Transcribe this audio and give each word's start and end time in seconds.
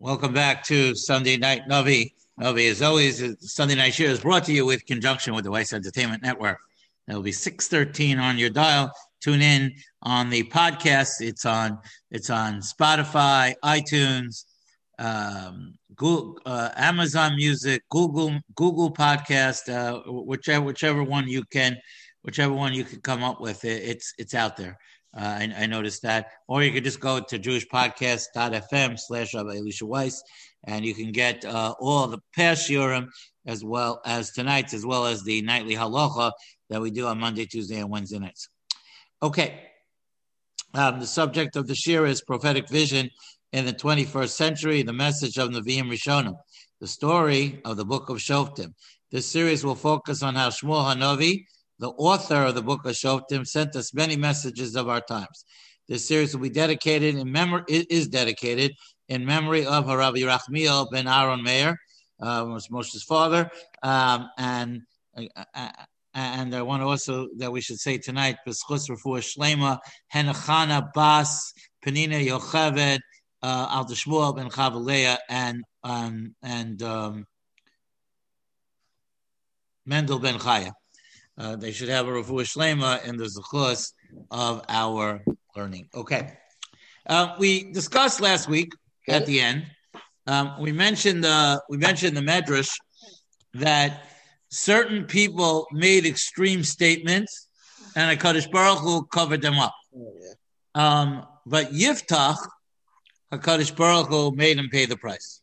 Welcome 0.00 0.32
back 0.32 0.62
to 0.66 0.94
Sunday 0.94 1.36
Night 1.36 1.62
Navi. 1.68 2.12
Navi, 2.40 2.70
as 2.70 2.82
always, 2.82 3.20
Sunday 3.40 3.74
Night 3.74 3.94
Shiur 3.94 4.06
is 4.06 4.20
brought 4.20 4.44
to 4.44 4.52
you 4.52 4.64
with 4.64 4.86
conjunction 4.86 5.34
with 5.34 5.42
the 5.42 5.50
Weiss 5.50 5.72
Entertainment 5.72 6.22
Network. 6.22 6.58
It'll 7.08 7.20
be 7.20 7.32
613 7.32 8.20
on 8.20 8.38
your 8.38 8.48
dial. 8.48 8.92
Tune 9.20 9.42
in 9.42 9.72
on 10.02 10.30
the 10.30 10.44
podcast. 10.44 11.20
It's 11.20 11.44
on 11.44 11.80
it's 12.12 12.30
on 12.30 12.60
Spotify, 12.60 13.54
iTunes, 13.64 14.44
um, 15.00 15.74
Google, 15.96 16.38
uh, 16.46 16.68
Amazon 16.76 17.34
Music, 17.34 17.82
Google 17.90 18.38
Google 18.54 18.92
Podcast, 18.92 19.68
uh, 19.68 20.00
whichever 20.08 20.64
whichever 20.64 21.02
one 21.02 21.26
you 21.26 21.42
can 21.50 21.76
whichever 22.22 22.54
one 22.54 22.72
you 22.72 22.84
can 22.84 23.00
come 23.00 23.24
up 23.24 23.40
with. 23.40 23.64
It, 23.64 23.82
it's 23.82 24.14
it's 24.16 24.34
out 24.34 24.56
there. 24.56 24.78
Uh, 25.18 25.24
I, 25.24 25.54
I, 25.58 25.66
noticed 25.66 26.02
that. 26.02 26.28
Or 26.46 26.62
you 26.62 26.70
could 26.70 26.84
just 26.84 27.00
go 27.00 27.18
to 27.18 27.38
jewishpodcast.fm 27.38 28.98
slash 28.98 29.34
Rabbi 29.34 29.56
Elisha 29.56 29.84
Weiss, 29.84 30.22
and 30.64 30.84
you 30.84 30.94
can 30.94 31.10
get 31.10 31.44
uh, 31.44 31.74
all 31.80 32.06
the 32.06 32.20
past 32.36 32.70
Urim 32.70 33.10
as 33.46 33.64
well 33.64 34.00
as 34.04 34.30
tonight's, 34.30 34.74
as 34.74 34.86
well 34.86 35.06
as 35.06 35.24
the 35.24 35.42
nightly 35.42 35.74
halacha 35.74 36.32
that 36.70 36.80
we 36.80 36.90
do 36.90 37.06
on 37.06 37.18
Monday, 37.18 37.46
Tuesday, 37.46 37.80
and 37.80 37.90
Wednesday 37.90 38.18
nights. 38.18 38.48
Okay. 39.22 39.60
Um, 40.74 41.00
the 41.00 41.06
subject 41.06 41.56
of 41.56 41.66
the 41.66 41.74
shiur 41.74 42.06
is 42.06 42.20
prophetic 42.20 42.68
vision 42.68 43.10
in 43.52 43.64
the 43.64 43.72
21st 43.72 44.30
century, 44.30 44.82
the 44.82 44.92
message 44.92 45.38
of 45.38 45.48
Nevi'im 45.48 45.90
Rishonim, 45.90 46.36
the 46.80 46.86
story 46.86 47.60
of 47.64 47.76
the 47.76 47.84
book 47.84 48.10
of 48.10 48.18
Shoftim. 48.18 48.74
This 49.10 49.26
series 49.26 49.64
will 49.64 49.74
focus 49.74 50.22
on 50.22 50.34
how 50.34 50.50
Shmuel 50.50 50.94
Hanavi, 50.94 51.46
the 51.78 51.90
author 51.90 52.42
of 52.44 52.54
the 52.54 52.62
book 52.62 52.84
of 52.84 52.92
Shoftim, 52.92 53.46
sent 53.46 53.76
us 53.76 53.94
many 53.94 54.16
messages 54.16 54.76
of 54.76 54.88
our 54.88 55.00
times. 55.00 55.44
This 55.88 56.06
series 56.06 56.34
will 56.34 56.42
be 56.42 56.50
dedicated 56.50 57.14
in 57.14 57.32
memory 57.32 57.62
is 57.68 58.08
dedicated 58.08 58.72
in 59.08 59.24
memory 59.24 59.64
of 59.64 59.86
Haravi 59.86 60.26
Rachmiel 60.26 60.90
ben 60.90 61.08
Aaron 61.08 61.42
Meir, 61.42 61.76
uh, 62.20 62.44
Moshe's 62.70 63.04
father, 63.04 63.50
um, 63.82 64.28
and 64.36 64.82
uh, 65.16 65.44
uh, 65.54 65.70
and 66.14 66.54
I 66.54 66.62
want 66.62 66.82
also 66.82 67.28
that 67.38 67.52
we 67.52 67.60
should 67.60 67.78
say 67.78 67.98
tonight, 67.98 68.36
B'schus 68.46 68.90
Refuah 68.90 69.22
Shlema, 69.22 69.78
Henachana 70.12 70.92
Bas, 70.92 71.52
Penina 71.84 72.22
Yocheved, 72.24 72.98
uh, 73.42 73.66
Al 73.70 73.86
Shmuel 73.86 74.36
ben 74.36 74.50
Chavaleya, 74.50 75.18
and 75.30 75.62
um, 75.84 76.34
and 76.42 76.82
um, 76.82 77.24
Mendel 79.86 80.18
ben 80.18 80.38
Chaya. 80.38 80.72
Uh, 81.38 81.54
they 81.54 81.70
should 81.70 81.88
have 81.88 82.08
a 82.08 82.10
refuah 82.10 82.42
shlema 82.42 83.04
in 83.04 83.16
the 83.16 83.24
zechus 83.24 83.92
of 84.30 84.64
our 84.68 85.22
learning. 85.56 85.88
Okay, 85.94 86.32
uh, 87.06 87.36
we 87.38 87.72
discussed 87.72 88.20
last 88.20 88.48
week 88.48 88.72
at 89.08 89.24
the 89.24 89.40
end. 89.40 89.64
Um, 90.26 90.56
we 90.60 90.72
mentioned 90.72 91.22
the 91.22 91.62
we 91.68 91.76
mentioned 91.76 92.16
the 92.16 92.22
medrash 92.22 92.74
that 93.54 94.04
certain 94.50 95.04
people 95.04 95.68
made 95.72 96.04
extreme 96.04 96.64
statements, 96.64 97.48
and 97.94 98.10
a 98.10 98.16
Kadosh 98.16 98.50
Baruch 98.50 98.80
Hu 98.80 99.04
covered 99.06 99.40
them 99.40 99.58
up. 99.58 99.74
Oh, 99.96 100.12
um, 100.74 101.24
but 101.46 101.72
Yiftach, 101.72 102.36
a 103.30 103.38
Hakadosh 103.38 103.74
Baruch 103.76 104.08
Hu 104.08 104.32
made 104.32 104.58
him 104.58 104.68
pay 104.70 104.86
the 104.86 104.96
price. 104.96 105.40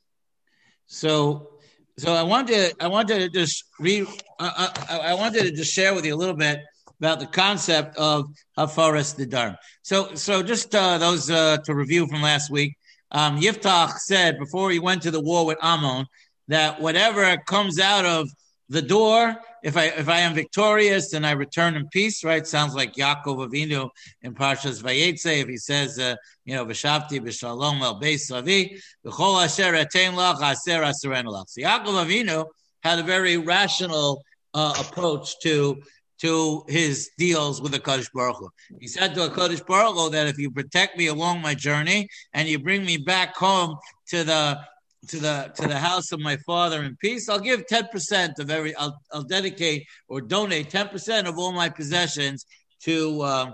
So 0.87 1.54
so 1.97 2.13
I 2.13 2.23
wanted 2.23 2.71
to, 2.71 2.83
I 2.83 2.87
wanted 2.87 3.19
to 3.19 3.29
just 3.29 3.63
read 3.79 4.05
I, 4.39 4.69
I, 4.89 4.97
I, 4.97 5.13
wanted 5.13 5.43
to 5.43 5.51
just 5.51 5.73
share 5.73 5.93
with 5.93 6.05
you 6.05 6.13
a 6.13 6.17
little 6.17 6.35
bit 6.35 6.59
about 6.99 7.19
the 7.19 7.25
concept 7.25 7.97
of 7.97 8.25
Hafaras 8.57 9.17
Nidarim. 9.17 9.55
So 9.81 10.15
so 10.15 10.43
just 10.43 10.75
uh, 10.75 10.97
those 10.97 11.29
uh, 11.29 11.57
to 11.65 11.75
review 11.75 12.07
from 12.07 12.21
last 12.21 12.49
week. 12.49 12.75
Um, 13.11 13.39
Yiftach 13.39 13.97
said 13.99 14.37
before 14.39 14.71
he 14.71 14.79
went 14.79 15.03
to 15.03 15.11
the 15.11 15.21
war 15.21 15.45
with 15.45 15.57
Ammon 15.61 16.05
that 16.47 16.81
whatever 16.81 17.37
comes 17.45 17.79
out 17.79 18.05
of 18.05 18.29
the 18.69 18.81
door 18.81 19.35
if 19.63 19.77
I 19.77 19.85
if 19.85 20.09
I 20.09 20.19
am 20.19 20.33
victorious 20.33 21.13
and 21.13 21.25
I 21.25 21.31
return 21.31 21.75
in 21.75 21.87
peace, 21.89 22.23
right? 22.23 22.45
Sounds 22.45 22.75
like 22.75 22.93
Yaakov 22.93 23.47
Avinu 23.47 23.89
in 24.21 24.33
Parshas 24.33 24.81
Vayetze. 24.81 25.41
If 25.41 25.47
he 25.47 25.57
says, 25.57 25.99
uh, 25.99 26.15
you 26.45 26.55
know, 26.55 26.65
V'shavti 26.65 27.19
b'shalom 27.19 27.81
el 27.81 27.99
beis 27.99 28.31
avi, 28.35 28.79
v'chol 29.05 29.43
asher 29.43 29.73
etein 29.73 30.13
lach 30.13 30.41
aser 30.41 30.81
aseren 30.81 31.25
lach. 31.25 31.49
So 31.49 31.61
Yaakov 31.61 32.05
Avinu 32.05 32.45
had 32.83 32.99
a 32.99 33.03
very 33.03 33.37
rational 33.37 34.23
uh, 34.53 34.73
approach 34.79 35.39
to 35.41 35.81
to 36.17 36.63
his 36.67 37.09
deals 37.17 37.61
with 37.61 37.71
the 37.71 37.79
Kadosh 37.79 38.09
Baruch 38.13 38.37
Hu. 38.37 38.49
He 38.79 38.87
said 38.87 39.13
to 39.15 39.25
a 39.25 39.29
Kadosh 39.29 39.65
Baruch 39.65 39.95
Hu 39.95 40.09
that 40.11 40.27
if 40.27 40.37
you 40.37 40.49
protect 40.49 40.97
me 40.97 41.07
along 41.07 41.41
my 41.41 41.53
journey 41.53 42.07
and 42.33 42.47
you 42.47 42.57
bring 42.57 42.85
me 42.85 42.97
back 42.97 43.35
home 43.35 43.77
to 44.07 44.23
the 44.23 44.59
to 45.07 45.19
the 45.19 45.51
to 45.55 45.67
the 45.67 45.77
house 45.77 46.11
of 46.11 46.19
my 46.19 46.37
father 46.37 46.83
in 46.83 46.95
peace. 46.97 47.29
I'll 47.29 47.39
give 47.39 47.65
ten 47.67 47.87
percent 47.87 48.39
of 48.39 48.49
every. 48.49 48.75
I'll, 48.75 48.97
I'll 49.13 49.23
dedicate 49.23 49.85
or 50.07 50.21
donate 50.21 50.69
ten 50.69 50.87
percent 50.89 51.27
of 51.27 51.37
all 51.37 51.51
my 51.51 51.69
possessions 51.69 52.45
to 52.83 53.21
uh, 53.21 53.51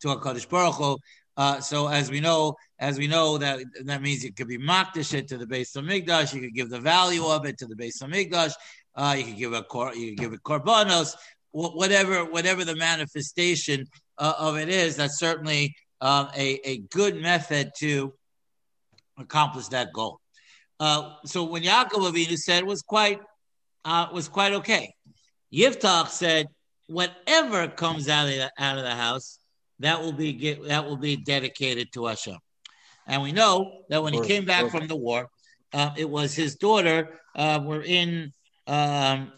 to 0.00 0.08
Hakadosh 0.08 0.48
Baruch 0.48 0.74
Hu. 0.74 0.98
Uh, 1.36 1.60
so 1.60 1.88
as 1.88 2.10
we 2.10 2.20
know, 2.20 2.54
as 2.78 2.98
we 2.98 3.08
know 3.08 3.38
that 3.38 3.60
that 3.84 4.02
means 4.02 4.24
it 4.24 4.36
could 4.36 4.48
be 4.48 4.58
makdish 4.58 5.14
it 5.14 5.28
to 5.28 5.36
the 5.36 5.46
base 5.46 5.74
of 5.76 5.84
Mikdash. 5.84 6.32
You 6.32 6.40
could 6.40 6.54
give 6.54 6.70
the 6.70 6.80
value 6.80 7.26
of 7.26 7.44
it 7.44 7.58
to 7.58 7.66
the 7.66 7.76
base 7.76 8.00
of 8.02 8.10
Mikdash. 8.10 8.52
Uh, 8.94 9.16
you 9.18 9.24
could 9.24 9.36
give 9.36 9.52
a 9.52 9.62
cor- 9.62 9.94
you 9.94 10.10
could 10.10 10.18
give 10.18 10.32
it 10.32 10.42
korbanos, 10.42 11.16
whatever 11.50 12.24
whatever 12.24 12.64
the 12.64 12.76
manifestation 12.76 13.86
uh, 14.18 14.34
of 14.38 14.56
it 14.56 14.68
is. 14.68 14.96
That's 14.96 15.18
certainly 15.18 15.74
um, 16.00 16.28
a 16.36 16.60
a 16.64 16.78
good 16.92 17.16
method 17.20 17.72
to 17.78 18.14
accomplish 19.18 19.68
that 19.68 19.92
goal. 19.92 20.20
Uh, 20.84 21.14
so 21.24 21.44
when 21.44 21.62
Yaakov 21.62 22.12
Avinu 22.12 22.36
said 22.36 22.62
was 22.62 22.82
quite 22.82 23.18
uh, 23.86 24.06
was 24.12 24.28
quite 24.28 24.52
okay. 24.52 24.94
Yiftach 25.50 26.08
said, 26.08 26.46
whatever 26.88 27.68
comes 27.68 28.06
out 28.10 28.26
of 28.26 28.34
the, 28.34 28.50
out 28.58 28.76
of 28.76 28.84
the 28.84 28.94
house, 28.94 29.38
that 29.78 29.98
will 30.02 30.12
be 30.12 30.34
get, 30.34 30.62
that 30.68 30.84
will 30.84 30.98
be 30.98 31.16
dedicated 31.16 31.90
to 31.94 32.04
Hashem. 32.04 32.36
And 33.06 33.22
we 33.22 33.32
know 33.32 33.84
that 33.88 34.02
when 34.02 34.12
he 34.12 34.20
came 34.20 34.44
back 34.44 34.70
from 34.70 34.86
the 34.86 34.96
war, 34.96 35.30
uh, 35.72 35.92
it 35.96 36.08
was 36.08 36.34
his 36.34 36.56
daughter. 36.56 37.18
Uh, 37.34 37.60
we're 37.64 37.82
in 37.82 38.30
um, 38.66 39.32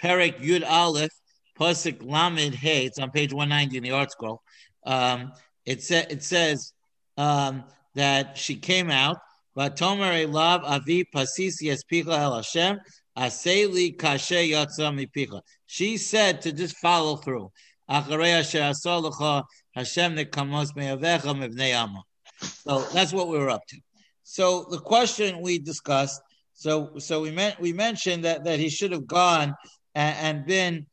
Perek 0.00 0.40
Yud 0.40 0.64
Aleph, 0.64 1.10
Pasuk 1.58 2.08
Lamed 2.08 2.54
Hey. 2.54 2.86
It's 2.86 3.00
on 3.00 3.10
page 3.10 3.32
190 3.32 3.78
in 3.78 3.82
the 3.82 3.90
ArtScroll. 3.90 4.38
Um, 4.84 5.32
it, 5.64 5.82
sa- 5.82 6.06
it 6.08 6.22
says 6.22 6.72
um, 7.16 7.64
that 7.96 8.38
she 8.38 8.54
came 8.54 8.92
out 8.92 9.18
Vatomer 9.56 10.26
elav 10.26 10.62
avi 10.64 11.04
pasisi 11.04 11.70
espicha 11.70 12.18
el 12.18 12.34
Hashem 12.36 12.78
aseli 13.16 13.96
kashe 13.96 14.50
yatsa 14.50 14.92
mipicha. 14.92 15.40
She 15.66 15.96
said 15.96 16.42
to 16.42 16.52
just 16.52 16.76
follow 16.76 17.16
through. 17.16 17.50
Acharei 17.90 18.40
asher 18.40 18.60
asolacha 18.60 19.44
Hashem 19.74 20.16
nekamos 20.16 20.76
me'avecha 20.76 21.34
mivnei 21.34 21.74
amma. 21.74 22.02
So 22.40 22.80
that's 22.92 23.12
what 23.12 23.28
we 23.28 23.38
were 23.38 23.50
up 23.50 23.66
to. 23.68 23.78
So 24.24 24.66
the 24.70 24.78
question 24.78 25.40
we 25.40 25.58
discussed. 25.58 26.20
So 26.52 26.98
so 26.98 27.22
we 27.22 27.30
meant 27.30 27.58
we 27.60 27.72
mentioned 27.72 28.24
that 28.24 28.44
that 28.44 28.58
he 28.58 28.68
should 28.68 28.92
have 28.92 29.06
gone 29.06 29.54
and, 29.94 30.16
and 30.16 30.46
been 30.46 30.86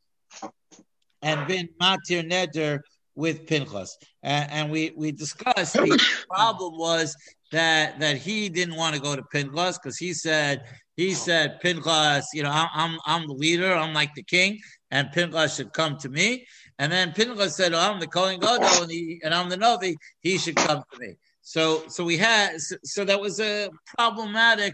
and 1.22 1.48
been 1.48 1.70
matir 1.82 2.30
neder 2.30 2.80
with 3.16 3.46
Pinchas, 3.46 3.98
and, 4.24 4.50
and, 4.50 4.72
we 4.72 4.92
we 4.96 5.12
discussed 5.12 5.74
the 5.74 6.04
problem 6.30 6.78
was 6.78 7.16
that 7.54 8.00
that 8.00 8.18
he 8.18 8.50
didn't 8.50 8.76
want 8.76 8.96
to 8.96 9.02
go 9.02 9.16
to 9.16 9.24
Pinchas 9.24 9.78
because 9.78 9.98
he 9.98 10.14
said 10.14 10.64
he 10.98 11.14
said 11.14 11.60
Pinchas, 11.62 12.28
you 12.34 12.44
know, 12.44 12.52
I'm, 12.52 12.70
I'm 12.74 13.00
I'm 13.06 13.28
the 13.28 13.34
leader, 13.34 13.74
I'm 13.74 13.94
like 13.94 14.14
the 14.16 14.24
king, 14.24 14.60
and 14.92 15.12
Pinchas 15.12 15.56
should 15.56 15.72
come 15.72 15.98
to 16.00 16.10
me. 16.10 16.46
And 16.80 16.92
then 16.92 17.14
Pinchas 17.14 17.56
said, 17.56 17.74
oh, 17.74 17.80
I'm 17.80 18.00
the 18.00 18.08
Kohen 18.08 18.40
Gadol, 18.40 18.84
and, 18.84 18.92
he, 18.92 19.22
and 19.24 19.34
I'm 19.34 19.48
the 19.48 19.58
Novi, 19.58 19.96
he 20.22 20.40
should 20.40 20.56
come 20.56 20.84
to 20.92 21.00
me. 21.00 21.16
So 21.42 21.84
so 21.88 22.04
we 22.04 22.18
had 22.18 22.60
so, 22.60 22.76
so 22.84 23.06
that 23.06 23.22
was 23.22 23.40
a 23.40 23.70
problematic 23.98 24.74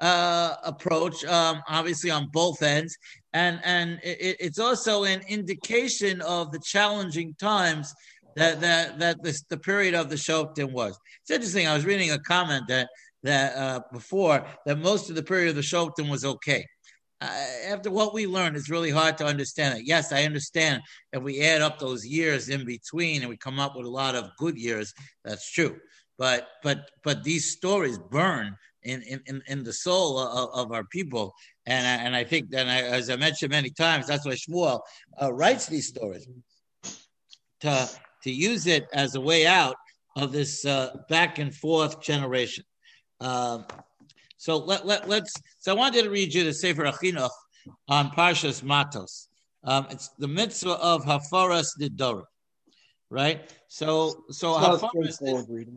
uh, 0.00 0.56
approach, 0.64 1.24
um, 1.24 1.62
obviously 1.68 2.10
on 2.10 2.28
both 2.32 2.62
ends, 2.62 2.96
and 3.32 3.60
and 3.64 4.00
it, 4.02 4.36
it's 4.40 4.58
also 4.58 5.04
an 5.04 5.22
indication 5.28 6.20
of 6.22 6.50
the 6.50 6.60
challenging 6.60 7.34
times 7.38 7.94
that 8.36 8.60
that 8.60 8.98
that 8.98 9.22
this, 9.22 9.42
the 9.48 9.56
period 9.56 9.94
of 9.94 10.08
the 10.08 10.16
Shoftim 10.16 10.72
was. 10.72 10.98
It's 11.22 11.30
interesting. 11.30 11.66
I 11.66 11.74
was 11.74 11.84
reading 11.84 12.12
a 12.12 12.18
comment 12.18 12.64
that 12.68 12.88
that 13.22 13.56
uh, 13.56 13.80
before 13.92 14.46
that 14.66 14.78
most 14.78 15.10
of 15.10 15.16
the 15.16 15.22
period 15.22 15.48
of 15.48 15.56
the 15.56 15.62
Shoftim 15.62 16.08
was 16.10 16.24
okay. 16.24 16.64
Uh, 17.22 17.44
after 17.68 17.90
what 17.90 18.12
we 18.12 18.26
learned, 18.26 18.56
it's 18.56 18.68
really 18.68 18.90
hard 18.90 19.16
to 19.16 19.24
understand 19.24 19.78
it. 19.78 19.86
Yes, 19.86 20.12
I 20.12 20.24
understand 20.24 20.82
if 21.14 21.22
we 21.22 21.40
add 21.40 21.62
up 21.62 21.78
those 21.78 22.04
years 22.04 22.50
in 22.50 22.66
between 22.66 23.22
and 23.22 23.30
we 23.30 23.38
come 23.38 23.58
up 23.58 23.74
with 23.74 23.86
a 23.86 23.90
lot 23.90 24.14
of 24.14 24.30
good 24.36 24.58
years, 24.58 24.92
that's 25.24 25.50
true. 25.50 25.76
But 26.18 26.46
but 26.62 26.90
but 27.02 27.24
these 27.24 27.52
stories 27.52 27.98
burn 27.98 28.54
in 28.82 29.02
in, 29.02 29.42
in 29.46 29.64
the 29.64 29.72
soul 29.72 30.18
of, 30.18 30.50
of 30.66 30.72
our 30.72 30.84
people, 30.84 31.34
and 31.64 31.86
I, 31.86 32.04
and 32.04 32.14
I 32.14 32.24
think 32.24 32.50
that 32.50 32.66
as 32.66 33.08
I 33.08 33.16
mentioned 33.16 33.50
many 33.50 33.70
times, 33.70 34.06
that's 34.06 34.26
why 34.26 34.32
Shmuel 34.32 34.80
uh, 35.20 35.32
writes 35.32 35.66
these 35.66 35.88
stories 35.88 36.28
to 37.60 37.88
to 38.26 38.32
use 38.32 38.66
it 38.66 38.86
as 38.92 39.14
a 39.14 39.20
way 39.20 39.46
out 39.46 39.76
of 40.16 40.32
this 40.32 40.64
uh, 40.64 40.96
back 41.08 41.38
and 41.38 41.54
forth 41.54 42.02
generation. 42.02 42.64
Um, 43.20 43.64
so 44.36 44.56
let, 44.58 44.84
let, 44.84 45.08
let's, 45.08 45.32
so 45.58 45.72
I 45.72 45.74
wanted 45.74 46.02
to 46.02 46.10
read 46.10 46.34
you 46.34 46.44
the 46.44 46.52
Sefer 46.52 46.84
HaChinuch 46.84 47.30
on 47.88 48.10
Parshas 48.10 48.62
Matos. 48.62 49.28
Um, 49.64 49.86
it's 49.90 50.08
the 50.18 50.28
mitzvah 50.28 50.72
of 50.72 51.04
Hafaras 51.04 51.68
Nidorim, 51.80 52.24
right? 53.10 53.52
So, 53.68 54.24
so 54.30 54.54
Hafaras, 54.54 55.20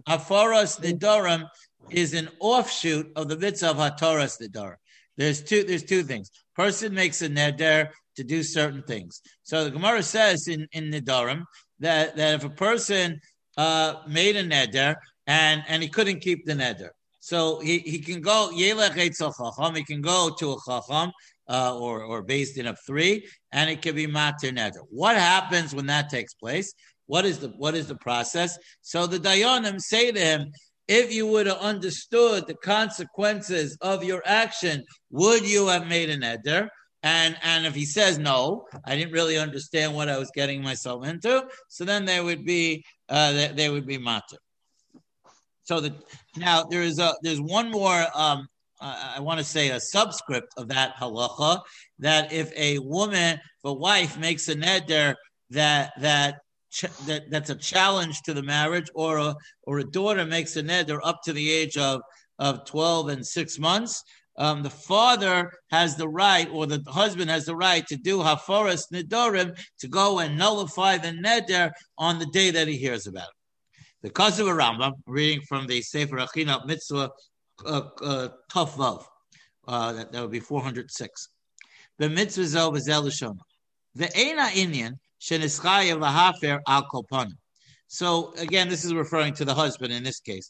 Hafaras 0.07 0.79
Nidorim 0.81 1.47
is 1.91 2.13
an 2.13 2.29
offshoot 2.39 3.11
of 3.15 3.29
the 3.29 3.37
mitzvah 3.37 3.71
of 3.71 3.77
Hataras 3.77 4.41
Nidorim. 4.41 4.75
There's 5.17 5.43
two, 5.43 5.63
there's 5.63 5.83
two 5.83 6.03
things. 6.03 6.31
Person 6.55 6.93
makes 6.93 7.21
a 7.21 7.29
neder 7.29 7.89
to 8.15 8.23
do 8.23 8.41
certain 8.41 8.83
things. 8.83 9.21
So 9.43 9.63
the 9.63 9.71
Gemara 9.71 10.03
says 10.03 10.47
in, 10.47 10.67
in 10.71 10.91
Nidorim 10.91 11.43
that, 11.79 12.15
that 12.15 12.35
if 12.35 12.43
a 12.43 12.49
person 12.49 13.19
uh, 13.57 13.95
made 14.07 14.35
a 14.35 14.43
neder 14.43 14.95
and, 15.27 15.63
and 15.67 15.81
he 15.83 15.89
couldn't 15.89 16.19
keep 16.19 16.45
the 16.45 16.53
neder, 16.53 16.89
so 17.19 17.59
he, 17.59 17.79
he 17.79 17.99
can 17.99 18.21
go 18.21 18.49
Chacham, 18.51 19.75
he 19.75 19.83
can 19.83 20.01
go 20.01 20.33
to 20.39 20.53
a 20.53 20.57
Chacham 20.67 21.11
uh, 21.49 21.77
or, 21.77 22.03
or 22.03 22.23
beis 22.23 22.53
din 22.53 22.67
of 22.67 22.77
three, 22.85 23.27
and 23.51 23.69
it 23.69 23.81
can 23.81 23.95
be 23.95 24.07
Matir 24.07 24.55
Neder. 24.55 24.85
What 24.89 25.15
happens 25.17 25.73
when 25.73 25.87
that 25.87 26.09
takes 26.09 26.33
place? 26.33 26.73
What 27.07 27.25
is 27.25 27.39
the 27.39 27.49
what 27.49 27.75
is 27.75 27.87
the 27.87 27.95
process? 27.95 28.57
So 28.81 29.07
the 29.07 29.19
Dayanim 29.19 29.81
say 29.81 30.11
to 30.11 30.19
him, 30.19 30.51
if 30.87 31.13
you 31.13 31.27
would 31.27 31.47
have 31.47 31.57
understood 31.57 32.47
the 32.47 32.55
consequences 32.55 33.77
of 33.81 34.03
your 34.03 34.21
action, 34.25 34.83
would 35.11 35.47
you 35.47 35.67
have 35.67 35.87
made 35.87 36.09
an 36.09 36.23
eder? 36.23 36.69
And 37.01 37.37
and 37.43 37.65
if 37.65 37.75
he 37.75 37.85
says 37.85 38.17
no, 38.17 38.67
I 38.85 38.95
didn't 38.95 39.13
really 39.13 39.37
understand 39.37 39.95
what 39.95 40.09
I 40.09 40.17
was 40.17 40.31
getting 40.35 40.61
myself 40.61 41.05
into, 41.05 41.45
so 41.69 41.85
then 41.85 42.05
there 42.05 42.23
would 42.23 42.43
be 42.43 42.83
uh, 43.07 43.31
they, 43.31 43.47
they 43.47 43.69
would 43.69 43.87
be 43.87 43.97
matter. 43.97 44.37
So 45.63 45.79
the 45.79 45.93
now 46.35 46.63
there 46.63 46.81
is 46.81 46.99
a 46.99 47.15
there's 47.21 47.39
one 47.39 47.71
more 47.71 48.05
um, 48.13 48.47
uh, 48.81 49.13
I 49.17 49.19
want 49.21 49.39
to 49.39 49.45
say 49.45 49.69
a 49.69 49.79
subscript 49.79 50.53
of 50.57 50.67
that 50.69 50.95
halacha 50.97 51.61
that 51.99 52.33
if 52.33 52.51
a 52.55 52.79
woman, 52.79 53.35
if 53.35 53.63
a 53.63 53.73
wife 53.73 54.17
makes 54.17 54.47
a 54.49 54.55
neder 54.55 55.15
that 55.51 55.93
that 55.99 56.39
ch- 56.71 56.97
that 57.05 57.29
that's 57.29 57.49
a 57.49 57.55
challenge 57.55 58.21
to 58.23 58.33
the 58.33 58.43
marriage, 58.43 58.89
or 58.93 59.17
a 59.17 59.35
or 59.63 59.79
a 59.79 59.83
daughter 59.83 60.25
makes 60.25 60.55
a 60.55 60.63
neder 60.63 60.99
up 61.03 61.21
to 61.23 61.33
the 61.33 61.51
age 61.51 61.77
of 61.77 62.01
of 62.39 62.65
twelve 62.65 63.09
and 63.09 63.25
six 63.25 63.59
months, 63.59 64.03
um, 64.39 64.63
the 64.63 64.69
father 64.69 65.51
has 65.69 65.95
the 65.97 66.07
right, 66.07 66.49
or 66.51 66.65
the 66.65 66.81
husband 66.87 67.29
has 67.29 67.45
the 67.45 67.55
right 67.55 67.85
to 67.87 67.97
do 67.97 68.19
haforas 68.19 68.83
nedorim 68.91 69.55
to 69.79 69.87
go 69.87 70.19
and 70.19 70.37
nullify 70.37 70.97
the 70.97 71.09
neder 71.09 71.71
on 71.97 72.17
the 72.17 72.25
day 72.27 72.49
that 72.49 72.67
he 72.67 72.77
hears 72.77 73.05
about 73.05 73.27
it. 73.27 73.33
The 74.01 74.09
cause 74.09 74.39
of 74.39 74.47
a 74.47 74.51
Rambam, 74.51 74.93
reading 75.05 75.41
from 75.47 75.67
the 75.67 75.81
Sefer 75.81 76.15
HaChinuch 76.15 76.65
Mitzvah 76.65 77.09
uh, 77.65 77.81
uh, 78.01 78.29
Vav, 78.55 79.03
uh, 79.67 79.93
that, 79.93 80.11
that 80.13 80.21
would 80.21 80.31
be 80.31 80.39
406. 80.39 81.29
The 81.97 82.09
mitzvah 82.09 82.43
zov 82.43 82.77
is 82.77 82.87
elishona. 82.87 83.41
The 83.93 84.09
ena 84.17 84.49
Indian 84.55 84.97
shenischaya 85.21 85.99
lahafer 85.99 86.59
al. 86.65 86.87
So 87.87 88.33
again, 88.37 88.69
this 88.69 88.85
is 88.85 88.93
referring 88.93 89.33
to 89.33 89.45
the 89.45 89.53
husband 89.53 89.91
in 89.91 90.03
this 90.03 90.19
case. 90.19 90.49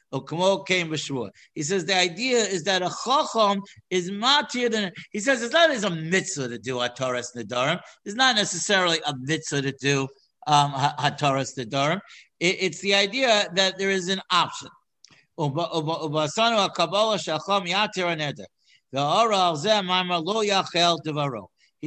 he 0.13 1.63
says 1.63 1.85
the 1.85 1.95
idea 1.95 2.37
is 2.39 2.63
that 2.65 2.81
a 2.81 2.91
chacham 3.05 3.61
is 3.89 4.11
matir 4.11 4.69
than 4.69 4.91
he 5.11 5.21
says 5.21 5.41
it's 5.41 5.53
not 5.53 5.71
as 5.71 5.85
a 5.85 5.89
mitzvah 5.89 6.49
to 6.49 6.57
do 6.57 6.75
hataras 6.75 7.27
nedarim. 7.35 7.79
It's 8.03 8.15
not 8.15 8.35
necessarily 8.35 8.99
a 9.05 9.13
mitzvah 9.17 9.61
to 9.61 9.71
do 9.79 10.09
um, 10.47 10.73
hataras 10.73 11.57
nedarim. 11.57 12.01
It, 12.41 12.57
it's 12.59 12.81
the 12.81 12.93
idea 12.93 13.47
that 13.55 13.77
there 13.77 13.89
is 13.89 14.09
an 14.09 14.19
option. 14.31 14.67
He 15.37 15.49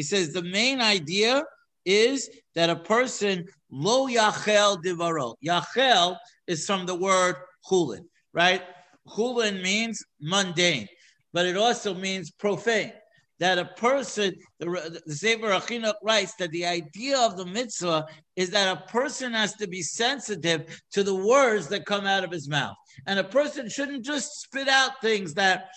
says 0.02 0.32
the 0.32 0.42
main 0.50 0.80
idea 0.80 1.44
is 1.84 2.30
that 2.54 2.70
a 2.70 2.76
person 2.76 3.44
lo 3.70 4.08
yachel 4.08 4.78
divaro. 4.82 5.34
Yachel 5.46 6.16
is 6.46 6.64
from 6.64 6.86
the 6.86 6.94
word 6.94 7.36
chulin 7.70 8.06
right? 8.34 8.62
Chulin 9.08 9.62
means 9.62 10.04
mundane, 10.20 10.88
but 11.32 11.46
it 11.46 11.56
also 11.56 11.94
means 11.94 12.30
profane. 12.30 12.92
That 13.40 13.58
a 13.58 13.64
person, 13.64 14.36
the, 14.60 15.02
the 15.04 15.14
Sefer 15.14 15.48
HaChinuch 15.48 15.94
writes 16.04 16.34
that 16.36 16.52
the 16.52 16.66
idea 16.66 17.18
of 17.18 17.36
the 17.36 17.44
mitzvah 17.44 18.06
is 18.36 18.50
that 18.50 18.76
a 18.76 18.90
person 18.90 19.32
has 19.32 19.54
to 19.54 19.66
be 19.66 19.82
sensitive 19.82 20.80
to 20.92 21.02
the 21.02 21.14
words 21.14 21.66
that 21.68 21.84
come 21.84 22.06
out 22.06 22.22
of 22.22 22.30
his 22.30 22.48
mouth. 22.48 22.76
And 23.06 23.18
a 23.18 23.24
person 23.24 23.68
shouldn't 23.68 24.04
just 24.04 24.40
spit 24.40 24.68
out 24.68 25.00
things 25.02 25.34
that 25.34 25.70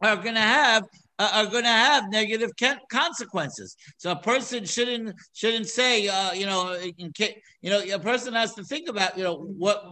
are 0.00 0.16
going 0.16 0.36
to 0.36 0.40
have 0.40 0.84
uh, 1.18 1.30
are 1.32 1.46
going 1.46 1.64
to 1.64 1.68
have 1.68 2.10
negative 2.10 2.50
consequences. 2.90 3.76
So 3.98 4.10
a 4.10 4.16
person 4.16 4.64
shouldn't 4.64 5.14
shouldn't 5.32 5.68
say, 5.68 6.08
uh, 6.08 6.32
you 6.32 6.46
know, 6.46 6.76
you 6.76 7.70
know, 7.70 7.82
a 7.92 7.98
person 7.98 8.34
has 8.34 8.54
to 8.54 8.64
think 8.64 8.88
about, 8.88 9.16
you 9.16 9.24
know, 9.24 9.36
what 9.36 9.84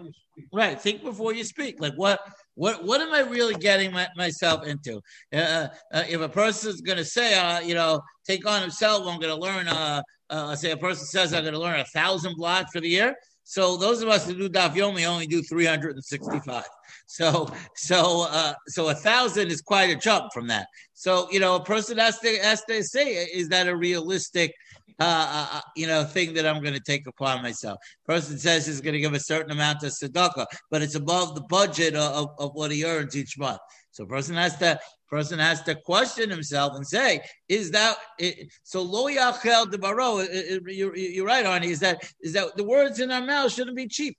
right. 0.52 0.80
Think 0.80 1.02
before 1.02 1.34
you 1.34 1.44
speak. 1.44 1.80
Like 1.80 1.94
what 1.94 2.20
what 2.54 2.84
what 2.84 3.00
am 3.00 3.12
I 3.12 3.20
really 3.20 3.54
getting 3.54 3.92
my, 3.92 4.08
myself 4.16 4.66
into? 4.66 5.00
Uh, 5.32 5.68
uh, 5.92 6.04
if 6.08 6.20
a 6.20 6.28
person 6.28 6.70
is 6.70 6.80
going 6.80 6.98
to 6.98 7.04
say, 7.04 7.38
uh, 7.38 7.60
you 7.60 7.74
know, 7.74 8.00
take 8.26 8.46
on 8.46 8.60
himself, 8.60 9.06
I'm 9.06 9.20
going 9.20 9.34
to 9.34 9.40
learn. 9.40 9.68
Uh, 9.68 10.02
uh, 10.30 10.56
say 10.56 10.70
a 10.70 10.76
person 10.76 11.04
says 11.04 11.34
I'm 11.34 11.42
going 11.42 11.52
to 11.52 11.60
learn 11.60 11.78
a 11.78 11.84
thousand 11.84 12.36
blocks 12.36 12.72
for 12.72 12.80
the 12.80 12.88
year. 12.88 13.14
So 13.44 13.76
those 13.76 14.02
of 14.02 14.08
us 14.08 14.26
who 14.26 14.34
do 14.34 14.48
daf 14.48 14.74
yomi 14.74 15.06
only 15.06 15.26
do 15.26 15.42
365. 15.42 16.64
So 17.06 17.50
so 17.74 18.26
uh, 18.30 18.54
so 18.68 18.88
a 18.88 18.94
thousand 18.94 19.50
is 19.50 19.60
quite 19.60 19.90
a 19.90 19.96
jump 19.96 20.32
from 20.32 20.46
that. 20.48 20.66
So 20.94 21.28
you 21.30 21.40
know 21.40 21.56
a 21.56 21.64
person 21.64 21.98
has 21.98 22.18
to 22.20 22.38
has 22.38 22.64
to 22.64 22.82
say 22.82 23.14
is 23.14 23.48
that 23.48 23.68
a 23.68 23.76
realistic 23.76 24.54
uh, 25.00 25.04
uh, 25.04 25.56
uh 25.56 25.60
you 25.76 25.86
know 25.86 26.04
thing 26.04 26.34
that 26.34 26.46
I'm 26.46 26.62
going 26.62 26.74
to 26.74 26.80
take 26.80 27.06
upon 27.06 27.42
myself. 27.42 27.78
Person 28.06 28.38
says 28.38 28.66
he's 28.66 28.80
going 28.80 28.94
to 28.94 29.00
give 29.00 29.14
a 29.14 29.20
certain 29.20 29.50
amount 29.50 29.82
of 29.82 29.92
tzedakah, 29.92 30.46
but 30.70 30.82
it's 30.82 30.94
above 30.94 31.34
the 31.34 31.42
budget 31.42 31.94
of, 31.94 32.30
of, 32.38 32.52
what 32.54 32.70
he 32.70 32.84
earns 32.84 33.16
each 33.16 33.38
month. 33.38 33.60
So 33.90 34.06
person 34.06 34.36
has 34.36 34.56
to 34.58 34.78
person 35.12 35.38
has 35.38 35.62
to 35.62 35.74
question 35.74 36.30
himself 36.30 36.72
and 36.74 36.86
say, 36.86 37.20
is 37.46 37.70
that 37.70 37.98
it, 38.18 38.50
so? 38.62 38.80
Lo 38.80 39.08
yachel 39.08 39.70
de 39.70 39.76
baro. 39.76 40.20
You're, 40.66 41.26
right, 41.26 41.44
Arnie. 41.44 41.66
Is 41.66 41.80
that 41.80 41.98
is 42.22 42.32
that 42.32 42.56
the 42.56 42.64
words 42.64 42.98
in 42.98 43.10
our 43.10 43.20
mouth 43.20 43.52
shouldn't 43.52 43.76
be 43.76 43.88
cheap? 43.88 44.16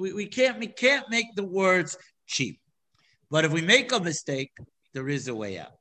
We, 0.00 0.12
we 0.12 0.26
can't 0.26 0.58
we 0.58 0.66
can't 0.66 1.08
make 1.08 1.28
the 1.36 1.44
words 1.44 1.96
cheap. 2.26 2.58
But 3.30 3.44
if 3.44 3.52
we 3.52 3.62
make 3.62 3.92
a 3.92 4.00
mistake, 4.00 4.50
there 4.94 5.08
is 5.08 5.28
a 5.28 5.34
way 5.34 5.60
out. 5.60 5.76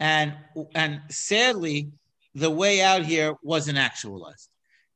And 0.00 0.34
and 0.74 1.02
sadly, 1.10 1.90
the 2.34 2.50
way 2.50 2.80
out 2.80 3.04
here 3.04 3.34
wasn't 3.42 3.76
actualized. 3.76 4.48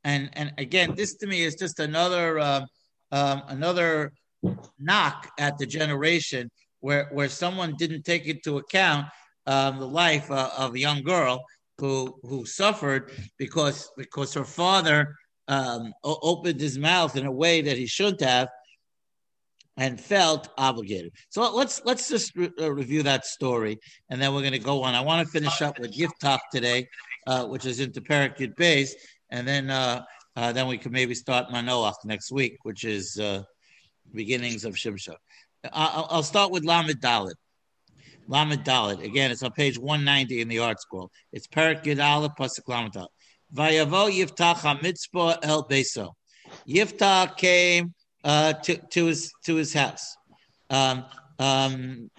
And 0.02 0.30
and 0.32 0.54
again, 0.56 0.94
this 0.94 1.16
to 1.16 1.26
me 1.26 1.42
is 1.42 1.56
just 1.56 1.78
another 1.78 2.38
uh, 2.38 2.62
um, 3.12 3.42
another 3.48 4.12
knock 4.78 5.30
at 5.38 5.58
the 5.58 5.66
generation 5.66 6.50
where 6.80 7.08
where 7.12 7.28
someone 7.28 7.74
didn't 7.78 8.02
take 8.04 8.26
into 8.26 8.58
account 8.58 9.06
um, 9.46 9.78
the 9.78 9.86
life 9.86 10.30
uh, 10.30 10.50
of 10.56 10.74
a 10.74 10.78
young 10.78 11.02
girl 11.02 11.44
who 11.78 12.18
who 12.22 12.44
suffered 12.44 13.12
because 13.38 13.90
because 13.96 14.34
her 14.34 14.44
father 14.44 15.14
um, 15.48 15.92
opened 16.04 16.60
his 16.60 16.78
mouth 16.78 17.16
in 17.16 17.26
a 17.26 17.32
way 17.32 17.60
that 17.62 17.76
he 17.76 17.86
shouldn't 17.86 18.20
have 18.20 18.48
and 19.76 19.98
felt 19.98 20.50
obligated. 20.58 21.12
So 21.30 21.54
let's 21.54 21.80
let's 21.84 22.08
just 22.08 22.36
re- 22.36 22.52
uh, 22.60 22.70
review 22.72 23.02
that 23.04 23.24
story, 23.24 23.78
and 24.10 24.20
then 24.20 24.34
we're 24.34 24.42
going 24.42 24.52
to 24.52 24.58
go 24.58 24.82
on. 24.82 24.94
I 24.94 25.00
want 25.00 25.26
to 25.26 25.32
finish 25.32 25.62
up 25.62 25.78
with 25.78 25.96
Yiftach 25.96 26.40
today, 26.52 26.86
uh, 27.26 27.46
which 27.46 27.64
is 27.64 27.80
into 27.80 28.00
Parakut 28.00 28.54
base, 28.56 28.94
and 29.30 29.48
then 29.48 29.70
uh, 29.70 30.04
uh, 30.36 30.52
then 30.52 30.66
we 30.66 30.78
can 30.78 30.92
maybe 30.92 31.14
start 31.14 31.48
Manoach 31.48 31.94
next 32.04 32.30
week, 32.30 32.58
which 32.62 32.84
is 32.84 33.18
uh, 33.18 33.42
beginnings 34.14 34.64
of 34.64 34.74
Shimsha. 34.74 35.14
I'll, 35.72 36.06
I'll 36.10 36.22
start 36.22 36.50
with 36.50 36.64
Lamed 36.64 37.00
Dalit. 37.00 37.34
Lamed 38.28 38.64
Dalit. 38.64 39.02
Again, 39.02 39.30
it's 39.30 39.42
on 39.42 39.52
page 39.52 39.78
190 39.78 40.40
in 40.40 40.48
the 40.48 40.56
ArtScroll. 40.56 41.08
It's 41.32 41.46
Perak 41.46 41.84
Yudala 41.84 42.34
Pasuk 42.36 42.68
Lamed 42.68 42.92
Dalit. 42.92 43.08
Vayavo 43.54 44.10
Yiftach 44.10 44.56
HaMitzpah 44.56 45.38
El 45.42 45.64
Beso. 45.66 46.12
Yiftach 46.68 47.36
came 47.36 47.94
uh, 48.24 48.52
to, 48.54 48.76
to 48.90 49.06
his 49.06 49.32
to 49.44 49.56
his 49.56 49.72
house. 49.74 50.16
Um, 50.68 51.04
um, 51.38 52.10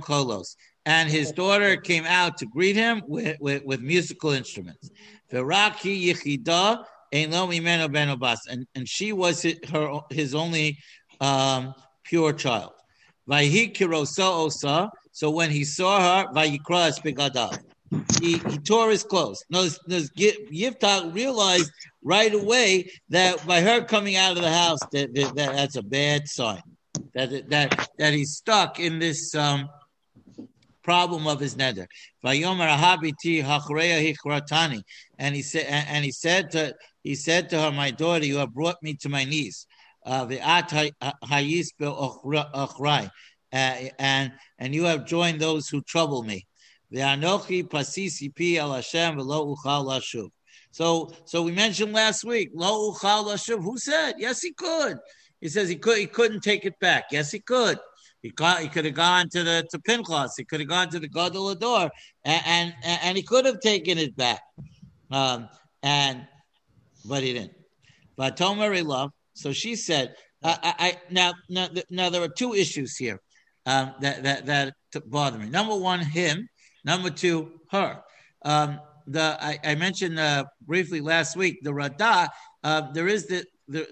kolos. 0.00 0.56
And 0.86 1.08
his 1.08 1.32
daughter 1.32 1.76
came 1.78 2.04
out 2.04 2.36
to 2.38 2.46
greet 2.46 2.76
him 2.76 3.02
with, 3.06 3.38
with, 3.40 3.64
with 3.64 3.80
musical 3.80 4.30
instruments. 4.32 4.90
V'raki 5.32 6.12
yichida 6.12 6.84
ben 7.14 8.18
and 8.50 8.66
and 8.74 8.88
she 8.88 9.12
was 9.12 9.42
his, 9.42 9.58
her 9.70 10.00
his 10.10 10.34
only 10.34 10.78
um, 11.20 11.74
pure 12.02 12.32
child. 12.32 12.72
Osa. 13.26 14.90
So 15.12 15.30
when 15.30 15.50
he 15.50 15.64
saw 15.64 16.24
her, 16.24 16.26
he, 18.20 18.38
he 18.38 18.58
tore 18.58 18.90
his 18.90 19.04
clothes. 19.04 19.44
Yiftach 19.52 21.14
realized 21.14 21.70
right 22.02 22.34
away 22.34 22.90
that 23.10 23.46
by 23.46 23.60
her 23.60 23.84
coming 23.84 24.16
out 24.16 24.36
of 24.36 24.42
the 24.42 24.50
house, 24.50 24.80
that, 24.90 25.14
that, 25.14 25.36
that 25.36 25.52
that's 25.54 25.76
a 25.76 25.82
bad 25.82 26.26
sign. 26.28 26.62
That 27.14 27.48
that 27.50 27.88
that 27.98 28.12
he's 28.12 28.32
stuck 28.32 28.80
in 28.80 28.98
this 28.98 29.34
um, 29.36 29.68
problem 30.82 31.26
of 31.26 31.40
his 31.40 31.54
neder. 31.54 31.86
And 35.18 35.34
he 35.34 35.42
said, 35.42 35.66
and 35.66 36.04
he 36.04 36.12
said 36.12 36.50
to 36.50 36.74
he 37.04 37.14
said 37.14 37.48
to 37.50 37.60
her, 37.60 37.70
"My 37.70 37.92
daughter, 37.92 38.26
you 38.26 38.38
have 38.38 38.52
brought 38.52 38.82
me 38.82 38.94
to 38.94 39.08
my 39.08 39.24
knees." 39.24 39.66
Uh, 40.04 40.26
and 43.98 44.32
and 44.58 44.74
you 44.74 44.84
have 44.84 45.06
joined 45.06 45.40
those 45.40 45.68
who 45.68 45.80
trouble 45.82 46.24
me. 46.24 46.44
So, 50.70 51.12
so 51.24 51.42
we 51.42 51.52
mentioned 51.52 51.92
last 51.92 52.24
week, 52.24 52.50
lo. 52.52 52.92
Who 52.92 53.78
said? 53.78 54.14
Yes, 54.18 54.42
he 54.42 54.52
could. 54.52 54.98
He 55.40 55.48
says 55.48 55.68
he 55.68 55.76
could. 55.76 55.98
He 55.98 56.06
couldn't 56.06 56.42
take 56.42 56.64
it 56.64 56.78
back. 56.80 57.04
Yes, 57.12 57.30
he 57.30 57.38
could. 57.38 57.78
He, 58.22 58.30
got, 58.30 58.60
he 58.60 58.68
could 58.68 58.86
have 58.86 58.94
gone 58.94 59.28
to 59.30 59.44
the 59.44 59.66
to 59.70 59.78
Pinchas. 59.78 60.34
He 60.36 60.44
could 60.44 60.60
have 60.60 60.68
gone 60.68 60.88
to 60.90 60.98
the 60.98 61.08
Gadol 61.08 61.54
HaDor, 61.54 61.90
and, 62.24 62.42
and 62.46 62.74
and 62.82 63.16
he 63.16 63.22
could 63.22 63.44
have 63.44 63.60
taken 63.60 63.98
it 63.98 64.16
back. 64.16 64.40
Um, 65.10 65.48
and 65.82 66.26
but 67.04 67.22
he 67.22 67.32
didn't. 67.32 67.52
But 68.16 68.36
Tomer 68.36 68.84
love. 68.84 69.10
So 69.34 69.52
she 69.52 69.74
said, 69.76 70.14
I, 70.42 70.74
I, 70.78 70.96
now, 71.10 71.32
now, 71.48 71.68
now 71.90 72.10
there 72.10 72.22
are 72.22 72.28
two 72.28 72.54
issues 72.54 72.96
here 72.96 73.18
um, 73.66 73.94
that 74.00 74.22
that 74.22 74.46
that 74.46 74.74
bother 75.06 75.38
me. 75.38 75.48
Number 75.48 75.76
one, 75.76 76.00
him. 76.00 76.48
Number 76.84 77.10
two, 77.10 77.60
her. 77.70 78.02
Um, 78.44 78.80
the 79.06 79.38
I, 79.40 79.58
I 79.64 79.74
mentioned 79.74 80.18
uh, 80.18 80.44
briefly 80.62 81.00
last 81.00 81.36
week 81.36 81.58
the 81.62 81.72
Radak. 81.72 82.28
Uh, 82.62 82.92
there 82.92 83.08
is 83.08 83.26
the, 83.26 83.44
the 83.68 83.86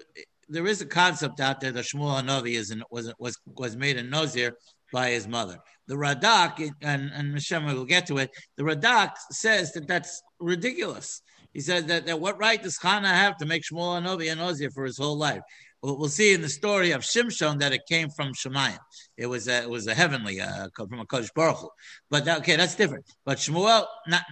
there 0.49 0.67
is 0.67 0.81
a 0.81 0.87
concept 0.87 1.41
out 1.41 1.61
there 1.61 1.73
that 1.73 1.85
Shmuel 1.85 2.23
Hanavi 2.23 2.55
is 2.55 2.71
an, 2.71 2.83
was 2.91 3.13
was 3.19 3.39
was 3.47 3.77
made 3.77 3.97
a 3.97 4.03
Nazir 4.03 4.55
by 4.93 5.11
his 5.11 5.27
mother. 5.27 5.59
The 5.89 5.95
Radak 5.95 6.71
and 6.83 7.11
and 7.15 7.35
Mishem 7.35 7.65
will 7.73 7.85
get 7.85 8.07
to 8.07 8.19
it. 8.19 8.31
The 8.57 8.65
Radak 8.65 9.13
says 9.31 9.73
that 9.73 9.89
that's 9.89 10.23
ridiculous. 10.39 11.23
He 11.53 11.61
says 11.61 11.85
that, 11.87 12.07
that 12.07 12.21
what 12.21 12.39
right 12.39 12.63
does 12.63 12.79
Chana 12.79 13.07
have 13.07 13.37
to 13.39 13.47
make 13.47 13.63
Shmuel 13.63 14.01
Hanavi 14.01 14.33
a 14.33 14.37
Nazir 14.37 14.71
for 14.71 14.85
his 14.85 14.99
whole 14.99 15.17
life? 15.17 15.43
we'll 15.83 16.09
see 16.09 16.33
in 16.33 16.43
the 16.43 16.49
story 16.49 16.93
of 16.93 17.03
Shimshon 17.03 17.59
that 17.59 17.73
it 17.73 17.83
came 17.89 18.09
from 18.09 18.33
Shemayim. 18.35 18.79
It 19.17 19.27
was 19.27 19.49
a, 19.49 19.63
it 19.63 19.71
was 19.71 19.87
a 19.89 19.95
heavenly 19.95 20.41
uh, 20.41 20.69
from 20.77 21.01
a 21.01 21.05
Kodesh 21.05 21.35
Baruch 21.35 21.57
Hu. 21.57 21.71
But 22.09 22.29
okay, 22.29 22.57
that's 22.57 22.77
different. 22.77 23.05
But 23.25 23.39
Shmuel, 23.39 23.87
not 24.07 24.23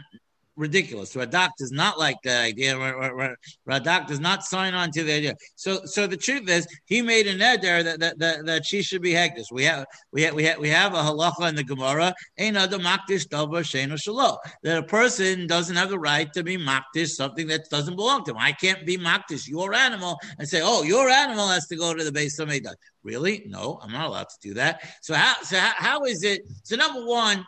ridiculous. 0.57 1.15
Radak 1.15 1.51
does 1.59 1.73
not 1.73 1.99
like 1.99 2.17
the 2.23 2.37
idea. 2.37 2.75
Radak 2.77 4.07
does 4.07 4.21
not 4.21 4.45
sign 4.45 4.75
on 4.75 4.91
to 4.93 5.05
the 5.05 5.13
idea. 5.13 5.35
So, 5.57 5.81
so 5.85 6.07
the 6.07 6.17
truth 6.17 6.49
is, 6.49 6.67
he 6.85 7.03
made 7.03 7.27
an 7.27 7.41
eder 7.41 7.83
that 7.83 8.01
that, 8.01 8.19
that, 8.19 8.47
that 8.47 8.67
she 8.67 8.83
should 8.83 9.03
be 9.03 9.13
hektish. 9.13 9.47
We 9.51 9.65
have 9.65 9.87
we 10.13 10.23
have 10.23 10.35
we 10.35 10.45
have 10.45 10.59
we 10.59 10.69
have 10.69 10.95
a 10.95 10.99
halacha 10.99 11.49
in 11.49 11.55
the 11.55 11.65
Gemara. 11.65 12.15
Ain't 12.39 12.57
makdish 12.57 13.27
davar 13.29 13.63
sheno 13.63 13.95
shalo. 13.95 14.39
That 14.63 14.79
a 14.79 14.83
person 14.83 15.47
doesn't 15.47 15.77
have 15.77 15.91
the 15.91 15.99
right 15.99 16.33
to 16.33 16.43
be 16.43 16.57
makdish 16.57 17.11
something 17.11 17.47
that 17.49 17.69
doesn't 17.71 17.97
belong 17.97 18.25
to 18.25 18.33
him. 18.33 18.39
I 18.39 18.53
can't 18.53 18.85
be 18.87 18.97
makdish 18.97 19.49
your 19.49 19.75
animal 19.75 20.19
and 20.39 20.49
say, 20.49 20.61
oh, 20.63 20.83
your 20.83 21.09
animal 21.09 21.49
has 21.49 21.67
to 21.69 21.77
go 21.77 21.95
to 21.95 22.05
the 22.05 22.13
base 22.13 22.39
of 22.39 22.49
Meidah. 22.49 22.75
Really? 23.03 23.45
No, 23.47 23.79
I'm 23.83 23.93
not 23.93 24.07
allowed 24.07 24.29
to 24.29 24.39
do 24.41 24.55
that. 24.55 24.83
So 25.03 25.15
how 25.15 25.43
so 25.43 25.59
how, 25.59 25.73
how 25.77 26.05
is 26.05 26.23
it? 26.23 26.43
So 26.65 26.77
number 26.77 27.05
one 27.05 27.45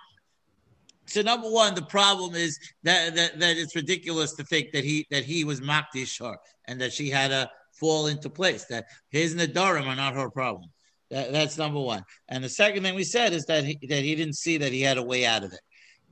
so 1.07 1.23
number 1.23 1.51
one, 1.51 1.75
the 1.75 1.83
problem 1.83 2.35
is 2.35 2.59
that, 2.85 3.15
that 3.17 3.39
that 3.41 3.57
it's 3.57 3.75
ridiculous 3.75 4.33
to 4.35 4.45
think 4.45 4.73
that 4.73 4.85
he 4.85 5.07
that 5.11 5.25
he 5.25 5.45
was 5.45 5.61
makdish 5.61 6.23
her 6.23 6.37
and 6.67 6.81
that 6.81 6.93
she 6.93 7.11
had 7.11 7.29
to 7.29 7.51
fall 7.73 8.07
into 8.07 8.31
place. 8.31 8.65
That 8.67 8.87
his 9.11 9.35
nadarim 9.35 9.87
are 9.87 9.97
not 9.97 10.15
her 10.15 10.31
problem. 10.31 10.71
That, 11.11 11.33
that's 11.33 11.59
number 11.59 11.81
one. 11.81 12.05
And 12.29 12.43
the 12.43 12.49
second 12.49 12.83
thing 12.83 12.95
we 12.95 13.05
said 13.05 13.33
is 13.33 13.45
that 13.47 13.65
he, 13.65 13.79
that 13.89 14.03
he 14.03 14.15
didn't 14.15 14.37
see 14.37 14.59
that 14.59 14.73
he 14.73 14.81
had 14.81 14.97
a 14.97 15.03
way 15.03 15.27
out 15.27 15.45
of 15.45 15.53
it. 15.53 15.61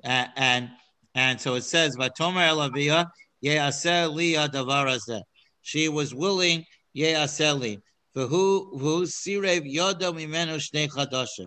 Uh, 0.05 0.27
and 0.37 0.69
and 1.15 1.41
so 1.41 1.55
it 1.55 1.65
says, 1.65 1.97
"Vatomer 1.97 2.49
elavia 2.49 3.07
ye'aseh 3.41 4.13
li 4.13 4.35
davar 4.35 5.23
She 5.63 5.89
was 5.89 6.15
willing 6.15 6.65
ye'aseh 6.95 7.59
li. 7.59 7.79
For 8.13 8.27
who 8.27 8.77
who 8.79 9.05
sirev 9.05 9.73
yoda 9.73 10.13
mimenu 10.13 10.59
shnei 10.59 10.89
chadashim. 10.89 11.47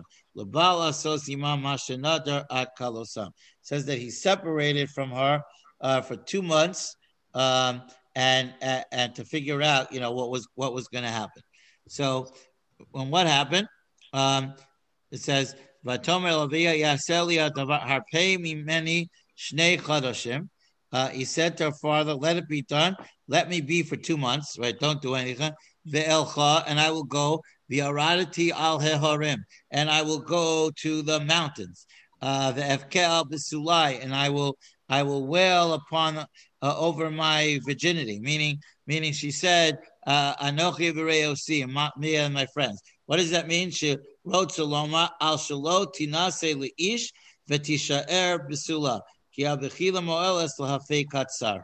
Says 3.62 3.86
that 3.86 3.98
he 3.98 4.10
separated 4.10 4.90
from 4.90 5.10
her 5.10 5.40
uh, 5.80 6.02
for 6.02 6.16
two 6.16 6.42
months, 6.42 6.96
um, 7.34 7.82
and, 8.16 8.52
and 8.60 8.84
and 8.92 9.14
to 9.14 9.24
figure 9.24 9.62
out, 9.62 9.92
you 9.92 10.00
know, 10.00 10.12
what 10.12 10.30
was 10.30 10.46
what 10.54 10.74
was 10.74 10.88
going 10.88 11.04
to 11.04 11.10
happen. 11.10 11.42
So, 11.88 12.26
when 12.90 13.10
what 13.10 13.26
happened, 13.26 13.68
um, 14.12 14.54
it 15.10 15.20
says. 15.20 15.54
Uh, 15.86 15.98
he 21.08 21.24
said 21.24 21.56
to 21.56 21.64
her 21.64 21.72
father, 21.82 22.14
"Let 22.14 22.36
it 22.36 22.48
be 22.48 22.62
done. 22.62 22.96
Let 23.28 23.50
me 23.50 23.60
be 23.60 23.82
for 23.82 23.96
two 23.96 24.16
months. 24.16 24.56
Right? 24.58 24.78
Don't 24.78 25.02
do 25.02 25.14
anything. 25.14 25.52
The 25.86 26.00
Elcha, 26.02 26.64
and 26.66 26.80
I 26.80 26.90
will 26.90 27.04
go 27.04 27.42
the 27.68 27.80
aradati 27.80 28.50
al 28.50 28.80
heharim, 28.80 29.38
and 29.70 29.90
I 29.90 30.02
will 30.02 30.20
go 30.20 30.70
to 30.76 31.02
the 31.02 31.20
mountains. 31.20 31.86
Uh, 32.22 32.52
the 32.52 32.62
efke 32.62 32.96
al 32.96 33.24
besulai, 33.26 34.02
and 34.02 34.14
I 34.14 34.28
will 34.30 34.56
I 34.88 35.02
will 35.02 35.26
wail 35.26 35.74
upon 35.74 36.18
uh, 36.18 36.26
over 36.62 37.10
my 37.10 37.60
virginity. 37.64 38.20
Meaning, 38.20 38.58
meaning 38.86 39.12
she 39.12 39.30
said, 39.30 39.78
uh, 40.06 40.34
"Anochi 40.36 40.92
v'reyosi," 40.92 41.66
me 41.98 42.16
and 42.16 42.34
my 42.34 42.46
friends. 42.46 42.80
What 43.06 43.18
does 43.18 43.30
that 43.30 43.48
mean? 43.48 43.70
She 43.70 43.98
wrote 44.24 44.52
Saloma 44.52 45.10
al 45.20 45.36
shalo 45.36 45.86
tinase 45.94 46.54
leish 46.58 47.12
v'tishaer 47.50 48.48
besula. 48.48 49.00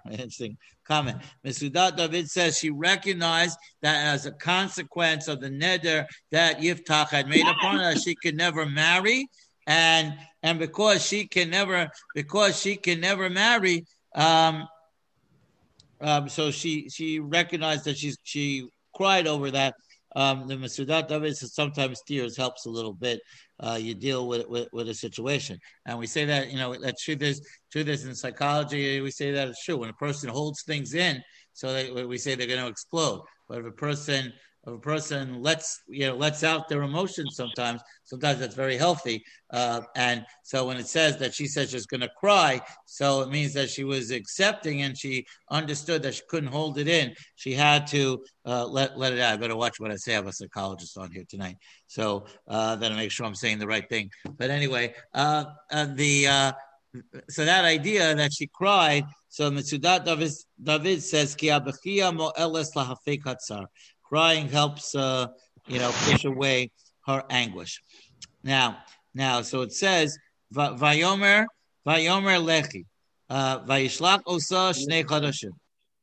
Interesting 0.10 0.56
comment. 0.84 1.18
Mesudat 1.44 1.96
David 1.96 2.28
says 2.28 2.58
she 2.58 2.70
recognized 2.70 3.56
that 3.82 4.12
as 4.12 4.26
a 4.26 4.32
consequence 4.32 5.28
of 5.28 5.40
the 5.40 5.48
neder 5.48 6.06
that 6.32 6.60
Yiftach 6.60 7.08
had 7.08 7.28
made 7.28 7.46
upon 7.46 7.76
her, 7.76 7.94
she 7.94 8.14
could 8.14 8.36
never 8.36 8.66
marry, 8.66 9.28
and 9.66 10.14
and 10.42 10.58
because 10.58 11.06
she 11.06 11.26
can 11.26 11.50
never 11.50 11.88
because 12.14 12.60
she 12.60 12.76
can 12.76 13.00
never 13.00 13.30
marry, 13.30 13.84
um, 14.14 14.66
um, 16.00 16.28
so 16.28 16.50
she 16.50 16.88
she 16.88 17.20
recognized 17.20 17.84
that 17.84 17.96
she 17.96 18.14
she 18.24 18.66
cried 18.94 19.26
over 19.26 19.50
that. 19.50 19.74
Um, 20.16 20.46
the 20.46 20.54
Mesudat 20.56 21.08
David 21.08 21.36
says 21.36 21.54
sometimes 21.54 22.02
tears 22.02 22.36
helps 22.36 22.66
a 22.66 22.70
little 22.70 22.92
bit 22.92 23.20
uh, 23.60 23.78
you 23.80 23.94
deal 23.94 24.26
with, 24.26 24.48
with, 24.48 24.68
with 24.72 24.88
a 24.88 24.94
situation. 24.94 25.58
And 25.86 25.98
we 25.98 26.06
say 26.06 26.24
that 26.24 26.50
you 26.50 26.58
know 26.58 26.74
that 26.74 26.98
truth 26.98 27.22
is 27.22 27.46
truth 27.70 27.88
is 27.88 28.04
in 28.04 28.14
psychology. 28.14 29.00
We 29.00 29.10
say 29.10 29.30
that 29.32 29.48
it's 29.48 29.64
true 29.64 29.76
when 29.76 29.90
a 29.90 29.94
person 29.94 30.28
holds 30.28 30.62
things 30.62 30.94
in, 30.94 31.22
so 31.52 31.72
that 31.72 32.08
we 32.08 32.18
say 32.18 32.34
they're 32.34 32.46
going 32.46 32.60
to 32.60 32.68
explode. 32.68 33.22
But 33.48 33.58
if 33.58 33.66
a 33.66 33.72
person 33.72 34.32
of 34.64 34.74
a 34.74 34.78
person 34.78 35.42
lets 35.42 35.82
you 35.88 36.06
know 36.06 36.14
lets 36.16 36.44
out 36.44 36.68
their 36.68 36.82
emotions 36.82 37.36
sometimes. 37.36 37.80
Sometimes 38.04 38.40
that's 38.40 38.54
very 38.54 38.76
healthy. 38.76 39.22
Uh, 39.50 39.82
and 39.96 40.24
so 40.42 40.66
when 40.66 40.76
it 40.76 40.86
says 40.86 41.16
that 41.18 41.34
she 41.34 41.46
said 41.46 41.70
she's 41.70 41.86
going 41.86 42.02
to 42.02 42.10
cry 42.18 42.60
so 42.86 43.22
it 43.22 43.30
means 43.30 43.52
that 43.54 43.70
she 43.70 43.84
was 43.84 44.10
accepting 44.10 44.82
and 44.82 44.96
she 44.96 45.24
understood 45.50 46.02
that 46.02 46.14
she 46.14 46.22
couldn't 46.28 46.52
hold 46.52 46.78
it 46.78 46.88
in. 46.88 47.14
She 47.36 47.54
had 47.54 47.86
to 47.88 48.22
uh, 48.44 48.66
let 48.66 48.98
let 48.98 49.12
it 49.12 49.20
out. 49.20 49.34
I 49.34 49.36
better 49.36 49.56
watch 49.56 49.80
what 49.80 49.90
i 49.90 49.96
say. 49.96 50.12
I 50.12 50.16
have 50.16 50.26
a 50.26 50.32
psychologist 50.32 50.96
on 50.98 51.10
here 51.10 51.24
tonight. 51.28 51.56
So 51.86 52.26
uh, 52.48 52.76
that 52.76 52.92
i 52.92 52.96
make 52.96 53.10
sure 53.10 53.26
i'm 53.26 53.34
saying 53.34 53.58
the 53.58 53.66
right 53.66 53.88
thing. 53.88 54.10
But 54.36 54.50
anyway 54.50 54.94
uh, 55.14 55.44
uh, 55.72 55.86
the 55.94 56.26
uh, 56.26 56.52
so 57.30 57.44
that 57.44 57.64
idea 57.64 58.14
that 58.14 58.32
she 58.32 58.48
cried 58.52 59.04
so 59.32 59.48
Mitzudat 59.48 60.04
David, 60.04 60.32
David 60.60 61.02
says, 61.04 61.36
Ki 61.36 61.50
Crying 64.10 64.48
helps, 64.48 64.94
uh, 64.96 65.28
you 65.68 65.78
know, 65.78 65.92
push 66.04 66.24
away 66.24 66.72
her 67.06 67.22
anguish. 67.30 67.80
Now, 68.42 68.78
now, 69.14 69.42
so 69.42 69.62
it 69.62 69.72
says, 69.72 70.18
Vayomer, 70.52 71.46
Vayomer 71.86 72.42
Lechi, 72.42 72.86
uh, 73.28 73.60
Vayishlak 73.60 74.22
Osa 74.26 74.74
Shnei 74.74 75.04
Chadashim. 75.04 75.52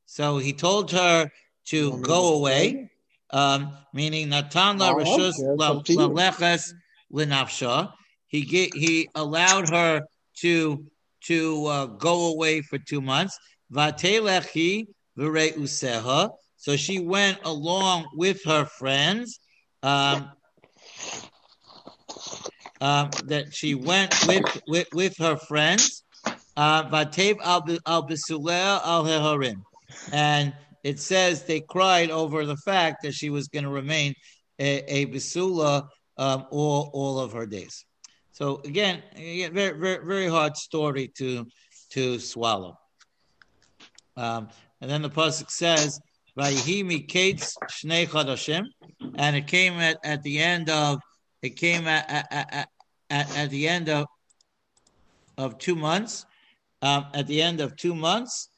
So 0.06 0.38
he 0.38 0.54
told 0.54 0.90
her 0.92 1.30
to 1.66 2.02
go 2.02 2.36
away, 2.36 2.90
um, 3.32 3.74
meaning 3.94 4.30
Natan 4.30 4.78
la 4.78 4.94
Rishus 4.94 5.34
Laleches 5.58 6.72
Linafsha. 7.12 7.92
He 8.28 8.42
he 8.74 9.10
allowed 9.16 9.70
her 9.70 10.02
to 10.38 10.86
to 11.26 11.66
uh, 11.66 11.86
go 11.88 12.28
away 12.28 12.62
for 12.62 12.78
two 12.78 13.02
months. 13.02 13.38
Vatelechi 13.74 14.88
useha. 15.18 16.30
So 16.68 16.76
she 16.76 17.00
went 17.00 17.40
along 17.46 18.10
with 18.14 18.44
her 18.44 18.66
friends. 18.66 19.40
Um, 19.84 20.30
um, 22.82 23.10
that 23.28 23.54
she 23.54 23.74
went 23.74 24.14
with 24.28 24.62
with, 24.68 24.88
with 24.92 25.18
her 25.18 25.38
friends. 25.38 26.04
Uh, 26.58 26.84
Vatev 26.90 27.38
al 27.46 27.64
al 28.84 29.54
and 30.12 30.54
it 30.84 31.00
says 31.00 31.46
they 31.46 31.62
cried 31.62 32.12
over 32.12 32.46
the 32.46 32.58
fact 32.58 33.02
that 33.04 33.14
she 33.14 33.30
was 33.30 33.48
going 33.48 33.64
to 33.64 33.70
remain 33.70 34.14
a, 34.60 34.84
a 34.94 35.06
bisula 35.06 35.88
um, 36.18 36.48
all 36.52 36.92
all 36.94 37.18
of 37.18 37.32
her 37.32 37.46
days. 37.46 37.86
So 38.34 38.60
again, 38.66 39.04
again 39.16 39.54
very 39.54 39.80
very 39.80 40.06
very 40.06 40.28
hard 40.28 40.58
story 40.58 41.14
to 41.18 41.48
to 41.92 42.20
swallow. 42.20 42.78
Um, 44.18 44.50
and 44.82 44.92
then 44.92 45.02
the 45.02 45.10
pasuk 45.10 45.50
says, 45.50 46.00
And 46.40 46.56
it 49.36 49.48
came 49.48 49.80
at, 49.80 49.98
at 50.04 50.22
the 50.24 50.38
end 50.40 50.70
of 50.70 51.00
it 51.42 51.56
came 51.56 51.88
at 51.88 52.28
at, 52.32 52.70
at, 53.10 53.38
at 53.38 53.50
the 53.50 53.68
end 53.68 53.90
of 53.90 54.06
of 55.38 55.58
two 55.58 55.76
months. 55.76 56.26
Um, 56.84 57.08
at 57.16 57.26
the 57.26 57.42
end 57.42 57.60
of 57.60 57.76
two 57.76 57.96
months, 57.96 58.50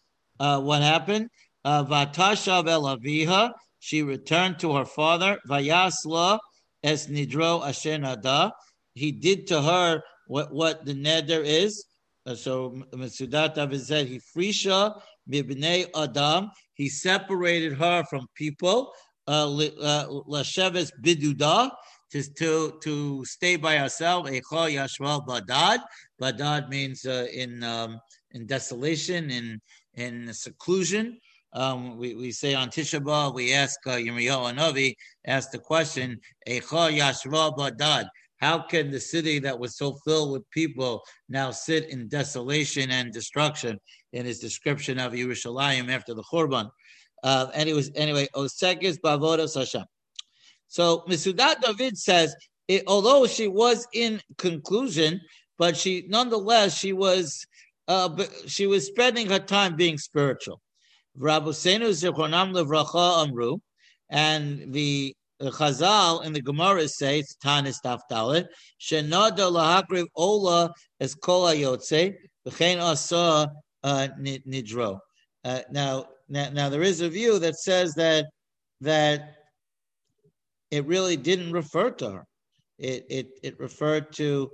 uh, 0.41 0.59
what 0.59 0.81
happened? 0.81 1.29
Uh, 1.63 1.85
Vatasha 1.85 2.63
velaviha. 2.65 3.51
She 3.79 4.03
returned 4.03 4.59
to 4.59 4.75
her 4.75 4.83
father. 4.83 5.37
Vayasla 5.49 6.39
es 6.83 7.07
nidro 7.07 7.65
asher 7.65 7.97
nada. 7.97 8.51
He 8.93 9.13
did 9.13 9.47
to 9.47 9.61
her 9.61 10.01
what, 10.27 10.53
what 10.53 10.85
the 10.85 10.93
neder 10.93 11.41
is. 11.45 11.85
Uh, 12.25 12.35
so 12.35 12.83
Mitsudat 12.93 13.79
said 13.79 14.07
he 14.07 14.19
frisha 14.35 14.99
mibnei 15.31 15.87
adam. 15.95 16.51
He 16.79 16.87
separated 16.87 17.73
her 17.73 18.05
from 18.09 18.25
people. 18.35 18.93
Uh, 19.27 19.53
uh, 19.81 20.07
Lasheves 20.33 20.89
biduda 21.03 21.69
to 22.11 22.23
to 22.39 22.79
to 22.81 23.25
stay 23.25 23.57
by 23.57 23.75
herself. 23.75 24.27
Echa 24.27 24.71
yashval 24.77 25.27
badad. 25.27 25.79
Badad 26.21 26.69
means 26.69 27.05
uh, 27.05 27.27
in 27.33 27.63
um, 27.65 27.99
in 28.31 28.45
desolation, 28.45 29.29
in 29.29 29.59
in 29.95 30.33
seclusion. 30.33 31.19
Um, 31.51 31.97
we, 31.97 32.15
we 32.15 32.31
say 32.31 32.53
on 32.53 32.69
Tisha 32.69 33.01
B'Av, 33.01 33.33
we 33.33 33.53
ask 33.53 33.79
uh, 33.85 33.97
Yirmiyahu 34.05 34.55
Navi, 34.55 34.95
ask 35.25 35.51
the 35.51 35.59
question, 35.59 36.17
Echa 36.47 36.95
yashval 36.97 37.57
badad. 37.57 38.07
How 38.39 38.59
can 38.59 38.89
the 38.89 38.99
city 38.99 39.39
that 39.39 39.59
was 39.59 39.77
so 39.77 39.97
filled 40.05 40.31
with 40.31 40.49
people 40.51 41.03
now 41.27 41.51
sit 41.51 41.89
in 41.89 42.07
desolation 42.07 42.89
and 42.89 43.11
destruction? 43.11 43.79
In 44.11 44.25
his 44.25 44.39
description 44.39 44.97
of 44.97 45.13
Yerushalayim 45.13 45.91
after 45.91 46.15
the 46.15 46.23
Churban, 46.23 46.67
uh, 47.23 47.47
and 47.53 47.69
it 47.69 47.73
was 47.73 47.91
anyway. 47.95 48.27
Osekes 48.35 48.97
bavodas 48.99 49.55
Hashem. 49.55 49.85
So 50.67 51.03
Misudat 51.07 51.61
David 51.61 51.97
says, 51.97 52.35
it, 52.67 52.83
although 52.87 53.27
she 53.27 53.47
was 53.47 53.87
in 53.93 54.21
conclusion, 54.37 55.21
but 55.57 55.75
she 55.75 56.05
nonetheless 56.07 56.77
she 56.77 56.93
was 56.93 57.45
uh, 57.87 58.25
she 58.47 58.67
was 58.67 58.87
spending 58.87 59.29
her 59.29 59.39
time 59.39 59.75
being 59.75 59.97
spiritual. 59.97 60.61
Rabusenu 61.19 61.89
Zichronam 61.89 62.53
Levracha 62.53 63.27
Amru, 63.27 63.57
and 64.09 64.73
the 64.73 65.15
Chazal 65.41 66.25
in 66.25 66.33
the 66.33 66.41
Gemara 66.41 66.87
say 66.87 67.19
it's 67.19 67.35
Tanis 67.43 67.77
Taftalit 67.83 68.47
Shenada 68.79 69.49
Lahakriv 69.49 70.05
Ola 70.15 70.73
es 70.99 71.15
Kol 71.15 71.45
Ayotze 71.45 72.13
V'chein 72.47 72.81
Asa 72.81 73.49
uh, 73.83 74.07
Nidro. 74.19 74.99
Uh, 75.43 75.61
now, 75.71 76.05
now, 76.27 76.49
now 76.49 76.69
there 76.69 76.81
is 76.81 77.01
a 77.01 77.09
view 77.09 77.39
that 77.39 77.55
says 77.55 77.93
that 77.93 78.25
that 78.81 79.35
it 80.71 80.85
really 80.85 81.17
didn't 81.17 81.51
refer 81.51 81.89
to 81.91 82.11
her. 82.11 82.25
It 82.77 83.05
it 83.09 83.27
it 83.43 83.59
referred 83.59 84.11
to 84.13 84.51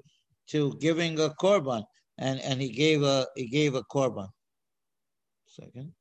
to 0.50 0.78
giving 0.80 1.20
a 1.20 1.30
korban, 1.42 1.84
and 2.18 2.40
and 2.42 2.62
he 2.62 2.70
gave 2.70 3.04
a 3.04 3.28
he 3.36 3.48
gave 3.48 3.76
a 3.76 3.84
korban. 3.84 4.28
Second. 5.48 5.92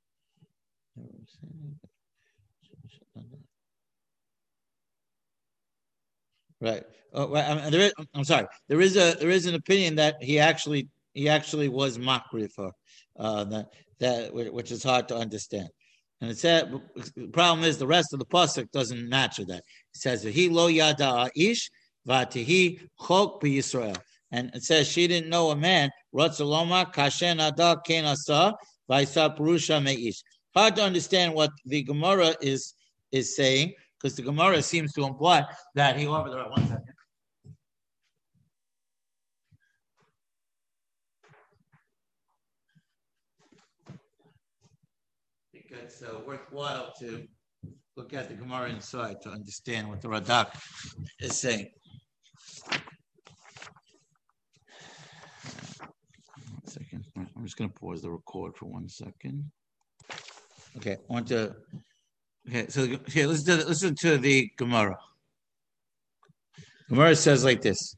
Right. 6.64 6.83
Right. 7.12 7.70
there 7.70 7.81
is, 7.83 7.92
I'm 8.14 8.24
sorry. 8.24 8.46
There 8.68 8.81
is 8.81 8.96
a 8.96 9.16
there 9.20 9.31
is 9.31 9.44
an 9.44 9.55
opinion 9.55 9.96
that 9.96 10.16
he 10.20 10.38
actually 10.38 10.88
he 11.12 11.29
actually 11.29 11.68
was 11.68 11.98
makri 11.98 12.50
for 12.50 12.72
uh, 13.18 13.44
that 13.44 13.66
that 14.00 14.33
which 14.33 14.72
is 14.72 14.83
hard 14.83 15.07
to 15.09 15.16
understand. 15.16 15.68
And 16.22 16.31
it 16.31 16.38
said 16.38 16.72
the 17.16 17.29
problem 17.29 17.64
is 17.66 17.77
the 17.77 17.87
rest 17.87 18.14
of 18.14 18.18
the 18.18 18.24
pasuk 18.24 18.70
doesn't 18.72 19.09
match 19.09 19.38
with 19.38 19.48
that. 19.48 19.62
It 19.94 20.00
says 20.05 20.22
he 20.22 20.48
lo 20.48 20.68
yada 20.68 21.31
ish 21.37 21.70
vatihi 22.09 22.81
chok 23.07 23.42
Yisrael, 23.42 23.98
and 24.33 24.50
it 24.55 24.62
says 24.62 24.88
she 24.88 25.07
didn't 25.07 25.29
know 25.29 25.50
a 25.50 25.57
man. 25.57 25.90
Ratzaloma 26.14 26.94
kashen 26.94 27.46
ada 27.46 27.79
ken 27.87 28.07
asa 28.07 28.55
vaisa 28.90 29.37
purusha 29.37 29.74
meish. 29.74 30.22
Hard 30.55 30.77
to 30.77 30.83
understand 30.83 31.35
what 31.35 31.50
the 31.66 31.83
Gemara 31.83 32.35
is 32.40 32.72
is 33.12 33.37
saying 33.37 33.74
because 34.05 34.17
the 34.17 34.23
Gemara 34.23 34.61
seems 34.61 34.93
to 34.93 35.07
imply 35.07 35.47
that 35.75 35.99
he 35.99 36.07
over 36.07 36.29
there. 36.29 36.45
One 36.45 36.69
second. 36.69 36.90
it's 45.83 46.03
uh, 46.03 46.21
worthwhile 46.27 46.93
to 46.99 47.27
look 47.97 48.14
at 48.14 48.29
the 48.29 48.35
Gemara 48.35 48.69
inside 48.69 49.17
to 49.23 49.31
understand 49.31 49.88
what 49.88 50.01
the 50.01 50.09
Radak 50.09 50.55
is 51.21 51.37
saying. 51.37 51.71
One 56.51 56.67
second. 56.67 57.05
I'm 57.17 57.45
just 57.45 57.57
going 57.57 57.71
to 57.71 57.79
pause 57.81 58.03
the 58.03 58.11
record 58.11 58.57
for 58.57 58.67
one 58.67 58.88
second. 58.88 59.51
Okay, 60.77 60.93
I 60.93 61.12
want 61.12 61.29
to. 61.29 61.57
Okay, 62.48 62.66
so 62.68 62.87
here, 63.09 63.26
listen 63.26 63.59
to, 63.59 63.66
listen 63.66 63.94
to 63.96 64.18
the 64.18 64.50
Gemara. 64.57 64.98
Gemara 66.90 67.16
says 67.16 67.42
like 67.44 67.62
this 67.62 67.96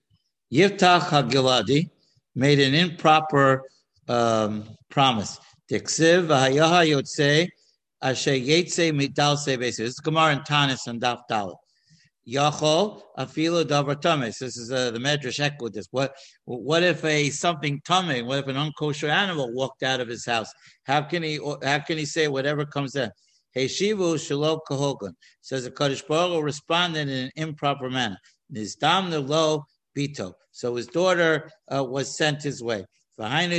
Yiftach 0.52 1.00
HaGiladi 1.00 1.90
made 2.36 2.60
an 2.60 2.74
improper 2.74 3.62
um, 4.08 4.64
promise. 4.88 5.40
Dixiv 5.70 6.28
Hayaha 6.28 6.86
Yotze 6.86 7.48
Asher 8.00 8.30
Yetze 8.30 8.92
Midal 8.92 9.36
Sebesis. 9.36 9.58
This 9.58 9.80
is 9.80 10.00
Gemara 10.00 10.32
and 10.32 10.42
Tanis 10.42 10.86
and 10.86 11.00
Daf 11.00 11.22
Dalit. 11.28 11.56
Yachol 12.28 13.02
afilo 13.18 13.64
davar 13.64 14.00
tames. 14.00 14.38
This 14.38 14.56
is 14.56 14.72
uh, 14.72 14.90
the 14.90 14.98
medrash 14.98 15.38
echoed 15.40 15.72
this. 15.72 15.86
What 15.92 16.14
what 16.44 16.82
if 16.82 17.04
a 17.04 17.30
something 17.30 17.80
tummy? 17.84 18.22
What 18.22 18.40
if 18.40 18.46
an 18.48 18.56
unkosher 18.56 19.08
animal 19.08 19.52
walked 19.54 19.84
out 19.84 20.00
of 20.00 20.08
his 20.08 20.24
house? 20.24 20.52
How 20.84 21.02
can 21.02 21.22
he 21.22 21.38
how 21.62 21.78
can 21.80 21.98
he 21.98 22.04
say 22.04 22.26
whatever 22.26 22.64
comes 22.64 22.96
in? 22.96 23.10
Hey 23.56 23.68
shivu 23.68 24.20
shalom 24.20 24.60
kahogan 24.68 25.14
says 25.40 25.64
the 25.64 25.70
Kadosh 25.70 26.06
Baruch 26.06 26.44
responded 26.44 27.08
in 27.08 27.24
an 27.24 27.30
improper 27.36 27.88
manner. 27.88 28.18
Nizdam 28.52 29.08
lo 29.26 29.64
bito. 29.96 30.34
So 30.50 30.74
his 30.74 30.86
daughter 30.88 31.50
uh, 31.74 31.82
was 31.82 32.18
sent 32.18 32.42
his 32.42 32.62
way. 32.62 32.84
Israel 33.18 33.54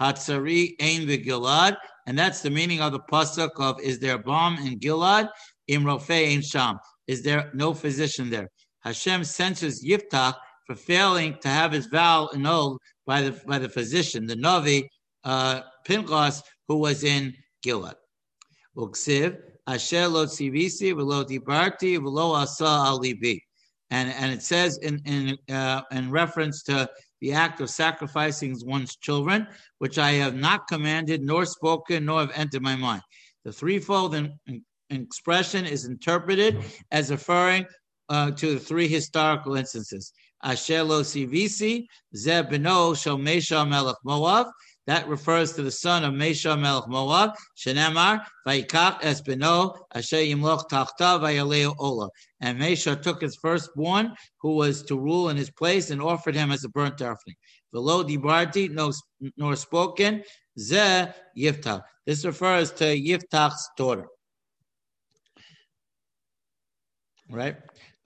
hatzari 0.00 0.76
ein 0.80 1.08
v'gilad 1.08 1.76
and 2.06 2.16
that's 2.16 2.40
the 2.40 2.50
meaning 2.50 2.80
of 2.80 2.92
the 2.92 3.00
pasuk 3.10 3.50
of 3.58 3.80
is 3.80 3.98
there 3.98 4.14
a 4.14 4.18
bomb 4.20 4.58
in 4.58 4.78
Gilad? 4.78 5.28
Imrofe 5.68 6.34
in 6.34 6.42
Sham. 6.42 6.78
Is 7.08 7.24
there 7.24 7.50
no 7.52 7.74
physician 7.74 8.30
there? 8.30 8.48
Hashem 8.84 9.24
censures 9.24 9.84
Yiftach 9.84 10.36
for 10.68 10.76
failing 10.76 11.36
to 11.40 11.48
have 11.48 11.72
his 11.72 11.86
vow 11.86 12.28
annulled 12.32 12.78
by 13.06 13.22
the 13.22 13.32
by 13.44 13.58
the 13.58 13.68
physician, 13.68 14.24
the 14.26 14.36
Navi 14.36 14.84
uh, 15.24 15.62
Pinchas, 15.84 16.44
who 16.68 16.76
was 16.76 17.02
in 17.02 17.34
Gilad. 17.64 17.94
Uksiv 18.76 19.38
Asher 19.66 20.06
lo 20.06 20.26
tzivisi 20.26 20.92
v'lo 20.92 21.24
dibarti 21.24 21.98
v'lo 21.98 22.36
asa 22.36 22.64
alibi. 22.64 23.38
And, 23.90 24.10
and 24.10 24.32
it 24.32 24.42
says 24.42 24.78
in 24.78 25.00
in 25.04 25.38
uh, 25.54 25.82
in 25.90 26.10
reference 26.10 26.62
to 26.64 26.88
the 27.20 27.32
act 27.32 27.60
of 27.60 27.70
sacrificing 27.70 28.56
one's 28.64 28.96
children, 28.96 29.46
which 29.78 29.98
I 29.98 30.12
have 30.12 30.34
not 30.34 30.68
commanded, 30.68 31.22
nor 31.22 31.46
spoken, 31.46 32.04
nor 32.04 32.20
have 32.20 32.32
entered 32.34 32.62
my 32.62 32.76
mind. 32.76 33.02
The 33.44 33.52
threefold 33.52 34.14
in, 34.14 34.38
in, 34.46 34.62
expression 34.90 35.66
is 35.66 35.84
interpreted 35.84 36.62
as 36.92 37.10
referring 37.10 37.64
uh, 38.08 38.30
to 38.32 38.54
the 38.54 38.60
three 38.60 38.86
historical 38.86 39.56
instances. 39.56 40.12
Asher 40.42 40.82
lo 40.82 41.02
sivisi, 41.02 41.86
ze 42.14 42.42
beno 42.42 42.96
shel 42.96 43.18
Mesha 43.18 43.68
melech 43.68 43.96
Moav, 44.04 44.50
That 44.86 45.08
refers 45.08 45.52
to 45.54 45.62
the 45.62 45.70
son 45.70 46.04
of 46.04 46.14
Mesha 46.14 46.58
Melech 46.58 46.88
Moab, 46.88 47.34
Shenemar, 47.56 48.24
Vaikach 48.46 49.00
Espino, 49.00 49.76
Asher 49.92 50.18
Yimloch 50.18 50.68
Tachta, 50.68 51.20
Vayaleo 51.20 51.74
Ola. 51.78 52.08
And 52.40 52.60
Mesha 52.60 53.00
took 53.00 53.20
his 53.20 53.36
firstborn, 53.36 54.14
who 54.40 54.54
was 54.54 54.84
to 54.84 54.96
rule 54.96 55.28
in 55.28 55.36
his 55.36 55.50
place, 55.50 55.90
and 55.90 56.00
offered 56.00 56.36
him 56.36 56.52
as 56.52 56.62
a 56.62 56.68
burnt 56.68 57.02
offering. 57.02 57.34
Below 57.72 58.04
Dibarti, 58.04 58.70
no, 58.70 58.92
nor 59.36 59.56
spoken, 59.56 60.22
Ze 60.58 61.06
Yiftach. 61.36 61.82
This 62.06 62.24
refers 62.24 62.70
to 62.72 62.84
Yiftach's 62.84 63.68
daughter. 63.76 64.06
Right? 67.28 67.56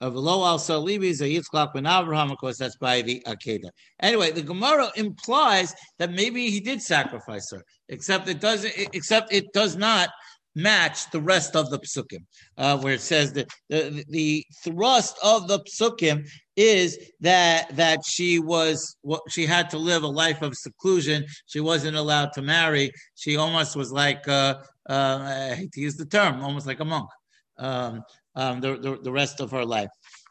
Of 0.01 0.15
Lo 0.15 0.43
al 0.43 0.57
Salibis, 0.57 1.21
a 1.21 1.25
Yitzchak 1.25 1.73
ben 1.73 1.85
Abraham, 1.85 2.31
of 2.31 2.37
course, 2.37 2.57
that's 2.57 2.75
by 2.77 3.01
the 3.01 3.23
Akedah. 3.27 3.69
Anyway, 4.01 4.31
the 4.31 4.41
Gemara 4.41 4.91
implies 4.95 5.73
that 5.99 6.11
maybe 6.11 6.49
he 6.49 6.59
did 6.59 6.81
sacrifice 6.81 7.49
her, 7.51 7.63
except 7.89 8.27
it 8.27 8.41
doesn't, 8.41 8.73
except 8.93 9.31
it 9.31 9.45
does 9.53 9.75
not 9.75 10.09
match 10.55 11.09
the 11.11 11.21
rest 11.21 11.55
of 11.55 11.69
the 11.69 11.79
psukim, 11.79 12.25
uh, 12.57 12.77
where 12.79 12.95
it 12.95 13.01
says 13.01 13.31
that 13.33 13.47
the, 13.69 14.03
the 14.09 14.43
thrust 14.63 15.15
of 15.23 15.47
the 15.47 15.59
psukim 15.59 16.27
is 16.57 16.97
that 17.21 17.73
that 17.75 17.99
she 18.05 18.39
was 18.39 18.97
what 19.01 19.21
she 19.29 19.45
had 19.45 19.69
to 19.69 19.77
live 19.77 20.03
a 20.03 20.07
life 20.07 20.41
of 20.41 20.55
seclusion. 20.55 21.23
She 21.45 21.59
wasn't 21.59 21.95
allowed 21.95 22.33
to 22.33 22.41
marry. 22.41 22.91
She 23.15 23.37
almost 23.37 23.75
was 23.75 23.91
like 23.91 24.27
uh, 24.27 24.55
uh, 24.89 25.51
I 25.51 25.55
hate 25.55 25.71
to 25.73 25.81
use 25.81 25.95
the 25.95 26.05
term, 26.05 26.41
almost 26.41 26.67
like 26.67 26.79
a 26.79 26.85
monk. 26.85 27.09
Um, 27.57 28.03
um, 28.35 28.61
the, 28.61 28.77
the, 28.77 28.97
the 29.03 29.11
rest 29.11 29.39
of 29.39 29.51
her 29.51 29.65
life. 29.65 29.89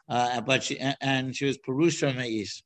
Uh, 0.09 0.41
but 0.41 0.63
she 0.63 0.77
and 0.79 1.35
she 1.35 1.45
was 1.45 1.57
Purusha 1.59 2.13
Meis. 2.13 2.61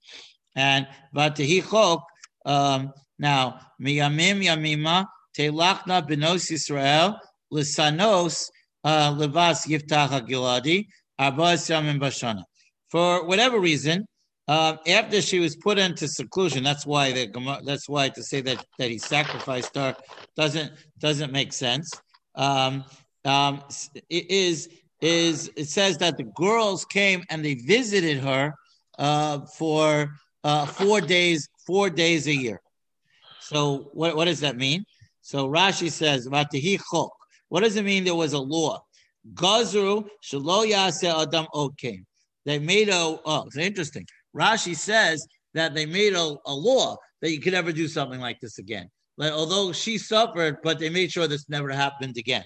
And 0.56 0.88
but 1.14 1.36
chok 1.36 2.04
um, 2.46 2.92
now 3.20 3.60
miyamim 3.82 4.44
yamima 4.44 5.06
telachna 5.38 6.08
benos 6.08 6.52
Israel 6.52 7.20
lisanos 7.54 8.50
uh, 8.84 9.12
levas 9.14 9.68
yiftach 9.68 10.10
hagiladi 10.10 10.86
arbas 11.20 11.70
yamim 11.70 12.00
bashana. 12.00 12.44
For 12.90 13.26
whatever 13.28 13.60
reason, 13.60 14.06
uh, 14.48 14.78
after 14.88 15.22
she 15.22 15.40
was 15.40 15.56
put 15.56 15.78
into 15.78 16.08
seclusion, 16.08 16.64
that's 16.64 16.86
why 16.86 17.12
the 17.12 17.62
that's 17.66 17.90
why 17.90 18.10
to 18.10 18.24
say 18.24 18.42
that 18.42 18.60
that 18.78 18.90
he 18.90 18.98
sacrificed 18.98 19.76
her 19.76 19.96
doesn't 20.36 20.72
doesn't 21.00 21.32
make 21.32 21.52
sense. 21.54 22.02
Um, 22.36 22.86
um, 23.24 23.64
it 24.10 24.30
is 24.30 24.70
is 25.06 25.52
it 25.56 25.70
says 25.70 26.00
that 26.00 26.18
the 26.18 26.24
girls 26.24 26.84
came 26.84 27.24
and 27.30 27.46
they 27.46 27.54
visited 27.54 28.18
her 28.20 28.54
uh, 28.98 29.42
for 29.58 30.10
uh, 30.44 30.66
four 30.66 31.00
days, 31.00 31.48
four 31.66 31.92
days 31.92 32.26
a 32.28 32.34
year. 32.34 32.60
So 33.40 33.92
what, 33.94 34.16
what 34.16 34.26
does 34.26 34.40
that 34.40 34.58
mean? 34.58 34.84
So 35.22 35.48
Rashi 35.48 35.92
says, 35.92 36.28
What 36.30 37.64
does 37.64 37.76
it 37.76 37.86
mean 37.86 38.04
there 38.04 38.16
was 38.16 38.34
a 38.34 38.40
law? 38.40 38.84
Gazru 39.34 40.08
shalo 40.24 41.22
adam 41.22 41.46
okem. 41.54 42.04
They 42.46 42.58
made 42.58 42.90
a, 42.90 43.20
oh, 43.26 43.44
it's 43.46 43.58
interesting. 43.58 44.08
Rashi 44.36 44.76
says 44.76 45.28
that 45.54 45.76
they 45.76 45.86
made 45.86 46.14
a, 46.14 46.36
a 46.48 46.54
law 46.54 46.98
that 47.22 47.32
you 47.32 47.40
could 47.40 47.54
never 47.54 47.72
do 47.72 47.88
something 47.88 48.20
like 48.20 48.40
this 48.40 48.58
again. 48.58 48.90
Like, 49.18 49.32
although 49.32 49.72
she 49.72 49.98
suffered, 49.98 50.58
but 50.64 50.80
they 50.80 50.90
made 50.90 51.12
sure 51.12 51.28
this 51.28 51.48
never 51.48 51.70
happened 51.70 52.18
again. 52.18 52.44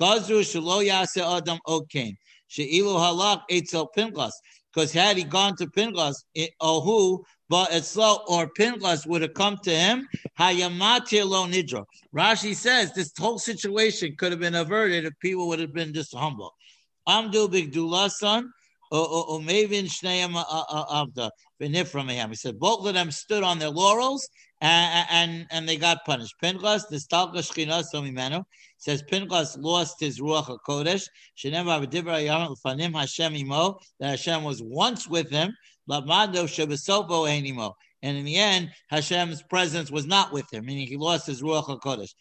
Gazru 0.00 0.40
shelo 0.40 0.84
yase 0.84 1.18
adam 1.18 1.58
okein. 1.66 2.16
She'ilu 2.48 2.94
halak 2.94 3.42
etzel 3.50 3.88
Pinchas. 3.88 4.32
Because 4.72 4.92
had 4.92 5.16
he 5.16 5.24
gone 5.24 5.56
to 5.56 5.66
Pinchas, 5.66 6.24
Ohu, 6.62 7.24
but 7.48 7.70
Etzlo 7.70 8.20
or 8.28 8.48
Pinchas 8.50 9.04
would 9.04 9.22
have 9.22 9.34
come 9.34 9.58
to 9.64 9.70
him, 9.70 10.06
Hayamati 10.38 11.28
lo 11.28 11.46
nidro. 11.46 11.84
Rashi 12.14 12.54
says 12.54 12.92
this 12.92 13.12
whole 13.18 13.38
situation 13.38 14.14
could 14.16 14.30
have 14.30 14.40
been 14.40 14.54
averted 14.54 15.04
if 15.04 15.12
people 15.20 15.48
would 15.48 15.58
have 15.58 15.72
been 15.72 15.92
just 15.92 16.14
humble. 16.14 16.54
Amdu 17.08 17.48
bigdula 17.48 18.10
son, 18.10 18.52
Umevin 18.92 19.86
Shneim 19.86 20.34
Avda 20.34 21.30
Beniframaham. 21.60 22.28
He 22.28 22.36
said 22.36 22.58
both 22.58 22.86
of 22.86 22.94
them 22.94 23.10
stood 23.10 23.42
on 23.42 23.58
their 23.58 23.70
laurels 23.70 24.28
and 24.60 25.46
and, 25.50 25.68
they 25.68 25.76
got 25.76 26.04
punished. 26.04 26.34
Pinchas, 26.40 26.86
the 26.86 26.96
Stalka 26.96 27.38
Shchina 27.38 27.82
Somimenu, 27.92 28.44
says 28.78 29.02
Pinchas 29.02 29.56
lost 29.58 30.00
his 30.00 30.20
Ruach 30.20 30.46
HaKodesh. 30.46 31.06
Shenem 31.36 31.66
Avdibra 31.66 32.24
Yam 32.24 32.54
Fanim 32.64 32.98
Hashem 32.98 33.34
Imo, 33.36 33.78
that 33.98 34.10
Hashem 34.10 34.44
was 34.44 34.62
once 34.62 35.08
with 35.08 35.30
him. 35.30 35.54
Lamado 35.88 36.44
Shabasopo 36.44 37.26
Einimo. 37.26 37.72
And 38.02 38.16
in 38.16 38.24
the 38.24 38.36
end, 38.36 38.70
Hashem's 38.90 39.42
presence 39.42 39.90
was 39.90 40.06
not 40.06 40.32
with 40.32 40.50
him, 40.52 40.64
meaning 40.66 40.86
he 40.86 40.96
lost 40.96 41.26
his 41.26 41.42
Ruach 41.42 41.66
HaKodesh. 41.66 42.14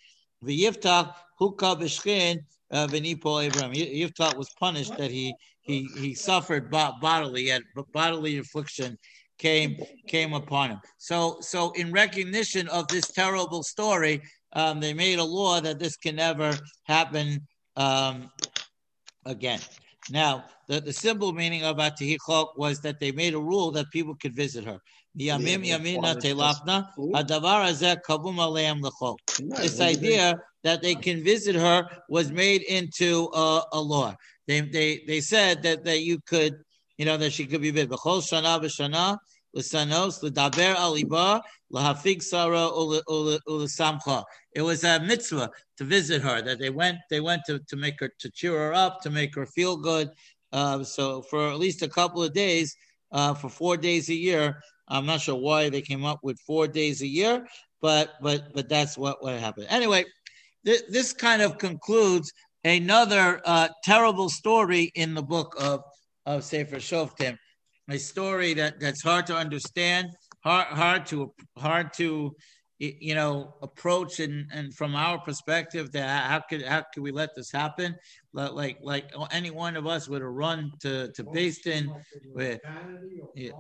V'yiftach 0.44 1.14
Hukah 1.40 1.80
B'shchin 1.80 2.40
uh, 2.72 2.88
V'nipo 2.88 3.44
Abraham. 3.44 3.74
Yiftach 3.74 4.38
was 4.38 4.50
punished 4.60 4.96
that 4.98 5.12
he 5.12 5.34
he 5.62 5.88
he 5.98 6.14
suffered 6.16 6.72
bodily, 6.72 7.44
yet 7.44 7.62
bodily 7.94 8.38
affliction 8.38 8.98
came 9.40 9.78
came 10.08 10.34
upon 10.34 10.72
him. 10.72 10.80
So 10.98 11.38
so 11.40 11.72
in 11.72 11.92
recognition 11.92 12.68
of 12.68 12.88
this 12.88 13.08
terrible 13.12 13.64
story, 13.64 14.22
um, 14.54 14.80
they 14.80 14.94
made 14.94 15.20
a 15.20 15.24
law 15.24 15.60
that 15.62 15.80
this 15.80 15.96
can 15.98 16.16
never 16.16 16.54
happen 16.84 17.48
um, 17.76 18.30
again. 19.26 19.60
Now, 20.12 20.46
the, 20.68 20.82
the 20.82 20.94
simple 20.94 21.34
meaning 21.34 21.64
of 21.64 21.78
Atihichok 21.78 22.58
was 22.58 22.80
that 22.82 23.00
they 23.00 23.12
made 23.12 23.34
a 23.34 23.40
rule 23.40 23.72
that 23.72 23.90
people 23.92 24.16
could 24.16 24.36
visit 24.36 24.66
her. 24.66 24.80
This 29.38 29.80
idea 29.82 30.40
that 30.64 30.82
they 30.82 30.96
can 30.96 31.24
visit 31.24 31.56
her 31.56 31.88
was 32.10 32.32
made 32.32 32.62
into 32.64 33.30
a, 33.34 33.64
a 33.74 33.82
law. 33.82 34.16
They, 34.48 34.62
they, 34.62 35.02
they 35.08 35.22
said 35.22 35.62
that, 35.64 35.84
that 35.84 36.02
you 36.02 36.20
could, 36.26 36.56
you 37.00 37.06
know, 37.06 37.18
that 37.18 37.32
she 37.32 37.46
could 37.48 37.62
be 37.62 37.72
visited. 37.72 37.98
L'sanos, 39.54 40.22
l'daber 40.22 40.76
aliba, 40.76 41.42
l'hafig 41.72 42.22
sara 42.22 42.70
u'l'samcha. 42.70 44.24
It 44.54 44.62
was 44.62 44.84
a 44.84 45.00
mitzvah 45.00 45.50
to 45.78 45.84
visit 45.84 46.22
her. 46.22 46.42
That 46.42 46.60
they 46.60 46.70
went, 46.70 46.98
they 47.10 47.20
went 47.20 47.44
to, 47.48 47.58
to 47.58 47.76
make 47.76 48.00
her 48.00 48.12
to 48.20 48.30
cheer 48.30 48.52
her 48.52 48.74
up, 48.74 49.02
to 49.02 49.10
make 49.10 49.34
her 49.34 49.48
feel 49.48 49.78
good. 49.78 50.12
Uh, 50.52 50.84
so 50.84 51.24
for 51.24 51.50
at 51.50 51.58
least 51.58 51.82
a 51.82 51.88
couple 51.88 52.22
of 52.22 52.34
days, 52.34 52.76
uh, 53.12 53.34
for 53.34 53.50
four 53.50 53.76
days 53.78 54.10
a 54.10 54.14
year, 54.14 54.62
I'm 54.88 55.06
not 55.06 55.22
sure 55.22 55.36
why 55.36 55.70
they 55.70 55.82
came 55.82 56.06
up 56.06 56.20
with 56.22 56.40
four 56.42 56.68
days 56.68 57.02
a 57.02 57.08
year, 57.08 57.48
but 57.82 58.14
but 58.22 58.54
but 58.54 58.70
that's 58.70 58.98
what 58.98 59.24
what 59.24 59.40
happened. 59.40 59.68
Anyway, 59.70 60.06
th- 60.66 60.84
this 60.90 61.14
kind 61.14 61.42
of 61.42 61.58
concludes 61.58 62.32
another 62.64 63.42
uh, 63.46 63.70
terrible 63.84 64.30
story 64.30 64.92
in 64.96 65.14
the 65.14 65.24
book 65.24 65.56
of 65.60 65.82
of 66.26 66.44
Sefer 66.44 66.78
Shoftim 66.78 67.38
a 67.90 67.98
story 67.98 68.54
that 68.54 68.80
that's 68.80 69.02
hard 69.02 69.26
to 69.28 69.36
understand, 69.36 70.10
hard 70.44 70.68
hard 70.68 71.06
to 71.08 71.34
hard 71.58 71.92
to 71.94 72.36
you 72.78 73.14
know 73.14 73.56
approach 73.62 74.20
and 74.20 74.46
and 74.54 74.74
from 74.74 74.96
our 74.96 75.20
perspective 75.20 75.92
that 75.92 76.24
how 76.24 76.40
could 76.40 76.64
how 76.64 76.84
could 76.94 77.04
we 77.04 77.12
let 77.12 77.36
this 77.36 77.52
happen 77.52 77.94
like 78.32 78.78
like 78.82 79.12
any 79.32 79.52
one 79.52 79.76
of 79.76 79.86
us 79.86 80.08
would 80.08 80.22
have 80.22 80.32
run 80.32 80.72
to 80.80 81.12
to 81.12 81.24
Basin 81.26 81.94
with 82.34 82.62
yeah. 83.36 83.52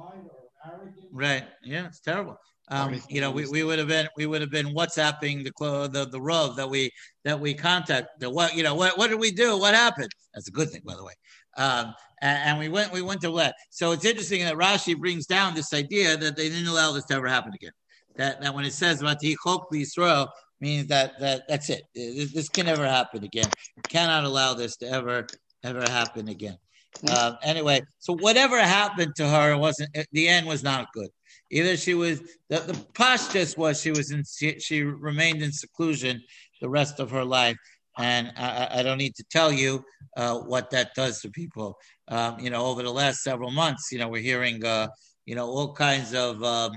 right 1.11 1.43
yeah 1.63 1.87
it's 1.87 1.99
terrible 1.99 2.37
um, 2.71 3.01
you 3.09 3.19
know, 3.19 3.31
we, 3.31 3.47
we 3.47 3.63
would 3.63 3.79
have 3.79 3.87
been 3.87 4.07
we 4.15 4.27
would 4.27 4.41
have 4.41 4.51
been 4.51 4.75
WhatsApping 4.75 5.43
the 5.43 5.89
the 5.91 6.07
the 6.07 6.21
Rav 6.21 6.55
that 6.57 6.69
we 6.69 6.91
that 7.25 7.39
we 7.39 7.55
contacted. 7.55 8.31
What 8.31 8.55
you 8.55 8.61
know, 8.61 8.75
what 8.75 8.95
what 8.95 9.09
did 9.09 9.19
we 9.19 9.31
do? 9.31 9.57
What 9.57 9.73
happened? 9.73 10.11
That's 10.35 10.49
a 10.49 10.51
good 10.51 10.69
thing, 10.69 10.83
by 10.85 10.95
the 10.95 11.03
way. 11.03 11.13
Um, 11.57 11.95
and, 12.21 12.38
and, 12.49 12.60
we 12.60 12.69
went 12.69 12.91
we 12.91 13.01
went 13.01 13.21
to 13.21 13.29
let. 13.29 13.53
So 13.69 13.91
it's 13.91 14.05
interesting 14.05 14.43
that 14.43 14.55
Rashi 14.55 14.97
brings 14.97 15.25
down 15.25 15.55
this 15.55 15.73
idea 15.73 16.17
that 16.17 16.36
they 16.36 16.49
didn't 16.49 16.67
allow 16.67 16.91
this 16.91 17.05
to 17.05 17.15
ever 17.15 17.27
happen 17.27 17.53
again. 17.53 17.71
That 18.15 18.41
that 18.41 18.53
when 18.53 18.65
it 18.65 18.73
says 18.73 19.01
about 19.01 19.23
Israel 19.23 20.29
means 20.62 20.88
that 20.88 21.19
that 21.19 21.43
that's 21.47 21.69
it. 21.69 21.84
This, 21.95 22.34
this, 22.34 22.49
can 22.49 22.65
never 22.65 22.86
happen 22.86 23.23
again. 23.23 23.49
Cannot 23.88 24.23
allow 24.23 24.53
this 24.53 24.75
to 24.77 24.88
ever 24.88 25.25
ever 25.63 25.82
happen 25.82 26.27
again. 26.27 26.58
Uh, 27.08 27.34
anyway, 27.43 27.82
so 27.99 28.15
whatever 28.15 28.60
happened 28.60 29.15
to 29.15 29.27
her 29.27 29.58
wasn't 29.58 29.89
the 30.12 30.27
end 30.27 30.47
was 30.47 30.63
not 30.63 30.91
good. 30.93 31.10
Either 31.51 31.77
she 31.77 31.93
was 31.93 32.19
the, 32.49 32.60
the 32.60 32.73
pashtus 32.93 33.58
was 33.58 33.82
she 33.82 33.91
was 33.91 34.12
in 34.12 34.23
she, 34.23 34.60
she, 34.60 34.84
remained 34.84 35.41
in 35.41 35.51
seclusion 35.51 36.21
the 36.62 36.69
rest 36.69 36.99
of 36.99 37.10
her 37.10 37.23
life, 37.23 37.58
and 37.99 38.31
I, 38.38 38.79
I 38.79 38.83
don't 38.83 38.97
need 38.97 39.13
to 39.15 39.25
tell 39.29 39.51
you 39.51 39.83
uh, 40.17 40.39
what 40.39 40.71
that 40.71 40.95
does 40.95 41.21
to 41.21 41.29
people. 41.29 41.77
Um, 42.07 42.39
you 42.39 42.49
know, 42.49 42.65
over 42.65 42.81
the 42.81 42.91
last 42.91 43.21
several 43.21 43.51
months, 43.51 43.91
you 43.91 43.99
know, 43.99 44.07
we're 44.07 44.21
hearing 44.21 44.65
uh, 44.65 44.88
you 45.25 45.35
know 45.35 45.45
all 45.45 45.73
kinds 45.73 46.13
of 46.15 46.41
um, 46.43 46.71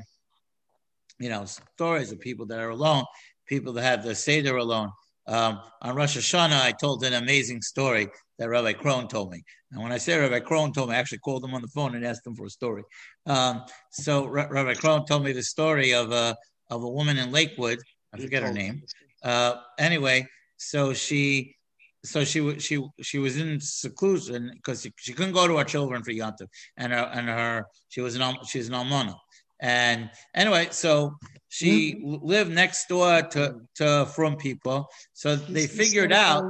you 1.19 1.31
know 1.31 1.45
stories 1.45 2.13
of 2.13 2.21
people 2.21 2.45
that 2.47 2.59
are 2.59 2.71
alone, 2.71 3.05
people 3.47 3.73
that 3.75 3.83
have 3.83 4.05
the 4.05 4.15
seder 4.15 4.57
alone. 4.57 4.91
Um, 5.29 5.61
on 5.81 5.95
Rosh 5.95 6.17
Hashanah, 6.17 6.61
I 6.61 6.73
told 6.73 7.05
an 7.05 7.15
amazing 7.15 7.63
story 7.63 8.09
that 8.39 8.49
Rabbi 8.49 8.73
Krohn 8.73 9.09
told 9.09 9.31
me. 9.31 9.41
And 9.71 9.81
when 9.81 9.93
I 9.93 9.99
say 9.99 10.19
Rabbi 10.19 10.41
Krohn 10.41 10.75
told 10.75 10.91
me, 10.91 10.97
I 10.97 10.99
actually 10.99 11.19
called 11.19 11.45
him 11.45 11.55
on 11.55 11.63
the 11.63 11.69
phone 11.69 11.95
and 11.95 12.05
asked 12.05 12.27
him 12.27 12.35
for 12.35 12.47
a 12.47 12.51
story. 12.51 12.83
Um, 13.27 13.63
so 13.93 14.25
R- 14.25 14.53
Rabbi 14.53 14.75
Krohn 14.75 15.07
told 15.07 15.23
me 15.23 15.33
the 15.33 15.45
story 15.45 15.95
of 15.95 16.11
a 16.11 16.37
of 16.71 16.83
a 16.83 16.89
woman 16.89 17.19
in 17.19 17.31
Lakewood 17.31 17.79
I 18.13 18.19
forget 18.19 18.43
her 18.43 18.53
name. 18.53 18.83
Uh, 19.25 19.55
anyway, 19.79 20.27
so 20.63 20.93
she 20.93 21.57
so 22.05 22.25
she 22.25 22.59
she 22.59 22.85
she 23.01 23.19
was 23.19 23.37
in 23.37 23.61
seclusion 23.61 24.51
because 24.55 24.83
she, 24.83 24.93
she, 24.97 25.13
couldn't 25.13 25.33
go 25.33 25.47
to 25.47 25.57
her 25.57 25.65
children 25.65 26.03
for 26.03 26.11
Yontif, 26.11 26.49
and 26.77 26.93
her 26.93 27.11
and 27.13 27.29
her 27.29 27.67
she 27.89 28.01
was 28.01 28.17
an 28.17 28.37
she's 28.47 28.69
an 28.69 28.75
almana, 28.75 29.15
and 29.61 30.11
anyway, 30.35 30.69
so 30.71 31.15
she 31.49 31.95
mm-hmm. 31.95 32.27
lived 32.27 32.51
next 32.51 32.89
door 32.89 33.23
to 33.23 33.61
to 33.77 34.07
from 34.07 34.37
people, 34.37 34.87
so 35.13 35.37
they 35.37 35.67
figured 35.67 36.13
out, 36.13 36.43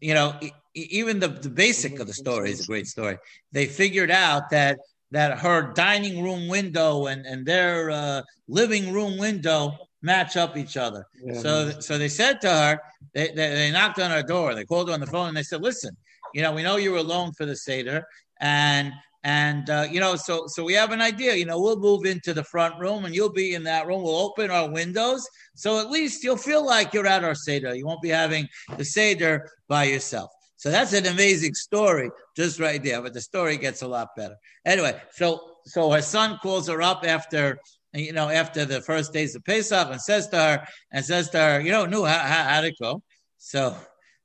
you 0.00 0.14
know, 0.14 0.38
even 0.74 1.20
the 1.20 1.28
the 1.28 1.50
basic 1.50 2.00
of 2.00 2.06
the 2.06 2.14
story 2.14 2.50
is 2.50 2.60
a 2.60 2.66
great 2.66 2.86
story. 2.86 3.18
They 3.52 3.66
figured 3.66 4.10
out 4.10 4.50
that 4.50 4.78
that 5.10 5.38
her 5.40 5.72
dining 5.74 6.22
room 6.22 6.48
window 6.48 7.06
and 7.06 7.26
and 7.26 7.44
their 7.44 7.90
uh, 7.90 8.22
living 8.48 8.92
room 8.92 9.18
window 9.18 9.76
match 10.02 10.36
up 10.36 10.56
each 10.56 10.76
other. 10.76 11.06
Yeah. 11.24 11.40
So 11.40 11.80
so 11.80 11.98
they 11.98 12.08
said 12.08 12.40
to 12.42 12.50
her, 12.50 12.80
they, 13.14 13.28
they, 13.28 13.54
they 13.54 13.70
knocked 13.70 14.00
on 14.00 14.10
her 14.10 14.22
door. 14.22 14.54
They 14.54 14.64
called 14.64 14.88
her 14.88 14.94
on 14.94 15.00
the 15.00 15.06
phone 15.06 15.28
and 15.28 15.36
they 15.36 15.42
said, 15.42 15.62
"Listen, 15.62 15.96
you 16.34 16.42
know, 16.42 16.52
we 16.52 16.62
know 16.62 16.76
you 16.76 16.92
were 16.92 16.98
alone 16.98 17.32
for 17.32 17.46
the 17.46 17.56
seder, 17.56 18.04
and 18.40 18.92
and 19.24 19.70
uh, 19.70 19.86
you 19.90 20.00
know, 20.00 20.16
so 20.16 20.46
so 20.48 20.64
we 20.64 20.74
have 20.74 20.90
an 20.90 21.00
idea. 21.00 21.34
You 21.34 21.46
know, 21.46 21.60
we'll 21.60 21.78
move 21.78 22.04
into 22.04 22.34
the 22.34 22.44
front 22.44 22.78
room, 22.80 23.04
and 23.04 23.14
you'll 23.14 23.32
be 23.32 23.54
in 23.54 23.62
that 23.64 23.86
room. 23.86 24.02
We'll 24.02 24.16
open 24.16 24.50
our 24.50 24.68
windows, 24.68 25.26
so 25.54 25.80
at 25.80 25.90
least 25.90 26.24
you'll 26.24 26.36
feel 26.36 26.64
like 26.66 26.92
you're 26.92 27.06
at 27.06 27.24
our 27.24 27.34
seder. 27.34 27.74
You 27.74 27.86
won't 27.86 28.02
be 28.02 28.08
having 28.08 28.48
the 28.76 28.84
seder 28.84 29.48
by 29.68 29.84
yourself." 29.84 30.30
So 30.56 30.70
that's 30.70 30.92
an 30.92 31.06
amazing 31.06 31.54
story, 31.54 32.08
just 32.36 32.60
right 32.60 32.80
there. 32.82 33.02
But 33.02 33.14
the 33.14 33.20
story 33.20 33.56
gets 33.56 33.82
a 33.82 33.88
lot 33.88 34.08
better. 34.16 34.36
Anyway, 34.64 35.00
so 35.10 35.40
so 35.64 35.90
her 35.90 36.02
son 36.02 36.38
calls 36.42 36.68
her 36.68 36.82
up 36.82 37.04
after 37.04 37.58
you 37.94 38.12
know, 38.12 38.28
after 38.28 38.64
the 38.64 38.80
first 38.80 39.12
days 39.12 39.34
of 39.34 39.44
Pesach 39.44 39.88
and 39.90 40.00
says 40.00 40.28
to 40.28 40.36
her, 40.36 40.66
and 40.92 41.04
says 41.04 41.28
to 41.30 41.38
her, 41.38 41.60
you 41.60 41.70
know, 41.70 41.84
no, 41.86 42.04
how, 42.04 42.18
how, 42.18 42.44
how'd 42.44 42.64
it 42.64 42.74
go? 42.80 43.02
So, 43.38 43.76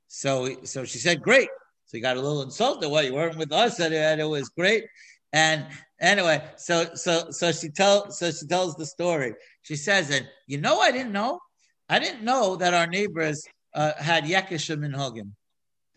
so, 0.06 0.56
so 0.64 0.84
she 0.84 0.98
said, 0.98 1.22
great. 1.22 1.48
So 1.86 1.96
he 1.96 2.00
got 2.00 2.16
a 2.16 2.20
little 2.20 2.42
insulted. 2.42 2.88
Well, 2.88 3.02
you 3.02 3.14
weren't 3.14 3.36
with 3.36 3.52
us, 3.52 3.78
and 3.80 3.94
it 3.94 4.28
was 4.28 4.48
great. 4.50 4.84
And 5.32 5.66
anyway, 6.00 6.42
so, 6.56 6.86
so, 6.94 7.30
so 7.30 7.52
she 7.52 7.68
tells, 7.70 8.18
so 8.18 8.30
she 8.30 8.46
tells 8.46 8.74
the 8.76 8.86
story. 8.86 9.34
She 9.62 9.76
says, 9.76 10.10
and 10.10 10.26
you 10.46 10.58
know, 10.58 10.80
I 10.80 10.90
didn't 10.90 11.12
know, 11.12 11.40
I 11.88 11.98
didn't 11.98 12.24
know 12.24 12.56
that 12.56 12.74
our 12.74 12.86
neighbors 12.86 13.46
uh, 13.74 13.92
had 13.98 14.24
Yekishim 14.24 14.84
in 14.84 14.92
Hogim. 14.92 15.32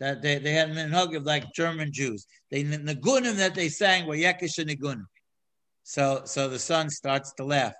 That 0.00 0.20
they, 0.20 0.38
they 0.38 0.52
had 0.52 0.70
minhagim 0.70 1.24
like 1.24 1.52
German 1.54 1.92
Jews. 1.92 2.26
They 2.50 2.64
the 2.64 2.78
nigunim 2.78 3.36
that 3.36 3.54
they 3.54 3.68
sang 3.68 4.06
were 4.06 4.16
Yekish 4.16 4.58
and 4.58 4.68
nigunim. 4.68 5.04
So 5.82 6.22
so 6.24 6.48
the 6.48 6.58
son 6.58 6.90
starts 6.90 7.32
to 7.34 7.44
laugh. 7.44 7.74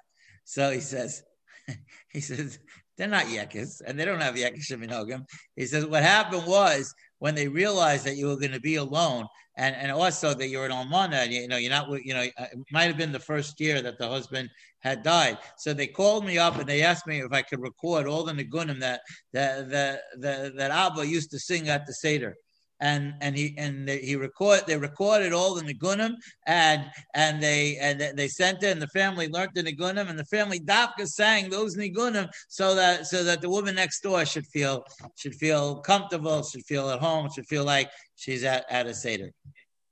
So 0.44 0.70
he 0.70 0.80
says, 0.80 1.22
he 2.12 2.20
says, 2.20 2.58
they're 2.96 3.08
not 3.08 3.26
Yekis, 3.26 3.80
and 3.86 3.98
they 3.98 4.04
don't 4.04 4.20
have 4.20 4.34
Yekishim 4.34 4.84
Minogim. 4.84 5.24
He 5.56 5.66
says, 5.66 5.86
what 5.86 6.02
happened 6.02 6.46
was 6.46 6.92
when 7.20 7.34
they 7.34 7.48
realized 7.48 8.04
that 8.06 8.16
you 8.16 8.26
were 8.26 8.36
going 8.36 8.52
to 8.52 8.60
be 8.60 8.76
alone, 8.76 9.26
and, 9.56 9.74
and 9.76 9.92
also 9.92 10.34
that 10.34 10.48
you're 10.48 10.66
an 10.66 10.72
almana, 10.72 11.24
and 11.24 11.32
you, 11.32 11.42
you 11.42 11.48
know, 11.48 11.56
you're 11.56 11.70
not, 11.70 11.88
you 12.04 12.14
know, 12.14 12.26
uh, 12.38 12.46
it 12.52 12.58
might 12.70 12.84
have 12.84 12.96
been 12.96 13.12
the 13.12 13.18
first 13.18 13.60
year 13.60 13.80
that 13.80 13.98
the 13.98 14.08
husband 14.08 14.50
had 14.80 15.02
died. 15.02 15.38
So 15.58 15.72
they 15.72 15.86
called 15.86 16.26
me 16.26 16.38
up 16.38 16.58
and 16.58 16.68
they 16.68 16.82
asked 16.82 17.06
me 17.06 17.20
if 17.20 17.32
I 17.32 17.42
could 17.42 17.60
record 17.60 18.06
all 18.06 18.24
the 18.24 18.32
nigunim 18.32 18.80
that 18.80 19.00
that 19.32 19.70
that 19.70 20.00
that, 20.18 20.56
that 20.56 20.70
Abba 20.70 21.06
used 21.06 21.30
to 21.30 21.38
sing 21.38 21.68
at 21.68 21.86
the 21.86 21.92
Seder 21.92 22.34
and 22.83 23.14
and 23.21 23.37
he 23.37 23.55
and 23.57 23.88
he 23.88 24.16
record 24.16 24.61
they 24.66 24.77
recorded 24.77 25.33
all 25.33 25.55
the 25.55 25.62
nigunim 25.62 26.14
and 26.47 26.85
and 27.14 27.42
they 27.42 27.77
and 27.79 28.01
they 28.18 28.29
sent 28.29 28.62
it 28.62 28.73
and 28.73 28.83
the 28.83 28.88
family 28.88 29.29
learned 29.29 29.53
the 29.55 29.62
nigunim 29.62 30.11
and 30.11 30.18
the 30.18 30.25
family 30.27 30.59
dafka 30.61 31.07
sang 31.07 31.49
those 31.49 31.77
nigunim 31.77 32.29
so 32.49 32.75
that 32.75 33.07
so 33.07 33.23
that 33.23 33.40
the 33.40 33.49
woman 33.49 33.77
next 33.77 34.03
door 34.03 34.27
should 34.27 34.47
feel 34.49 34.85
should 35.16 35.35
feel 35.37 35.77
comfortable 35.77 36.42
should 36.42 36.64
feel 36.64 36.90
at 36.90 36.99
home 36.99 37.31
should 37.35 37.47
feel 37.47 37.64
like 37.64 37.88
she's 38.16 38.45
at, 38.45 38.64
at 38.68 38.87
a 38.87 38.95
seder. 38.95 39.31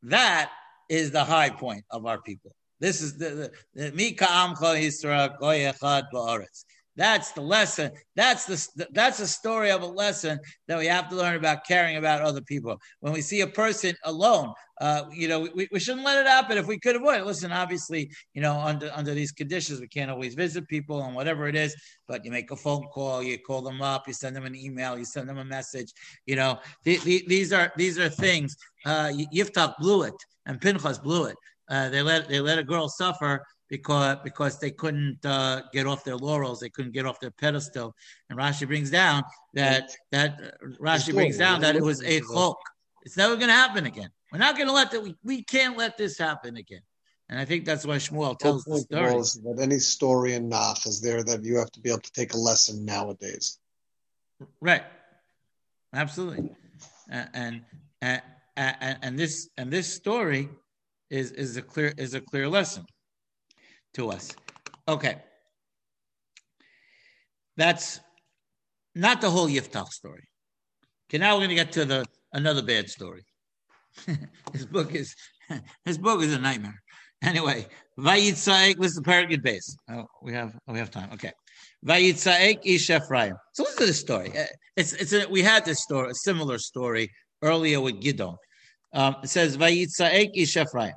That 0.03 0.50
is 0.88 1.11
the 1.11 1.24
high 1.24 1.50
point 1.50 1.85
of 1.90 2.07
our 2.07 2.20
people. 2.20 2.53
This 2.81 3.03
is 3.03 3.18
the, 3.18 3.50
the, 3.74 3.92
the 3.92 3.92
that's 7.00 7.32
the 7.32 7.40
lesson. 7.40 7.92
That's 8.14 8.44
the 8.44 8.86
that's 8.92 9.20
a 9.20 9.26
story 9.26 9.70
of 9.70 9.80
a 9.80 9.86
lesson 9.86 10.38
that 10.68 10.78
we 10.78 10.84
have 10.84 11.08
to 11.08 11.16
learn 11.16 11.34
about 11.34 11.64
caring 11.66 11.96
about 11.96 12.20
other 12.20 12.42
people. 12.42 12.78
When 13.00 13.14
we 13.14 13.22
see 13.22 13.40
a 13.40 13.46
person 13.46 13.94
alone, 14.04 14.52
uh, 14.82 15.04
you 15.10 15.26
know, 15.26 15.48
we, 15.54 15.66
we 15.72 15.80
shouldn't 15.80 16.04
let 16.04 16.18
it 16.18 16.26
happen 16.26 16.58
if 16.58 16.66
we 16.66 16.78
could 16.78 16.96
avoid 16.96 17.22
it. 17.22 17.24
Listen, 17.24 17.52
obviously, 17.52 18.10
you 18.34 18.42
know, 18.42 18.54
under 18.54 18.92
under 18.94 19.14
these 19.14 19.32
conditions, 19.32 19.80
we 19.80 19.88
can't 19.88 20.10
always 20.10 20.34
visit 20.34 20.68
people 20.68 21.02
and 21.02 21.14
whatever 21.14 21.48
it 21.48 21.56
is. 21.56 21.74
But 22.06 22.22
you 22.22 22.30
make 22.30 22.50
a 22.50 22.56
phone 22.56 22.86
call, 22.92 23.22
you 23.22 23.38
call 23.38 23.62
them 23.62 23.80
up, 23.80 24.06
you 24.06 24.12
send 24.12 24.36
them 24.36 24.44
an 24.44 24.54
email, 24.54 24.98
you 24.98 25.06
send 25.06 25.26
them 25.26 25.38
a 25.38 25.44
message. 25.44 25.94
You 26.26 26.36
know, 26.36 26.58
the, 26.84 26.98
the, 26.98 27.24
these 27.26 27.50
are 27.50 27.72
these 27.78 27.98
are 27.98 28.10
things. 28.10 28.54
Uh, 28.84 29.10
Yiftach 29.34 29.72
blew 29.78 30.02
it, 30.02 30.14
and 30.44 30.60
Pinchas 30.60 30.98
blew 30.98 31.24
it. 31.24 31.36
Uh, 31.70 31.88
they 31.88 32.02
let 32.02 32.28
they 32.28 32.40
let 32.40 32.58
a 32.58 32.64
girl 32.64 32.90
suffer 32.90 33.42
because 33.70 34.18
because 34.24 34.59
they 34.59 34.72
couldn't 34.72 35.24
uh, 35.24 35.62
get 35.72 35.87
off 35.87 36.04
their 36.04 36.16
laurels, 36.16 36.61
they 36.61 36.68
couldn't 36.68 36.92
get 36.92 37.06
off 37.06 37.20
their 37.20 37.30
pedestal. 37.30 37.94
And 38.28 38.38
Rashi 38.38 38.66
brings 38.66 38.90
down 38.90 39.22
that 39.54 39.92
that 40.11 40.40
uh, 40.42 40.66
Rashi 40.83 41.14
brings 41.14 41.38
down 41.38 41.61
that 41.62 41.76
it 41.76 41.83
was 41.83 42.02
a 42.02 42.20
chok. 42.20 42.59
It's 43.02 43.16
never 43.16 43.37
going 43.37 43.48
to 43.48 43.54
happen 43.54 43.87
again. 43.87 44.11
We're 44.30 44.40
not 44.40 44.56
going 44.56 44.66
to 44.66 44.74
let 44.74 44.90
that. 44.90 45.02
We, 45.02 45.16
we 45.24 45.42
can't 45.42 45.78
let 45.78 45.96
this 45.96 46.18
happen 46.18 46.56
again. 46.56 46.83
And 47.30 47.38
I 47.38 47.44
think 47.44 47.64
that's 47.64 47.87
why 47.87 47.96
Shmuel 47.96 48.38
tells 48.38 48.64
the 48.64 48.78
story. 48.78 49.12
That 49.12 49.59
any 49.62 49.78
story 49.78 50.35
in 50.35 50.48
Nach 50.48 50.85
is 50.85 51.00
there 51.00 51.22
that 51.22 51.44
you 51.44 51.56
have 51.56 51.70
to 51.72 51.80
be 51.80 51.90
able 51.90 52.00
to 52.00 52.12
take 52.12 52.35
a 52.35 52.37
lesson 52.37 52.85
nowadays. 52.85 53.59
Right. 54.61 54.83
Absolutely. 55.94 56.50
And 57.09 57.62
and 58.02 58.22
and, 58.56 58.98
and 59.02 59.18
this 59.18 59.48
and 59.56 59.70
this 59.70 59.92
story 59.92 60.48
is 61.09 61.30
is 61.33 61.56
a 61.56 61.62
clear 61.62 61.94
is 61.96 62.14
a 62.14 62.20
clear 62.20 62.48
lesson 62.48 62.85
to 63.94 64.11
us. 64.11 64.35
Okay. 64.88 65.16
That's 67.57 68.00
not 68.94 69.20
the 69.20 69.31
whole 69.31 69.48
Yiftach 69.48 69.88
story. 69.88 70.24
Okay, 71.09 71.18
now 71.18 71.35
we're 71.35 71.40
going 71.40 71.50
to 71.50 71.55
get 71.57 71.72
to 71.72 71.85
the 71.85 72.05
another 72.33 72.62
bad 72.62 72.88
story. 72.88 73.24
his 74.53 74.66
book 74.66 74.94
is 74.94 75.14
his 75.85 75.98
book 75.98 76.22
is 76.22 76.33
a 76.33 76.38
nightmare. 76.38 76.81
Anyway, 77.22 77.66
Vayitzaek, 77.98 78.79
listen 78.79 79.03
to 79.03 79.11
Paragid 79.11 79.42
base. 79.42 79.76
Oh, 79.90 80.07
we 80.22 80.33
have 80.33 80.57
oh, 80.66 80.72
we 80.72 80.79
have 80.79 80.90
time. 80.90 81.11
Okay. 81.12 81.33
Vayitzaek 81.87 82.61
ish 82.64 82.90
Ephraim. 82.90 83.35
So 83.53 83.64
listen 83.64 83.79
to 83.81 83.87
this 83.87 84.00
story. 84.00 84.33
Uh, 84.37 84.44
it's 84.76 84.92
it's 84.94 85.12
a, 85.12 85.26
we 85.29 85.42
had 85.42 85.64
this 85.64 85.83
story, 85.83 86.11
a 86.11 86.14
similar 86.14 86.59
story 86.59 87.11
earlier 87.42 87.81
with 87.81 88.00
Gidon. 88.00 88.37
Um, 88.94 89.16
it 89.22 89.29
says 89.29 89.57
Vayitzaek 89.57 90.31
ish 90.35 90.57
Ephraim. 90.57 90.94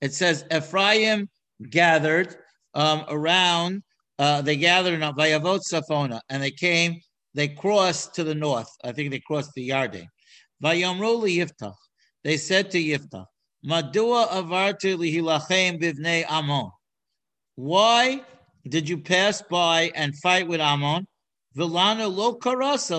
It 0.00 0.14
says 0.14 0.44
Ephraim 0.54 1.28
gathered 1.70 2.34
um, 2.74 3.04
around, 3.08 3.82
uh, 4.18 4.42
they 4.42 4.56
gathered 4.56 4.94
in 4.94 5.00
Vayavot 5.00 5.60
Safona, 5.70 6.20
and 6.28 6.42
they 6.42 6.50
came, 6.50 7.00
they 7.34 7.48
crossed 7.48 8.14
to 8.14 8.24
the 8.24 8.34
north. 8.34 8.70
I 8.84 8.92
think 8.92 9.10
they 9.10 9.20
crossed 9.20 9.52
the 9.54 9.68
Yarden. 9.68 10.06
Vayamru 10.62 11.22
Yiftach. 11.28 11.74
They 12.24 12.36
said 12.36 12.70
to 12.72 12.78
Yiftach, 12.78 13.26
Madua 13.64 14.28
avartu 14.28 14.96
lihilachem 14.96 15.80
bivnei 15.80 16.26
Amon. 16.26 16.70
Why 17.56 18.22
did 18.68 18.88
you 18.88 18.98
pass 18.98 19.42
by 19.42 19.90
and 19.94 20.16
fight 20.18 20.48
with 20.48 20.60
Amon? 20.60 21.06
Vilana 21.56 22.14
lo 22.14 22.36
karasa 22.36 22.96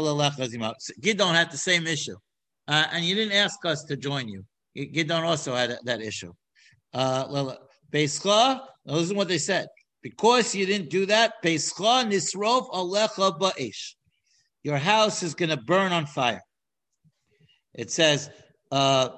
Gidon 1.01 1.33
had 1.33 1.51
the 1.51 1.57
same 1.57 1.85
issue. 1.85 2.15
Uh, 2.67 2.85
and 2.91 3.05
you 3.05 3.15
didn't 3.15 3.33
ask 3.33 3.63
us 3.65 3.83
to 3.83 3.95
join 3.95 4.27
you. 4.27 4.43
Gidon 4.75 5.23
also 5.23 5.55
had 5.55 5.77
that 5.85 6.01
issue. 6.01 6.33
Uh, 6.93 7.55
Beischa, 7.91 8.61
listen 8.85 9.15
what 9.15 9.27
they 9.27 9.37
said. 9.37 9.67
Because 10.01 10.53
you 10.55 10.65
didn't 10.65 10.89
do 10.89 11.05
that, 11.07 11.33
Beischa 11.43 12.05
nisrov 12.05 12.69
alecha 12.71 13.39
ba'ish. 13.39 13.95
Your 14.63 14.77
house 14.77 15.23
is 15.23 15.33
going 15.33 15.49
to 15.49 15.57
burn 15.57 15.91
on 15.91 16.05
fire. 16.05 16.41
It 17.73 17.91
says, 17.91 18.29
uh, 18.71 19.09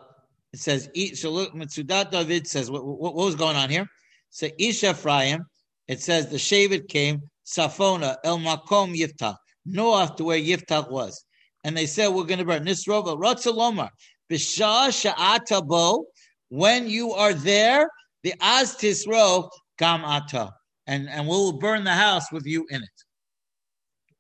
it 0.53 0.59
says, 0.59 0.89
Mitzudat 0.95 2.11
David 2.11 2.47
says, 2.47 2.69
what, 2.69 2.83
was 2.83 3.35
going 3.35 3.55
on 3.55 3.69
here? 3.69 3.87
So 4.29 4.47
Ish 4.57 4.83
Ephraim, 4.83 5.45
it 5.87 6.01
says 6.01 6.29
the 6.29 6.37
Shavit 6.37 6.87
came, 6.87 7.21
Safona, 7.45 8.17
El 8.23 8.39
Makom 8.39 8.95
Yiftach, 8.95 9.37
north 9.65 10.15
to 10.17 10.23
where 10.23 10.39
Yiftach 10.39 10.91
was. 10.91 11.23
And 11.63 11.75
they 11.75 11.85
said, 11.85 12.09
we're 12.09 12.25
going 12.25 12.39
to 12.39 12.45
burn. 12.45 12.65
Nisrova, 12.65 13.19
Ratzalomar, 13.19 13.89
Bishah 14.29 14.89
Sha'atabo, 14.89 16.03
when 16.49 16.89
you 16.89 17.11
are 17.13 17.33
there, 17.33 17.89
the 18.23 18.33
Az 18.41 18.75
Tisro 18.75 19.49
Gam 19.77 20.03
Ata. 20.03 20.51
And, 20.87 21.07
and 21.09 21.27
we'll 21.27 21.53
burn 21.53 21.83
the 21.83 21.93
house 21.93 22.31
with 22.31 22.45
you 22.45 22.65
in 22.69 22.81
it. 22.81 22.89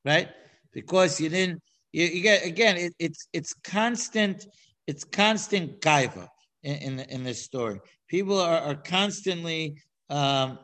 Right? 0.05 0.29
Because 0.71 1.19
you 1.19 1.29
didn't 1.29 1.61
you, 1.91 2.05
you 2.05 2.21
get 2.21 2.45
again 2.45 2.77
it, 2.77 2.93
it's 2.99 3.27
it's 3.33 3.53
constant 3.63 4.45
it's 4.87 5.03
constant 5.03 5.81
gaiva 5.81 6.27
in, 6.63 6.75
in, 6.75 6.99
in 6.99 7.23
this 7.23 7.43
story. 7.43 7.79
People 8.07 8.39
are, 8.39 8.59
are 8.59 8.75
constantly 8.75 9.75
um, 10.09 10.59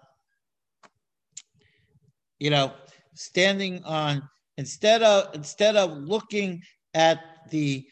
you 2.40 2.50
know 2.50 2.74
standing 3.16 3.84
on 3.84 4.22
instead 4.58 5.04
of 5.04 5.34
instead 5.34 5.76
of 5.76 5.98
looking 5.98 6.62
at 6.94 7.20
the 7.50 7.86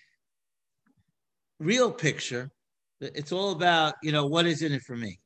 real 1.60 1.92
picture, 1.92 2.50
it's 3.00 3.32
all 3.32 3.52
about 3.52 3.96
you 4.04 4.12
know 4.12 4.28
what 4.28 4.46
is 4.46 4.62
in 4.62 4.72
it 4.72 4.82
for 4.84 4.96
me, 4.96 5.20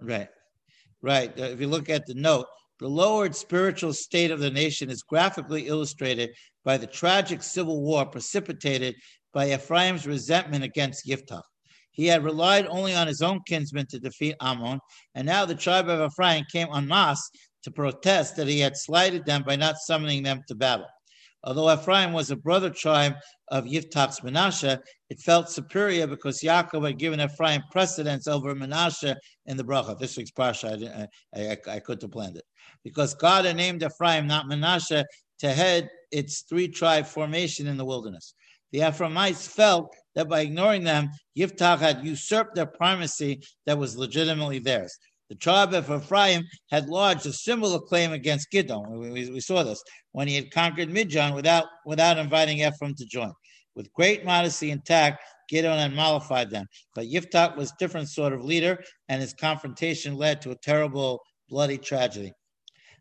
right? 0.00 0.28
Right. 1.00 1.38
Uh, 1.38 1.44
if 1.44 1.60
you 1.60 1.68
look 1.68 1.88
at 1.88 2.06
the 2.06 2.14
note, 2.14 2.46
the 2.78 2.88
lowered 2.88 3.34
spiritual 3.34 3.92
state 3.92 4.30
of 4.30 4.40
the 4.40 4.50
nation 4.50 4.90
is 4.90 5.02
graphically 5.02 5.68
illustrated 5.68 6.30
by 6.64 6.76
the 6.76 6.86
tragic 6.86 7.42
civil 7.42 7.82
war 7.82 8.06
precipitated 8.06 8.94
by 9.32 9.52
Ephraim's 9.52 10.06
resentment 10.06 10.64
against 10.64 11.06
Yiftach. 11.06 11.42
He 11.92 12.06
had 12.06 12.24
relied 12.24 12.66
only 12.66 12.94
on 12.94 13.06
his 13.06 13.22
own 13.22 13.40
kinsmen 13.46 13.86
to 13.90 14.00
defeat 14.00 14.36
Ammon, 14.40 14.80
and 15.14 15.26
now 15.26 15.44
the 15.44 15.54
tribe 15.54 15.88
of 15.88 16.10
Ephraim 16.10 16.44
came 16.50 16.68
en 16.74 16.86
masse 16.86 17.30
to 17.64 17.70
protest 17.70 18.36
that 18.36 18.48
he 18.48 18.60
had 18.60 18.76
slighted 18.76 19.24
them 19.26 19.42
by 19.42 19.56
not 19.56 19.76
summoning 19.76 20.22
them 20.22 20.40
to 20.48 20.54
battle. 20.54 20.86
Although 21.44 21.72
Ephraim 21.72 22.12
was 22.12 22.30
a 22.30 22.36
brother 22.36 22.70
tribe 22.70 23.14
of 23.48 23.64
Yiftach's 23.64 24.20
Menashe, 24.20 24.78
it 25.10 25.18
felt 25.20 25.50
superior 25.50 26.06
because 26.06 26.40
Yaakov 26.40 26.86
had 26.86 26.98
given 26.98 27.20
Ephraim 27.20 27.62
precedence 27.70 28.28
over 28.28 28.54
Menashe 28.54 29.16
in 29.46 29.56
the 29.56 29.64
bracha. 29.64 29.98
This 29.98 30.16
week's 30.16 30.30
parsha, 30.30 30.88
I, 30.94 31.08
I, 31.34 31.50
I, 31.50 31.74
I 31.74 31.80
couldn't 31.80 32.02
have 32.02 32.12
planned 32.12 32.36
it. 32.36 32.44
Because 32.84 33.14
God 33.14 33.44
had 33.44 33.56
named 33.56 33.82
Ephraim, 33.82 34.26
not 34.26 34.46
Menashe, 34.46 35.04
to 35.40 35.52
head 35.52 35.90
its 36.12 36.42
three 36.42 36.68
tribe 36.68 37.06
formation 37.06 37.66
in 37.66 37.76
the 37.76 37.84
wilderness. 37.84 38.34
The 38.70 38.82
Ephraimites 38.82 39.46
felt 39.46 39.94
that 40.14 40.28
by 40.28 40.40
ignoring 40.40 40.84
them, 40.84 41.10
Yiftach 41.36 41.78
had 41.78 42.04
usurped 42.04 42.54
their 42.54 42.66
primacy 42.66 43.42
that 43.66 43.76
was 43.76 43.96
legitimately 43.96 44.60
theirs. 44.60 44.96
The 45.32 45.38
tribe 45.38 45.72
of 45.72 45.90
Ephraim 45.90 46.46
had 46.70 46.90
lodged 46.90 47.24
a 47.24 47.32
similar 47.32 47.80
claim 47.80 48.12
against 48.12 48.52
Gidon. 48.52 48.86
We, 48.90 49.10
we, 49.10 49.30
we, 49.30 49.40
saw 49.40 49.62
this 49.62 49.82
when 50.10 50.28
he 50.28 50.34
had 50.34 50.50
conquered 50.50 50.90
Midian 50.90 51.32
without, 51.32 51.64
without 51.86 52.18
inviting 52.18 52.58
Ephraim 52.58 52.94
to 52.96 53.06
join. 53.06 53.32
With 53.74 53.90
great 53.94 54.26
modesty 54.26 54.72
and 54.72 54.84
tact, 54.84 55.24
Gidon 55.50 55.78
had 55.78 55.94
mollified 55.94 56.50
them. 56.50 56.66
But 56.94 57.06
Yiftach 57.06 57.56
was 57.56 57.70
a 57.70 57.76
different 57.78 58.10
sort 58.10 58.34
of 58.34 58.44
leader, 58.44 58.84
and 59.08 59.22
his 59.22 59.32
confrontation 59.32 60.18
led 60.18 60.42
to 60.42 60.50
a 60.50 60.58
terrible, 60.58 61.22
bloody 61.48 61.78
tragedy. 61.78 62.34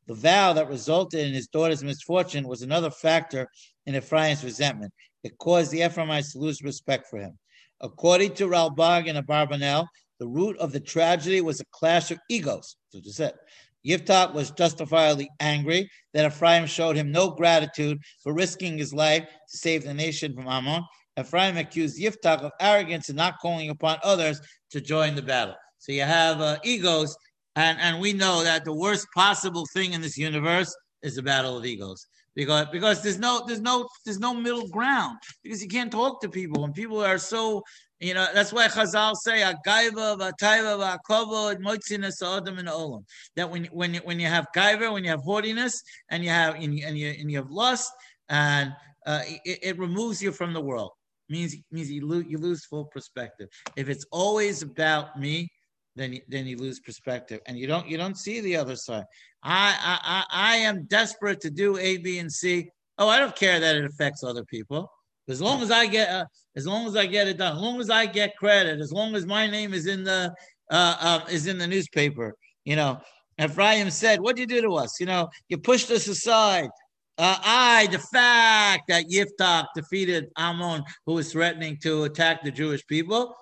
The 0.07 0.13
vow 0.13 0.53
that 0.53 0.69
resulted 0.69 1.27
in 1.27 1.33
his 1.33 1.47
daughter's 1.47 1.83
misfortune 1.83 2.47
was 2.47 2.61
another 2.61 2.91
factor 2.91 3.49
in 3.85 3.95
Ephraim's 3.95 4.45
resentment. 4.45 4.93
It 5.25 5.37
caused 5.37 5.71
the 5.71 5.83
Ephraimites 5.83 6.31
to 6.31 6.39
lose 6.39 6.61
respect 6.61 7.07
for 7.09 7.19
him. 7.19 7.37
According 7.81 8.35
to 8.35 8.47
Ralbag 8.47 9.09
and 9.09 9.17
Abarbanel, 9.17 9.85
the 10.21 10.27
root 10.27 10.55
of 10.59 10.71
the 10.71 10.79
tragedy 10.79 11.41
was 11.41 11.59
a 11.59 11.65
clash 11.71 12.11
of 12.11 12.19
egos. 12.29 12.75
So 12.89 12.99
just 13.01 13.19
it. 13.19 13.35
Yiftach 13.83 14.35
was 14.35 14.51
justifiably 14.51 15.27
angry 15.39 15.89
that 16.13 16.27
Ephraim 16.27 16.67
showed 16.67 16.95
him 16.95 17.11
no 17.11 17.31
gratitude 17.31 17.97
for 18.21 18.31
risking 18.31 18.77
his 18.77 18.93
life 18.93 19.23
to 19.23 19.57
save 19.57 19.83
the 19.83 19.95
nation 19.95 20.35
from 20.35 20.47
Ammon. 20.47 20.83
Ephraim 21.19 21.57
accused 21.57 21.99
Yiftach 21.99 22.43
of 22.43 22.51
arrogance 22.59 23.09
and 23.09 23.17
not 23.17 23.39
calling 23.41 23.71
upon 23.71 23.97
others 24.03 24.39
to 24.69 24.79
join 24.79 25.15
the 25.15 25.23
battle. 25.23 25.55
So 25.79 25.91
you 25.91 26.03
have 26.03 26.39
uh, 26.39 26.59
egos, 26.63 27.17
and, 27.55 27.79
and 27.79 27.99
we 27.99 28.13
know 28.13 28.43
that 28.43 28.63
the 28.63 28.75
worst 28.75 29.07
possible 29.15 29.65
thing 29.73 29.93
in 29.93 30.01
this 30.01 30.19
universe 30.19 30.71
is 31.01 31.15
the 31.15 31.23
battle 31.23 31.57
of 31.57 31.65
egos 31.65 32.05
because 32.35 32.67
because 32.71 33.01
there's 33.01 33.19
no 33.19 33.43
there's 33.47 33.61
no 33.61 33.87
there's 34.05 34.19
no 34.19 34.33
middle 34.33 34.67
ground 34.69 35.17
because 35.43 35.61
you 35.61 35.67
can't 35.67 35.91
talk 35.91 36.21
to 36.21 36.29
people 36.29 36.63
and 36.63 36.73
people 36.73 37.03
are 37.03 37.17
so 37.17 37.61
you 38.01 38.15
know, 38.15 38.25
that's 38.33 38.51
why 38.51 38.67
Chazal 38.67 39.15
say 39.15 39.43
a 39.43 39.53
gaiva 39.65 40.17
v'taiva 40.17 40.97
v'akavod 41.07 41.59
moitzinus 41.59 42.21
adam 42.23 42.57
in 42.57 42.65
olam. 42.65 43.03
That 43.35 43.49
when 43.49 43.65
when 43.65 43.95
when 43.97 44.19
you 44.19 44.25
have 44.25 44.47
gaiva, 44.55 44.91
when 44.91 45.03
you 45.03 45.11
have 45.11 45.21
haughtiness, 45.21 45.79
and 46.09 46.23
you 46.23 46.31
have 46.31 46.55
and 46.55 46.75
you 46.75 46.83
and 46.85 46.97
you, 46.97 47.09
and 47.09 47.29
you 47.29 47.37
have 47.37 47.51
lust, 47.51 47.91
and 48.27 48.73
uh, 49.05 49.21
it, 49.45 49.59
it, 49.61 49.77
removes 49.77 50.21
you 50.21 50.31
from 50.31 50.51
the 50.51 50.61
world. 50.61 50.91
means 51.29 51.55
means 51.71 51.91
you 51.91 52.07
lose 52.07 52.25
you 52.27 52.39
lose 52.39 52.65
full 52.65 52.85
perspective. 52.85 53.47
If 53.75 53.87
it's 53.87 54.05
always 54.11 54.63
about 54.63 55.19
me, 55.19 55.47
then 55.95 56.13
you, 56.13 56.21
then 56.27 56.47
you 56.47 56.57
lose 56.57 56.79
perspective, 56.79 57.39
and 57.45 57.55
you 57.55 57.67
don't 57.67 57.87
you 57.87 57.97
don't 57.97 58.17
see 58.17 58.41
the 58.41 58.55
other 58.57 58.75
side. 58.75 59.05
I 59.43 59.75
I 60.03 60.23
I 60.31 60.55
am 60.57 60.85
desperate 60.85 61.39
to 61.41 61.51
do 61.51 61.77
A, 61.77 61.97
B, 61.97 62.17
and 62.17 62.31
C. 62.31 62.67
Oh, 62.97 63.07
I 63.07 63.19
don't 63.19 63.35
care 63.35 63.59
that 63.59 63.75
it 63.75 63.85
affects 63.85 64.23
other 64.23 64.43
people. 64.43 64.91
As 65.31 65.41
long 65.41 65.61
as 65.61 65.71
I 65.71 65.85
get, 65.87 66.09
uh, 66.09 66.25
as 66.55 66.67
long 66.67 66.85
as 66.85 66.95
I 66.95 67.05
get 67.05 67.27
it 67.27 67.37
done, 67.37 67.55
as 67.55 67.61
long 67.61 67.79
as 67.79 67.89
I 67.89 68.05
get 68.05 68.37
credit, 68.37 68.79
as 68.79 68.91
long 68.91 69.15
as 69.15 69.25
my 69.25 69.47
name 69.47 69.73
is 69.73 69.87
in 69.87 70.03
the 70.03 70.33
uh, 70.69 70.95
uh, 70.99 71.19
is 71.29 71.47
in 71.47 71.57
the 71.57 71.67
newspaper, 71.67 72.35
you 72.65 72.75
know. 72.75 72.99
Ephraim 73.39 73.89
said, 73.89 74.21
"What 74.21 74.35
did 74.35 74.51
you 74.51 74.61
do 74.61 74.67
to 74.67 74.75
us? 74.75 74.99
You 74.99 75.07
know, 75.07 75.29
you 75.49 75.57
pushed 75.57 75.89
us 75.89 76.07
aside. 76.07 76.69
Uh, 77.17 77.37
I, 77.43 77.87
the 77.91 77.99
fact 77.99 78.83
that 78.87 79.05
Yiftach 79.05 79.67
defeated 79.75 80.29
Ammon, 80.37 80.83
who 81.05 81.13
was 81.13 81.31
threatening 81.31 81.77
to 81.83 82.03
attack 82.03 82.43
the 82.43 82.51
Jewish 82.51 82.85
people, 82.87 83.35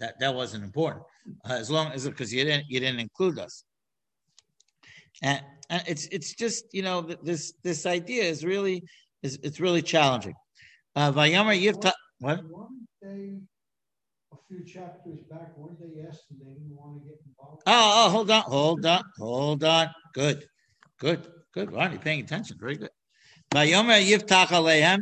that 0.00 0.18
that 0.20 0.34
wasn't 0.34 0.64
important. 0.64 1.04
Uh, 1.48 1.54
as 1.54 1.70
long 1.70 1.92
as 1.92 2.06
because 2.06 2.32
you 2.32 2.44
didn't 2.44 2.66
you 2.68 2.80
didn't 2.80 3.00
include 3.00 3.38
us. 3.38 3.64
And, 5.22 5.42
and 5.70 5.82
it's 5.86 6.06
it's 6.06 6.34
just 6.34 6.66
you 6.72 6.82
know 6.82 7.00
this 7.00 7.54
this 7.62 7.86
idea 7.86 8.24
is 8.24 8.44
really 8.44 8.82
is 9.22 9.38
it's 9.42 9.60
really 9.60 9.82
challenging. 9.82 10.34
Uh, 10.96 11.10
Vayomer 11.12 11.60
Yivta. 11.60 11.92
What? 12.20 12.40
They, 13.02 13.40
a 14.32 14.36
few 14.48 14.64
chapters 14.64 15.20
back, 15.28 15.56
weren't 15.58 15.78
they 15.80 16.02
asked 16.08 16.24
and 16.30 16.40
they 16.40 16.52
didn't 16.54 16.76
want 16.76 17.02
to 17.02 17.08
get 17.08 17.18
involved? 17.26 17.62
Oh, 17.66 18.04
oh, 18.06 18.10
hold 18.10 18.30
on, 18.30 18.42
hold 18.42 18.86
on, 18.86 19.02
hold 19.18 19.64
on. 19.64 19.88
Good, 20.14 20.46
good, 21.00 21.26
good. 21.52 21.72
Ronnie, 21.72 21.98
paying 21.98 22.20
attention. 22.20 22.56
Very 22.60 22.76
good. 22.76 22.90
Vayomer 23.52 24.00
Yiftach 24.02 24.46
Alehem 24.48 25.00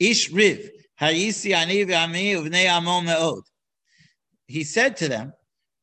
Ish 0.00 0.30
Riv 0.30 0.68
Hayisi 1.00 1.54
Ani 1.54 1.84
V'Ami 1.84 2.34
Uvnei 2.34 2.68
Amon 2.68 3.04
Me'od. 3.04 3.42
He 4.46 4.64
said 4.64 4.96
to 4.96 5.08
them, 5.08 5.32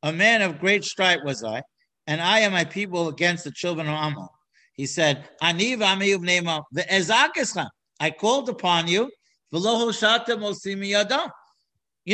"A 0.02 0.12
man 0.12 0.42
of 0.42 0.58
great 0.58 0.84
strife 0.84 1.20
was 1.24 1.44
I, 1.44 1.62
and 2.08 2.20
I 2.20 2.40
and 2.40 2.52
my 2.52 2.64
people 2.64 3.08
against 3.08 3.44
the 3.44 3.52
children 3.52 3.86
of 3.86 3.94
Ammon." 3.94 4.28
He 4.74 4.86
said, 4.86 5.28
"Ani 5.40 5.76
V'Ami 5.76 6.18
Uvnei 6.18 6.40
Amon 6.40 6.62
Ve'ezakescha." 6.74 7.68
I 8.00 8.10
called 8.10 8.48
upon 8.48 8.88
you 8.88 9.10
you 9.52 9.60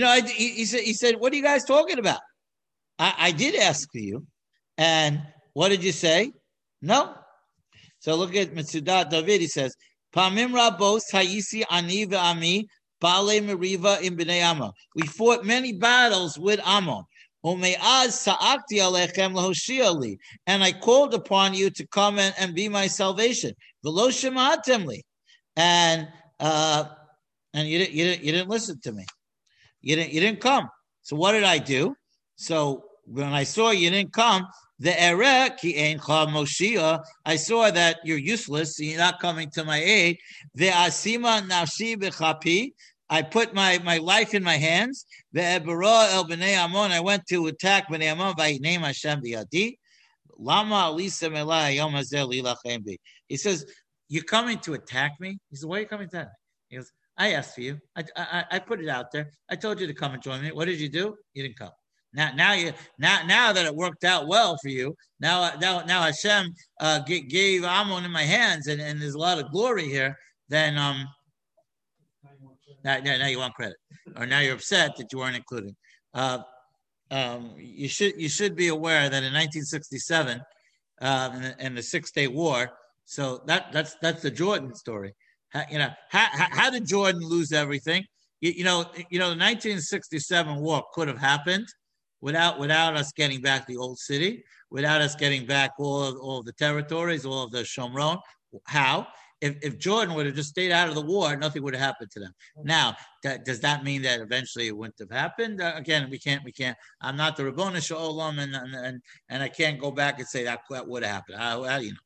know, 0.00 0.08
I, 0.08 0.20
he, 0.20 0.48
he, 0.50 0.64
said, 0.64 0.80
he 0.80 0.92
said, 0.92 1.16
what 1.18 1.32
are 1.32 1.36
you 1.36 1.42
guys 1.42 1.64
talking 1.64 1.98
about? 1.98 2.20
I, 2.98 3.14
I 3.18 3.30
did 3.30 3.54
ask 3.54 3.88
you. 3.94 4.26
And 4.76 5.22
what 5.54 5.70
did 5.70 5.82
you 5.82 5.92
say? 5.92 6.32
No. 6.82 7.14
So 8.00 8.16
look 8.16 8.36
at 8.36 8.54
Mitsudat 8.54 9.08
David. 9.10 9.40
He 9.40 9.48
says, 9.48 9.74
Pamim 10.14 10.52
Rabos 10.52 11.04
Hayisi 11.12 11.64
Ani 11.70 12.14
Ami 12.14 12.68
Bale 13.00 13.40
Meriva 13.40 14.00
in 14.02 14.16
Bnei. 14.16 14.72
We 14.94 15.06
fought 15.06 15.44
many 15.44 15.72
battles 15.72 16.38
with 16.38 16.60
Ammon. 16.64 17.02
And 17.44 17.64
I 20.64 20.72
called 20.72 21.14
upon 21.14 21.54
you 21.54 21.70
to 21.70 21.86
come 21.86 22.18
and, 22.18 22.34
and 22.36 22.52
be 22.54 22.68
my 22.68 22.88
salvation. 22.88 23.52
And 25.56 26.08
uh, 26.40 26.84
and 27.58 27.68
you 27.68 27.78
didn't, 27.78 27.94
you 27.94 28.04
didn't, 28.04 28.24
you 28.24 28.32
didn't 28.32 28.48
listen 28.48 28.80
to 28.82 28.92
me. 28.92 29.04
You 29.80 29.96
didn't, 29.96 30.12
you 30.12 30.20
didn't 30.20 30.40
come. 30.40 30.68
So 31.02 31.16
what 31.16 31.32
did 31.32 31.42
I 31.42 31.58
do? 31.58 31.96
So 32.36 32.84
when 33.04 33.32
I 33.32 33.42
saw 33.42 33.70
you 33.70 33.90
didn't 33.90 34.12
come, 34.12 34.46
the 34.78 35.00
erek 35.02 35.58
ki 35.58 35.76
ein 35.76 35.98
Moshia, 35.98 37.02
I 37.24 37.34
saw 37.34 37.70
that 37.70 37.98
you're 38.04 38.16
useless. 38.16 38.78
You're 38.78 38.98
not 38.98 39.18
coming 39.18 39.50
to 39.50 39.64
my 39.64 39.78
aid. 39.78 40.18
The 40.54 40.68
asima 40.68 41.42
nafshi 41.42 41.96
b'chapi. 41.96 42.70
I 43.10 43.22
put 43.22 43.54
my, 43.54 43.80
my 43.82 43.98
life 43.98 44.34
in 44.34 44.44
my 44.44 44.56
hands. 44.56 45.04
The 45.32 45.40
ebara 45.40 46.12
el 46.12 46.26
bnei 46.26 46.56
amon. 46.56 46.92
I 46.92 47.00
went 47.00 47.26
to 47.26 47.48
attack 47.48 47.88
bnei 47.88 48.12
amon 48.12 48.34
by 48.36 48.56
name 48.60 48.82
Hashem 48.82 49.20
b'yadi. 49.20 49.78
Lama 50.38 50.92
alisa 50.92 51.28
melai 51.28 51.74
yom 51.74 51.94
hazel 51.94 52.30
He 53.26 53.36
says, 53.36 53.66
"You're 54.08 54.22
coming 54.22 54.58
to 54.60 54.74
attack 54.74 55.12
me." 55.18 55.38
He 55.50 55.56
says, 55.56 55.66
"Why 55.66 55.78
are 55.78 55.80
you 55.80 55.86
coming 55.86 56.08
to 56.10 56.16
attack 56.18 56.28
me?" 56.28 56.34
He 56.68 56.76
goes, 56.76 56.92
I 57.18 57.32
asked 57.32 57.54
for 57.56 57.62
you. 57.62 57.78
I, 57.96 58.04
I, 58.16 58.44
I 58.52 58.58
put 58.60 58.80
it 58.80 58.88
out 58.88 59.10
there. 59.10 59.30
I 59.50 59.56
told 59.56 59.80
you 59.80 59.86
to 59.88 59.94
come 59.94 60.14
and 60.14 60.22
join 60.22 60.40
me. 60.40 60.52
What 60.52 60.66
did 60.66 60.80
you 60.80 60.88
do? 60.88 61.16
You 61.34 61.42
didn't 61.42 61.58
come. 61.58 61.72
Now, 62.14 62.32
now 62.34 62.52
you 62.54 62.72
now 62.98 63.20
now 63.26 63.52
that 63.52 63.66
it 63.66 63.74
worked 63.74 64.04
out 64.04 64.28
well 64.28 64.56
for 64.62 64.70
you, 64.70 64.94
now 65.20 65.52
now 65.60 65.82
now 65.84 66.02
Hashem 66.02 66.54
uh, 66.80 67.00
gave 67.00 67.64
Ammon 67.64 68.04
in 68.04 68.10
my 68.10 68.22
hands, 68.22 68.66
and, 68.66 68.80
and 68.80 69.02
there's 69.02 69.14
a 69.14 69.18
lot 69.18 69.38
of 69.38 69.50
glory 69.50 69.84
here. 69.84 70.16
Then 70.48 70.78
um, 70.78 71.06
now, 72.84 72.98
now, 73.00 73.26
you 73.26 73.38
want 73.38 73.54
credit, 73.54 73.76
or 74.16 74.24
now 74.24 74.38
you're 74.40 74.54
upset 74.54 74.96
that 74.96 75.12
you 75.12 75.18
weren't 75.18 75.36
included. 75.36 75.74
Uh, 76.14 76.38
um, 77.10 77.52
you 77.58 77.88
should 77.88 78.14
you 78.16 78.28
should 78.28 78.56
be 78.56 78.68
aware 78.68 79.02
that 79.02 79.22
in 79.22 79.32
1967, 79.34 80.40
uh, 81.02 81.30
in, 81.34 81.42
the, 81.42 81.66
in 81.66 81.74
the 81.74 81.82
Six 81.82 82.10
Day 82.12 82.28
War, 82.28 82.70
so 83.04 83.42
that 83.46 83.70
that's 83.72 83.96
that's 84.00 84.22
the 84.22 84.30
Jordan 84.30 84.74
story. 84.74 85.14
How, 85.50 85.64
you 85.70 85.78
know, 85.78 85.90
how, 86.10 86.26
how 86.32 86.70
did 86.70 86.86
Jordan 86.86 87.22
lose 87.22 87.52
everything? 87.52 88.04
You, 88.40 88.52
you, 88.52 88.64
know, 88.64 88.86
you 89.10 89.18
know, 89.18 89.30
the 89.30 89.36
1967 89.36 90.56
war 90.56 90.84
could 90.92 91.08
have 91.08 91.18
happened 91.18 91.66
without 92.20 92.58
without 92.58 92.96
us 92.96 93.12
getting 93.12 93.40
back 93.40 93.66
the 93.66 93.76
old 93.76 93.98
city, 93.98 94.44
without 94.70 95.00
us 95.00 95.14
getting 95.14 95.46
back 95.46 95.72
all 95.78 96.02
of, 96.04 96.16
all 96.16 96.38
of 96.38 96.44
the 96.44 96.52
territories, 96.52 97.24
all 97.24 97.44
of 97.44 97.50
the 97.50 97.62
Shomron. 97.62 98.20
How? 98.66 99.08
if, 99.40 99.56
if 99.62 99.78
Jordan 99.78 100.14
would 100.14 100.26
have 100.26 100.34
just 100.34 100.50
stayed 100.50 100.72
out 100.72 100.88
of 100.88 100.94
the 100.94 101.00
war, 101.00 101.36
nothing 101.36 101.62
would 101.62 101.74
have 101.74 101.82
happened 101.82 102.10
to 102.12 102.20
them. 102.20 102.32
Now, 102.64 102.96
that, 103.22 103.44
does 103.44 103.60
that 103.60 103.84
mean 103.84 104.02
that 104.02 104.20
eventually 104.20 104.66
it 104.66 104.76
wouldn't 104.76 104.98
have 104.98 105.10
happened? 105.10 105.60
Uh, 105.60 105.72
again, 105.76 106.08
we 106.10 106.18
can't, 106.18 106.42
we 106.44 106.52
can't. 106.52 106.76
I'm 107.00 107.16
not 107.16 107.36
the 107.36 107.44
Ribono 107.44 107.82
Shel 107.82 108.14
Olam, 108.14 108.38
and, 108.40 108.54
and 108.54 109.02
and 109.28 109.42
I 109.42 109.48
can't 109.48 109.78
go 109.78 109.90
back 109.90 110.18
and 110.18 110.26
say 110.26 110.44
that 110.44 110.60
that 110.70 110.88
would 110.88 111.04
have 111.04 111.24
happened. 111.28 111.84
You 111.84 111.92
know, 111.92 111.98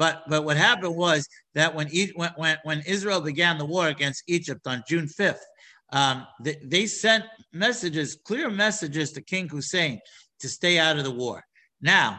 but 0.00 0.22
but 0.28 0.46
what 0.46 0.56
happened 0.56 0.96
was 0.96 1.28
that 1.54 1.74
when 1.74 1.86
when 2.14 2.56
when, 2.62 2.80
Israel 2.86 3.20
began 3.20 3.58
the 3.58 3.66
war 3.66 3.88
against 3.88 4.24
Egypt 4.28 4.66
on 4.66 4.82
June 4.88 5.06
5th, 5.06 5.44
um, 5.92 6.26
they, 6.42 6.56
they 6.64 6.86
sent 6.86 7.24
messages, 7.52 8.16
clear 8.24 8.48
messages 8.48 9.12
to 9.12 9.20
King 9.20 9.46
Hussein 9.46 10.00
to 10.40 10.48
stay 10.48 10.78
out 10.78 10.96
of 10.96 11.04
the 11.04 11.10
war. 11.10 11.44
Now, 11.82 12.18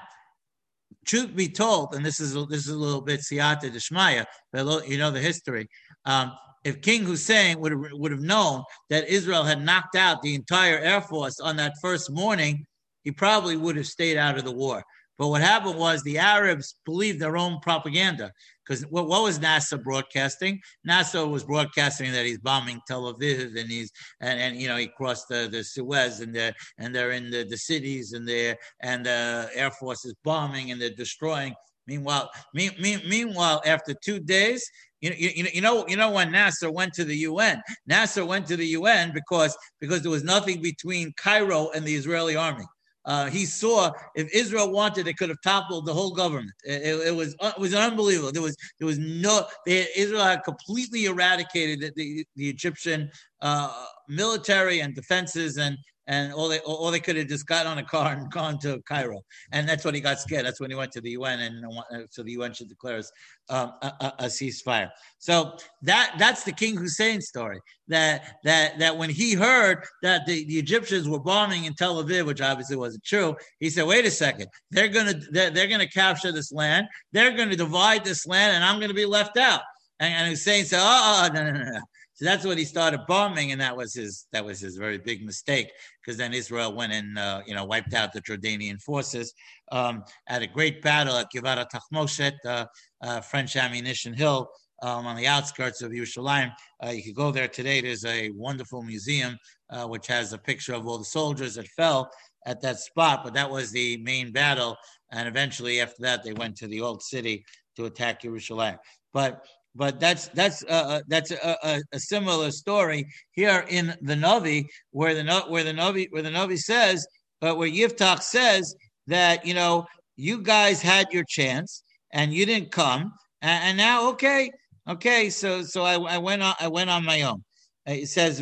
truth 1.07 1.36
be 1.36 1.49
told, 1.49 1.95
and 1.95 2.05
this 2.05 2.19
is 2.19 2.36
this 2.49 2.67
is 2.67 2.69
a 2.69 2.77
little 2.77 3.01
bit 3.01 3.21
siyata 3.21 3.71
deshmaya, 3.71 4.25
but 4.53 4.88
you 4.88 4.99
know 4.99 5.09
the 5.09 5.19
history. 5.19 5.67
Um, 6.05 6.34
if 6.63 6.84
King 6.84 7.03
Hussein 7.03 7.59
would 7.61 7.71
have, 7.71 7.82
would 7.93 8.11
have 8.11 8.21
known 8.21 8.63
that 8.91 9.09
Israel 9.09 9.43
had 9.43 9.65
knocked 9.65 9.95
out 9.95 10.21
the 10.21 10.36
entire 10.36 10.77
air 10.77 11.01
force 11.01 11.39
on 11.39 11.55
that 11.55 11.73
first 11.82 12.11
morning, 12.11 12.63
he 13.03 13.09
probably 13.11 13.57
would 13.57 13.75
have 13.75 13.88
stayed 13.88 14.17
out 14.17 14.38
of 14.38 14.43
the 14.43 14.51
war. 14.51 14.84
But 15.22 15.28
what 15.28 15.41
happened 15.41 15.78
was 15.78 16.01
the 16.01 16.17
Arabs 16.17 16.74
believed 16.84 17.19
their 17.19 17.38
own 17.38 17.59
propaganda. 17.59 18.32
Because 18.65 18.82
what, 18.88 19.07
what, 19.07 19.22
was 19.22 19.39
Nasser 19.39 19.78
broadcasting? 19.78 20.59
Nasser 20.84 21.28
was 21.28 21.43
broadcasting 21.43 22.11
that 22.13 22.26
he's 22.26 22.39
bombing 22.39 22.82
Tel 22.88 23.13
Aviv 23.13 23.55
and 23.55 23.69
he's 23.69 23.91
and, 24.19 24.39
and 24.39 24.59
you 24.59 24.67
know 24.67 24.78
he 24.78 24.88
crossed 24.88 25.28
the, 25.30 25.47
the 25.51 25.63
Suez 25.63 26.22
and 26.22 26.34
they're 26.34 26.55
and 26.80 26.95
they're 26.95 27.11
in 27.11 27.30
the, 27.30 27.43
the 27.43 27.57
cities 27.57 28.13
and 28.13 28.28
they 28.28 28.55
and 28.82 29.05
the 29.05 29.47
Air 29.53 29.69
Force 29.69 30.05
is 30.05 30.15
bombing 30.24 30.72
and 30.72 30.82
they're 30.82 30.89
destroying. 30.89 31.53
Meanwhile, 31.86 32.32
me, 32.55 32.72
me, 32.82 33.03
meanwhile, 33.07 33.61
after 33.63 33.93
two 34.03 34.19
days, 34.19 34.67
you, 35.01 35.11
you, 35.15 35.45
you 35.53 35.61
know 35.61 35.86
you 35.88 35.97
know 35.97 36.09
when 36.09 36.32
Nasser 36.32 36.72
went 36.72 36.93
to 36.93 37.05
the 37.05 37.17
UN. 37.17 37.61
Nasser 37.86 38.26
went 38.26 38.47
to 38.47 38.57
the 38.57 38.65
UN 38.65 39.11
because 39.13 39.55
because 39.80 40.01
there 40.01 40.09
was 40.09 40.24
nothing 40.24 40.63
between 40.63 41.13
Cairo 41.15 41.69
and 41.76 41.86
the 41.86 41.93
Israeli 41.93 42.36
army. 42.36 42.65
Uh, 43.06 43.30
he 43.30 43.45
saw 43.45 43.91
if 44.16 44.32
Israel 44.34 44.72
wanted, 44.72 45.08
it 45.08 45.18
could 45.18 45.30
have 45.30 45.41
toppled 45.43 45.86
the 45.86 45.93
whole 45.93 46.12
government. 46.12 46.52
It, 46.64 46.84
it, 46.84 47.08
it 47.08 47.16
was 47.16 47.36
uh, 47.39 47.52
it 47.56 47.60
was 47.60 47.74
unbelievable. 47.74 48.32
There 48.32 48.41
was 48.41 48.56
there 48.80 48.86
was 48.86 48.99
no 48.99 49.45
Israel 49.66 50.24
had 50.24 50.43
completely 50.43 51.06
eradicated 51.06 51.82
the, 51.82 51.91
the, 51.95 52.26
the 52.36 52.49
Egyptian 52.49 53.10
uh, 53.41 53.86
military 54.08 54.82
and 54.82 54.93
defenses 54.93 55.58
and 55.58 55.78
and 56.12 56.34
all 56.34 56.49
they 56.49 56.59
all 56.59 56.91
they 56.91 56.99
could 56.99 57.16
have 57.16 57.28
just 57.28 57.47
got 57.47 57.66
on 57.66 57.78
a 57.78 57.84
car 57.84 58.12
and 58.12 58.30
gone 58.30 58.59
to 58.59 58.82
Cairo, 58.82 59.22
and 59.53 59.68
that's 59.68 59.86
when 59.86 59.95
he 59.95 60.01
got 60.01 60.20
scared. 60.20 60.45
That's 60.45 60.59
when 60.59 60.70
he 60.70 60.76
went 60.76 60.91
to 60.91 61.01
the 61.01 61.12
UN, 61.12 61.39
and 61.39 61.66
uh, 61.66 61.99
so 62.09 62.22
the 62.22 62.34
UN 62.34 62.53
should 62.53 62.68
declare 62.68 63.01
um, 63.49 63.72
a, 63.82 63.93
a, 64.01 64.14
a, 64.20 64.26
ceasefire. 64.26 64.89
So 65.20 65.55
that 65.84 66.16
that's 66.20 66.43
the 66.43 66.51
King 66.51 66.76
Hussein 66.76 67.22
story. 67.22 67.59
That 67.88 68.39
that 68.43 68.78
that 68.80 68.97
when 68.97 69.09
he 69.09 69.34
heard 69.36 69.86
that 70.03 70.26
the, 70.26 70.43
the 70.45 70.59
Egyptians 70.59 71.07
were 71.07 71.20
bombing 71.20 71.64
in 71.64 71.76
Tel 71.76 72.03
Aviv, 72.03 72.26
which 72.26 72.41
obviously 72.41 72.76
wasn't 72.76 73.05
true, 73.05 73.38
he 73.62 73.70
said, 73.70 73.88
"Wait 73.88 74.05
a 74.05 74.12
second, 74.12 74.47
they're 74.70 74.89
gonna 74.89 75.14
they're, 75.32 75.49
they're 75.49 75.68
gonna 75.68 75.88
capture 75.88 76.34
this 76.34 76.51
land, 76.51 76.88
they're 77.14 77.38
gonna 77.38 77.55
divide 77.55 78.03
this 78.03 78.28
land, 78.28 78.53
and 78.53 78.66
I'm 78.66 78.82
gonna 78.82 78.93
be 78.93 79.05
left 79.05 79.38
out." 79.38 79.62
And, 80.01 80.14
and 80.14 80.28
Hussein 80.28 80.66
said, 80.66 80.82
"Oh, 80.82 81.30
oh 81.30 81.34
no, 81.34 81.43
no, 81.45 81.51
no, 81.51 81.72
no." 81.72 81.82
So 82.22 82.26
that's 82.26 82.45
what 82.45 82.59
he 82.59 82.65
started 82.65 83.07
bombing, 83.07 83.51
and 83.51 83.59
that 83.61 83.76
was 83.76 83.95
his 83.95 84.28
that 84.32 84.45
was 84.45 84.59
his 84.59 84.78
very 84.78 84.99
big 84.99 85.26
mistake 85.26 85.72
because 85.99 86.19
then 86.19 86.36
Israel 86.36 86.72
went 86.72 86.93
and 86.93 87.17
uh, 87.17 87.41
you 87.47 87.55
know 87.55 87.65
wiped 87.65 87.95
out 87.95 88.13
the 88.13 88.22
Jordanian 88.22 88.80
forces 88.80 89.34
um, 89.72 90.03
at 90.30 90.43
a 90.43 90.47
great 90.47 90.84
battle 90.84 91.15
at 91.17 91.32
Givat 91.36 91.65
Tachmoshet, 91.72 92.34
uh, 92.45 92.65
uh, 93.01 93.22
French 93.22 93.55
ammunition 93.55 94.13
hill. 94.13 94.51
Um, 94.84 95.05
on 95.05 95.15
the 95.15 95.28
outskirts 95.28 95.84
of 95.84 95.91
Yerushalayim. 95.91 96.51
Uh, 96.84 96.89
you 96.89 97.03
could 97.03 97.13
go 97.13 97.30
there 97.30 97.47
today. 97.47 97.82
There's 97.82 98.03
a 98.03 98.32
wonderful 98.32 98.82
museum 98.82 99.38
uh, 99.69 99.86
which 99.86 100.07
has 100.07 100.34
a 100.34 100.39
picture 100.39 100.74
of 100.74 100.88
all 100.88 100.97
the 100.97 101.05
soldiers 101.05 101.53
that 101.53 101.67
fell 101.67 102.09
at 102.47 102.61
that 102.61 102.80
spot. 102.80 103.24
But 103.24 103.36
that 103.36 103.47
was 103.47 103.69
the 103.69 103.97
main 103.97 104.32
battle, 104.32 104.76
and 105.11 105.28
eventually 105.28 105.82
after 105.82 106.01
that 106.01 106.24
they 106.24 106.34
went 106.34 106.55
to 106.57 106.67
the 106.67 106.82
old 106.82 107.03
city 107.03 107.45
to 107.76 107.86
attack 107.86 108.24
Yerushalayim. 108.24 108.80
But 109.13 109.45
but 109.76 109.99
that's 109.99 110.28
that's 110.30 110.63
uh, 110.63 110.67
uh, 110.67 111.01
that's 111.07 111.32
a, 111.32 111.57
a, 111.63 111.82
a, 111.93 111.99
similar 111.99 112.51
story 112.51 113.05
here 113.32 113.65
in 113.69 113.95
the 114.01 114.15
Navi, 114.15 114.65
where 114.91 115.13
the 115.13 115.43
where 115.47 115.63
the 115.63 115.72
Navi 115.72 116.07
where 116.09 116.22
the 116.22 116.30
Navi 116.30 116.57
says, 116.57 117.05
but 117.39 117.57
where 117.57 117.69
Yiftach 117.69 118.22
says 118.22 118.76
that 119.07 119.45
you 119.45 119.53
know 119.53 119.86
you 120.17 120.41
guys 120.41 120.82
had 120.82 121.07
your 121.11 121.24
chance 121.24 121.84
and 122.11 122.34
you 122.34 122.45
didn't 122.45 122.72
come, 122.72 123.13
and, 123.41 123.63
and 123.63 123.78
now 123.78 124.09
okay, 124.09 124.51
okay, 124.89 125.30
so 125.30 125.63
so 125.63 125.84
I, 125.84 125.95
I 126.15 126.17
went 126.17 126.41
on 126.41 126.53
I 126.59 126.67
went 126.67 126.89
on 126.89 127.05
my 127.05 127.22
own. 127.22 127.43
It 127.86 128.09
says 128.09 128.39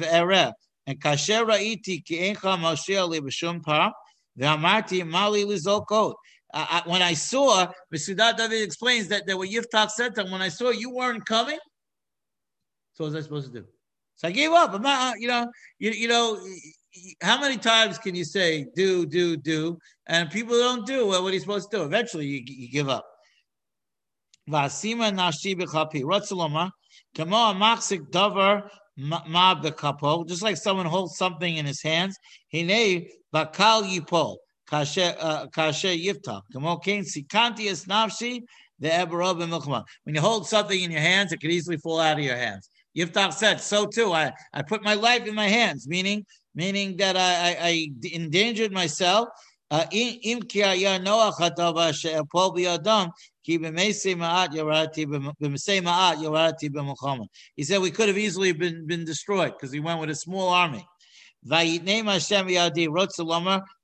and 0.89 0.99
kasher 0.99 1.45
ra'iti 1.45 2.03
ki 2.03 2.34
encha 2.34 3.07
li 3.07 3.19
b'shum 3.19 3.61
pa 3.61 3.91
ve'amarti 4.39 5.07
mali 5.07 5.45
uh, 6.53 6.81
when 6.85 7.01
I 7.01 7.13
saw, 7.13 7.71
Mitsudat 7.93 8.37
David 8.37 8.61
explains 8.61 9.07
that 9.09 9.25
there 9.27 9.37
were 9.37 9.45
Yiftach 9.45 9.91
said 9.91 10.15
to 10.15 10.23
him, 10.23 10.31
when 10.31 10.41
I 10.41 10.49
saw 10.49 10.69
you 10.69 10.89
weren't 10.89 11.25
coming, 11.25 11.59
so 12.93 13.05
what 13.05 13.13
was 13.13 13.15
I 13.15 13.21
supposed 13.23 13.53
to 13.53 13.61
do? 13.61 13.65
So 14.15 14.27
I 14.27 14.31
gave 14.31 14.51
up. 14.51 14.73
I'm 14.73 14.81
not, 14.81 15.13
uh, 15.13 15.15
you 15.17 15.29
know, 15.29 15.49
you, 15.77 15.91
you 15.91 16.07
know, 16.09 16.37
how 17.21 17.39
many 17.39 17.55
times 17.55 17.97
can 17.97 18.15
you 18.15 18.25
say 18.25 18.65
do, 18.75 19.05
do, 19.05 19.37
do, 19.37 19.77
and 20.07 20.29
people 20.29 20.57
don't 20.57 20.85
do 20.85 21.07
well. 21.07 21.23
what 21.23 21.31
are 21.31 21.33
you 21.33 21.39
supposed 21.39 21.71
to 21.71 21.77
do? 21.77 21.83
Eventually, 21.83 22.25
you, 22.25 22.43
you 22.45 22.69
give 22.69 22.89
up. 22.89 23.05
Vasima 24.49 25.13
nashi 25.13 25.55
b'chapi. 25.55 26.01
Ratzaloma, 26.01 26.71
kamo 27.15 27.53
amaksik 27.53 28.09
davar 28.11 28.67
ma 28.97 29.55
b'kapo. 29.55 30.27
Just 30.27 30.41
like 30.41 30.57
someone 30.57 30.85
holds 30.85 31.15
something 31.15 31.55
in 31.55 31.65
his 31.65 31.81
hands. 31.81 32.17
Hine 32.51 33.07
bakal 33.33 33.83
yipol. 33.83 34.35
Uh. 34.72 35.45
When 40.03 40.15
you 40.15 40.22
hold 40.22 40.47
something 40.47 40.82
in 40.82 40.91
your 40.91 41.01
hands, 41.01 41.32
it 41.32 41.41
could 41.41 41.51
easily 41.51 41.78
fall 41.78 41.99
out 41.99 42.17
of 42.17 42.24
your 42.24 42.38
hands. 42.38 42.70
Yiftach 42.97 43.34
said, 43.34 43.61
so 43.61 43.86
too. 43.86 44.11
I, 44.13 44.32
I 44.53 44.61
put 44.61 44.84
my 44.84 44.93
life 44.93 45.26
in 45.28 45.36
my 45.36 45.47
hands, 45.47 45.88
meaning 45.88 46.26
meaning 46.55 46.97
that 46.97 47.15
I, 47.15 47.51
I, 47.51 47.57
I 47.61 47.91
endangered 48.11 48.72
myself. 48.72 49.30
Uh, 49.72 49.86
he 49.91 50.20
said 57.63 57.80
we 57.80 57.91
could 57.91 58.07
have 58.07 58.17
easily 58.17 58.51
been, 58.51 58.88
been 58.88 59.05
destroyed 59.05 59.53
because 59.53 59.72
we 59.72 59.80
went 59.80 59.99
with 59.99 60.09
a 60.09 60.15
small 60.15 60.49
army. 60.49 60.84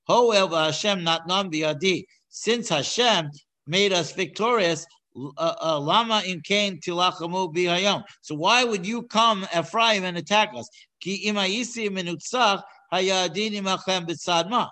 However, 0.07 0.57
Hashem 0.57 1.05
not 1.05 1.27
nam 1.27 1.51
biadi. 1.51 2.05
Since 2.29 2.69
Hashem 2.69 3.31
made 3.67 3.93
us 3.93 4.13
victorious, 4.13 4.87
uh, 5.17 5.55
uh, 5.61 5.81
lama 5.81 6.23
in 6.27 6.41
kain 6.41 6.81
tilachamu 6.81 7.53
bihayom. 7.55 8.03
So 8.23 8.35
why 8.35 8.65
would 8.65 8.87
you 8.87 9.03
come, 9.03 9.47
Ephraim, 9.57 10.05
and 10.05 10.17
attack 10.17 10.51
us? 10.55 10.69
Ki 11.01 11.27
imayisi 11.27 11.89
minutzach 11.89 12.63
hayadin 12.93 13.53
imachem 13.55 14.07
b'tzadma. 14.07 14.69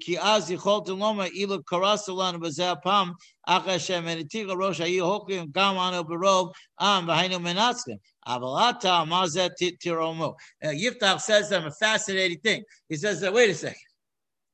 כי 0.00 0.16
אז 0.20 0.50
יכולתם 0.50 0.98
לומר 0.98 1.24
אילו 1.24 1.64
קרסו 1.64 2.22
לנו 2.22 2.40
בזה 2.40 2.70
הפעם, 2.70 3.12
אך 3.46 3.66
השם 3.66 4.06
הנתיך 4.06 4.48
ראש 4.60 4.80
היו 4.80 5.04
הוקרים 5.04 5.46
גם 5.50 5.78
אנו 5.78 6.04
ברוב 6.04 6.52
עם 6.80 7.08
והיינו 7.08 7.40
מנצחים. 7.40 7.96
אבל 8.26 8.70
אתה 8.70 9.00
אמר 9.00 9.26
זה 9.26 9.46
תירומו. 9.80 10.34
Yiftach 10.64 11.20
says 11.20 11.50
them 11.50 11.66
a 11.66 11.70
fascinating 11.70 12.40
thing. 12.40 12.62
He 12.88 12.96
says, 12.96 13.22
wait 13.32 13.50
a 13.50 13.54
second. 13.54 13.87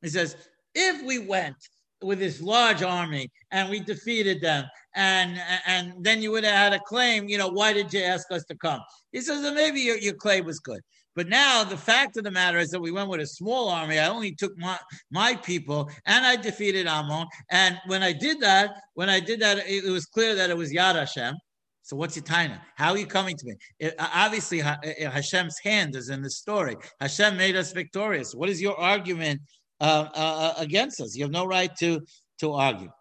He 0.01 0.09
says, 0.09 0.35
if 0.73 1.03
we 1.03 1.19
went 1.19 1.55
with 2.01 2.19
this 2.19 2.41
large 2.41 2.83
army 2.83 3.31
and 3.51 3.69
we 3.69 3.79
defeated 3.79 4.41
them, 4.41 4.65
and 4.95 5.39
and 5.65 5.93
then 6.03 6.21
you 6.21 6.31
would 6.31 6.43
have 6.43 6.53
had 6.53 6.73
a 6.73 6.79
claim, 6.79 7.27
you 7.27 7.37
know, 7.37 7.49
why 7.49 7.73
did 7.73 7.93
you 7.93 8.01
ask 8.01 8.31
us 8.31 8.45
to 8.45 8.55
come? 8.55 8.79
He 9.11 9.21
says, 9.21 9.41
well, 9.41 9.53
maybe 9.53 9.79
your, 9.79 9.97
your 9.97 10.13
claim 10.13 10.45
was 10.45 10.59
good. 10.59 10.81
But 11.15 11.29
now 11.29 11.63
the 11.63 11.77
fact 11.77 12.17
of 12.17 12.25
the 12.25 12.31
matter 12.31 12.57
is 12.57 12.69
that 12.71 12.79
we 12.79 12.91
went 12.91 13.09
with 13.09 13.21
a 13.21 13.27
small 13.27 13.69
army. 13.69 13.99
I 13.99 14.09
only 14.09 14.35
took 14.35 14.57
my, 14.57 14.77
my 15.11 15.35
people 15.35 15.89
and 16.05 16.25
I 16.25 16.35
defeated 16.35 16.87
Ammon. 16.87 17.27
And 17.49 17.79
when 17.87 18.03
I 18.03 18.11
did 18.11 18.41
that, 18.41 18.75
when 18.95 19.09
I 19.09 19.21
did 19.21 19.39
that, 19.39 19.59
it, 19.59 19.85
it 19.85 19.89
was 19.89 20.05
clear 20.05 20.35
that 20.35 20.49
it 20.49 20.57
was 20.57 20.73
Yad 20.73 20.95
Hashem. 20.95 21.35
So 21.83 21.95
what's 21.95 22.15
your 22.17 22.25
taina? 22.25 22.59
How 22.75 22.91
are 22.91 22.97
you 22.97 23.05
coming 23.05 23.37
to 23.37 23.45
me? 23.45 23.55
It, 23.79 23.95
uh, 23.97 24.09
obviously, 24.13 24.61
uh, 24.61 24.75
Hashem's 24.99 25.57
hand 25.59 25.95
is 25.95 26.09
in 26.09 26.21
the 26.21 26.29
story. 26.29 26.75
Hashem 26.99 27.37
made 27.37 27.55
us 27.55 27.71
victorious. 27.71 28.35
What 28.35 28.49
is 28.49 28.61
your 28.61 28.77
argument 28.77 29.39
uh, 29.81 30.07
uh, 30.15 30.15
uh, 30.15 30.53
against 30.57 31.01
us. 31.01 31.15
You 31.15 31.23
have 31.23 31.31
no 31.31 31.45
right 31.45 31.75
to 31.77 32.01
to 32.39 32.53
argue. 32.53 32.91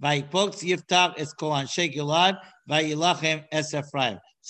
So 0.00 0.18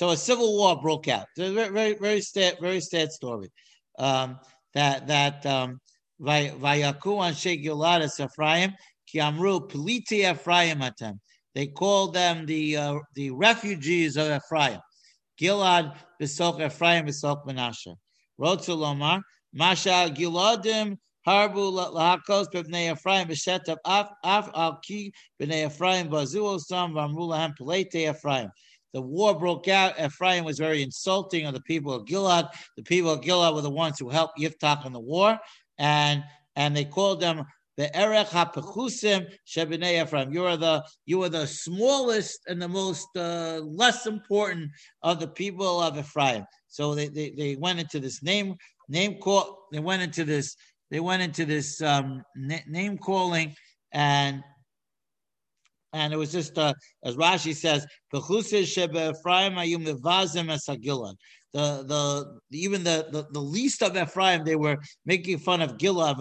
a 0.09 0.17
civil 0.17 0.57
war 0.57 0.81
broke 0.81 1.09
out. 1.09 1.27
Very, 1.37 1.69
very, 1.69 1.95
very 1.95 2.21
sad, 2.21 2.57
very 2.61 2.81
sad 2.81 3.13
story. 3.13 3.51
Um, 3.99 4.39
that 4.75 5.07
that 5.07 5.47
um. 5.47 5.81
They 11.55 11.67
called 11.67 12.15
them 12.15 12.47
the 12.47 12.77
uh, 12.77 12.99
the 13.15 13.31
refugees 13.31 14.17
of 14.17 14.31
Ephraim. 14.31 14.81
Gilad 15.41 15.97
b'soch 16.21 16.65
Ephraim 16.65 17.07
b'soch 17.07 17.45
Menashe. 17.45 17.95
Rotzu 18.41 18.77
lomar 18.77 19.23
Masha 19.55 20.13
Giladim 20.13 20.99
Harbu 21.27 21.73
lahakos 21.73 22.49
b'nei 22.53 22.93
Ephraim 22.93 23.29
b'shetab 23.29 23.77
af 23.87 24.11
af 24.25 24.51
al 24.55 24.79
ki 24.85 25.13
b'nei 25.41 25.67
Ephraim 25.67 26.09
bazu 26.09 26.43
osam 26.43 26.93
v'amru 26.93 27.57
pelete 27.57 28.11
Ephraim. 28.11 28.51
The 28.93 29.01
war 29.01 29.39
broke 29.39 29.69
out. 29.69 29.99
Ephraim 29.99 30.45
was 30.45 30.59
very 30.59 30.83
insulting 30.83 31.47
of 31.47 31.55
the 31.55 31.63
people 31.63 31.93
of 31.93 32.05
Gilad. 32.05 32.49
The 32.77 32.83
people 32.83 33.11
of 33.11 33.23
Gilad 33.23 33.55
were 33.55 33.63
the 33.63 33.71
ones 33.71 33.99
who 33.99 34.09
helped 34.09 34.39
Yiftach 34.39 34.85
in 34.85 34.93
the 34.93 35.01
war, 35.01 35.39
and 35.79 36.23
and 36.57 36.77
they 36.77 36.85
called 36.85 37.21
them 37.21 37.45
the 37.77 37.97
Erech 37.97 38.29
HaPechusim 38.29 39.27
Shebinei 39.47 40.03
Ephraim. 40.03 40.33
You 40.33 40.45
are 40.47 40.57
the 40.57 40.85
you 41.07 41.23
are 41.23 41.29
the 41.29 41.47
smallest 41.47 42.41
and 42.47 42.61
the 42.61 42.69
most 42.69 43.09
uh, 43.17 43.61
less 43.65 44.07
important 44.07 44.71
of 45.03 45.21
the 45.21 45.29
people 45.29 45.81
of 45.81 45.97
Ephraim. 45.97 46.45
So 46.69 46.95
they, 46.95 47.07
they, 47.07 47.31
they 47.31 47.55
went 47.55 47.79
into 47.79 48.01
this 48.01 48.21
name 48.23 48.57
name 48.89 49.19
call. 49.19 49.67
They 49.73 49.81
went 49.81 50.03
into 50.03 50.25
this 50.25 50.57
they 50.91 51.01
went 51.01 51.23
into 51.23 51.45
this 51.45 51.81
um, 51.83 52.23
name 52.37 52.99
calling 52.99 53.55
and 53.93 54.43
and 55.93 56.13
it 56.13 56.17
was 56.17 56.33
just 56.33 56.59
uh, 56.59 56.75
as 57.05 57.17
Rashi 57.17 57.55
says, 57.55 57.87
the 61.55 61.85
the 61.87 62.57
even 62.59 62.83
the, 62.83 63.07
the, 63.11 63.27
the 63.31 63.41
least 63.41 63.83
of 63.83 63.97
Ephraim, 63.97 64.45
they 64.45 64.57
were 64.57 64.77
making 65.07 65.39
fun 65.39 65.63
of 65.63 65.79
Gilad. 65.79 66.19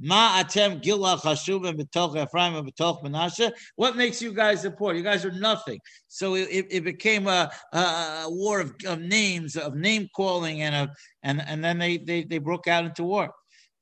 Ma 0.00 0.42
atem 0.42 0.82
Gilad 0.82 1.20
chashuvim 1.20 1.78
b'toch 1.78 2.16
Ephraim 2.16 2.56
and 2.56 2.66
b'toch 2.66 3.04
Menashe. 3.04 3.52
What 3.76 3.96
makes 3.96 4.22
you 4.22 4.32
guys 4.32 4.64
important? 4.64 5.04
You 5.04 5.10
guys 5.10 5.26
are 5.26 5.32
nothing. 5.32 5.78
So 6.08 6.34
it, 6.34 6.66
it 6.70 6.84
became 6.84 7.26
a, 7.26 7.50
a, 7.74 8.24
war 8.28 8.60
of, 8.60 8.72
of, 8.86 9.00
names, 9.00 9.56
of 9.56 9.74
name 9.74 10.08
calling, 10.16 10.62
and 10.62 10.74
of 10.74 10.88
and 11.22 11.42
and 11.46 11.62
then 11.62 11.78
they 11.78 11.98
they, 11.98 12.24
they 12.24 12.38
broke 12.38 12.66
out 12.66 12.86
into 12.86 13.04
war. 13.04 13.30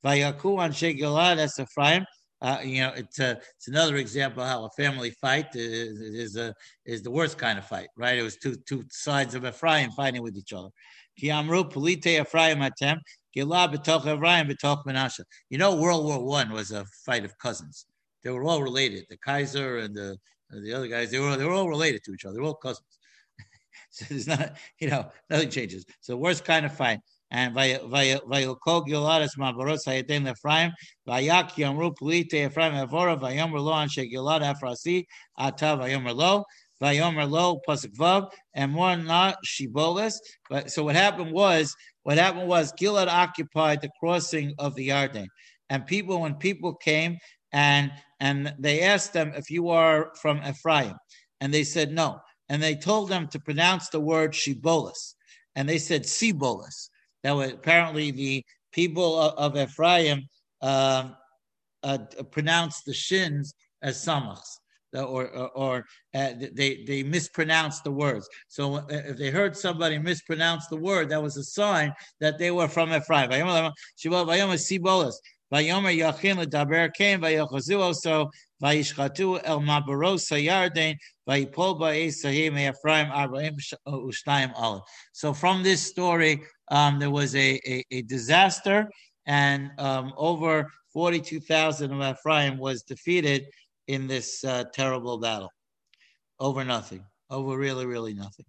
Vayaku 0.03 0.59
on 0.59 0.71
Gilad, 0.71 1.37
that's 1.37 1.57
Ephraim. 1.57 2.05
Uh, 2.41 2.59
you 2.63 2.81
know, 2.81 2.93
it's 2.95 3.19
a, 3.19 3.31
it's 3.57 3.67
another 3.67 3.97
example 3.97 4.41
of 4.41 4.47
how 4.47 4.63
a 4.63 4.69
family 4.69 5.11
fight 5.11 5.47
is, 5.55 5.99
is 5.99 6.37
a 6.37 6.53
is 6.85 7.01
the 7.01 7.11
worst 7.11 7.37
kind 7.37 7.59
of 7.59 7.65
fight, 7.65 7.89
right? 7.97 8.17
It 8.17 8.23
was 8.23 8.37
two 8.37 8.55
two 8.65 8.85
sides 8.89 9.35
of 9.35 9.45
Ephraim 9.45 9.91
fighting 9.91 10.23
with 10.23 10.37
each 10.37 10.53
other. 10.53 10.69
You 11.17 11.29
know, 11.31 11.41
World 15.75 16.05
War 16.05 16.23
One 16.23 16.51
was 16.53 16.71
a 16.71 16.85
fight 17.05 17.25
of 17.25 17.37
cousins. 17.39 17.85
They 18.23 18.29
were 18.29 18.45
all 18.45 18.63
related. 18.63 19.05
The 19.09 19.17
Kaiser 19.17 19.79
and 19.79 19.93
the 19.93 20.17
the 20.49 20.73
other 20.73 20.87
guys, 20.87 21.11
they 21.11 21.19
were 21.19 21.35
they 21.35 21.45
were 21.45 21.53
all 21.53 21.67
related 21.67 22.03
to 22.05 22.13
each 22.13 22.23
other. 22.25 22.35
They're 22.35 22.43
all 22.43 22.55
cousins. 22.55 22.99
so 23.91 24.05
there's 24.09 24.27
not, 24.27 24.57
you 24.79 24.89
know, 24.89 25.11
nothing 25.29 25.49
changes. 25.49 25.85
So 25.99 26.15
worst 26.15 26.45
kind 26.45 26.65
of 26.65 26.73
fight 26.73 26.99
and 27.31 27.55
vayilkol 27.55 28.87
giladas 28.87 29.37
mabaros 29.37 29.85
hayedem 29.85 30.29
Ephraim. 30.29 30.71
Vayak 31.07 31.51
yamru 31.51 31.95
plite 31.95 32.33
Ephraim 32.33 32.73
avora 32.73 33.19
vayomer 33.19 33.59
lo 33.59 33.73
anshe 33.73 34.11
gilad 34.11 34.41
afrasi. 34.41 35.05
Ata 35.37 35.77
vayomer 35.77 36.15
lo. 36.15 36.43
Vayomer 36.81 37.29
lo 37.29 37.59
pasuk 37.67 37.95
vav. 37.95 38.29
And 38.53 38.71
more 38.71 38.95
not 38.95 39.37
shibolis. 39.45 40.15
But 40.49 40.71
so 40.71 40.83
what 40.83 40.95
happened 40.95 41.31
was 41.31 41.75
what 42.03 42.17
happened 42.17 42.47
was 42.47 42.73
Gilad 42.73 43.07
occupied 43.07 43.81
the 43.81 43.91
crossing 43.99 44.55
of 44.57 44.73
the 44.73 44.89
Yarden, 44.89 45.27
and 45.69 45.85
people 45.85 46.21
when 46.21 46.33
people 46.33 46.73
came 46.73 47.17
and 47.51 47.91
and 48.19 48.53
they 48.57 48.81
asked 48.81 49.13
them 49.13 49.31
if 49.35 49.51
you 49.51 49.69
are 49.69 50.11
from 50.21 50.41
Ephraim, 50.43 50.95
and 51.39 51.53
they 51.53 51.63
said 51.63 51.91
no, 51.91 52.19
and 52.47 52.63
they 52.63 52.75
told 52.75 53.09
them 53.09 53.27
to 53.27 53.39
pronounce 53.39 53.89
the 53.89 53.99
word 53.99 54.31
shibolis, 54.31 55.13
and 55.55 55.69
they 55.69 55.77
said 55.77 56.03
sibolis 56.03 56.89
that 57.23 57.35
was 57.35 57.51
apparently 57.51 58.11
the 58.11 58.45
people 58.71 59.19
of, 59.19 59.55
of 59.55 59.69
Ephraim 59.69 60.27
um, 60.61 61.15
uh, 61.83 61.97
pronounced 62.31 62.85
the 62.85 62.93
shins 62.93 63.53
as 63.81 64.03
samachs. 64.03 64.59
Or, 64.91 65.27
or, 65.27 65.49
or 65.49 65.85
uh, 66.15 66.31
they 66.53 66.83
they 66.87 67.03
mispronounced 67.03 67.83
the 67.83 67.91
words. 67.91 68.27
So 68.47 68.77
uh, 68.77 68.85
if 68.89 69.17
they 69.17 69.29
heard 69.29 69.55
somebody 69.55 69.99
mispronounce 69.99 70.65
the 70.65 70.77
word, 70.77 71.09
that 71.09 71.21
was 71.21 71.37
a 71.37 71.43
sign 71.43 71.93
that 72.19 72.39
they 72.39 72.49
were 72.49 72.67
from 72.67 72.91
Ephraim. 72.91 73.29
Vayomer 75.51 75.97
Yachin 75.97 76.43
ledaber 76.43 76.93
came 76.93 77.21
vayochazu 77.21 77.95
so 77.95 78.29
vayishchatu 78.61 79.41
el 79.43 79.61
mabaros 79.61 80.29
hayarden 80.31 80.95
vayipol 81.27 81.79
ba'esahim 81.79 82.57
Ephraim 82.59 83.07
arbaim 83.07 83.57
ushtayim 83.87 84.51
aleph. 84.55 84.83
So 85.11 85.33
from 85.33 85.63
this 85.63 85.81
story, 85.81 86.43
um, 86.69 86.99
there 86.99 87.09
was 87.09 87.35
a, 87.35 87.59
a, 87.65 87.83
a 87.89 88.01
disaster, 88.03 88.87
and 89.25 89.71
um, 89.79 90.13
over 90.17 90.69
forty-two 90.93 91.39
thousand 91.39 91.93
of 91.93 92.15
Ephraim 92.15 92.57
was 92.59 92.83
defeated 92.83 93.45
in 93.87 94.05
this 94.05 94.43
uh, 94.43 94.65
terrible 94.73 95.17
battle, 95.17 95.51
over 96.39 96.63
nothing, 96.63 97.03
over 97.31 97.57
really, 97.57 97.87
really 97.87 98.13
nothing, 98.13 98.45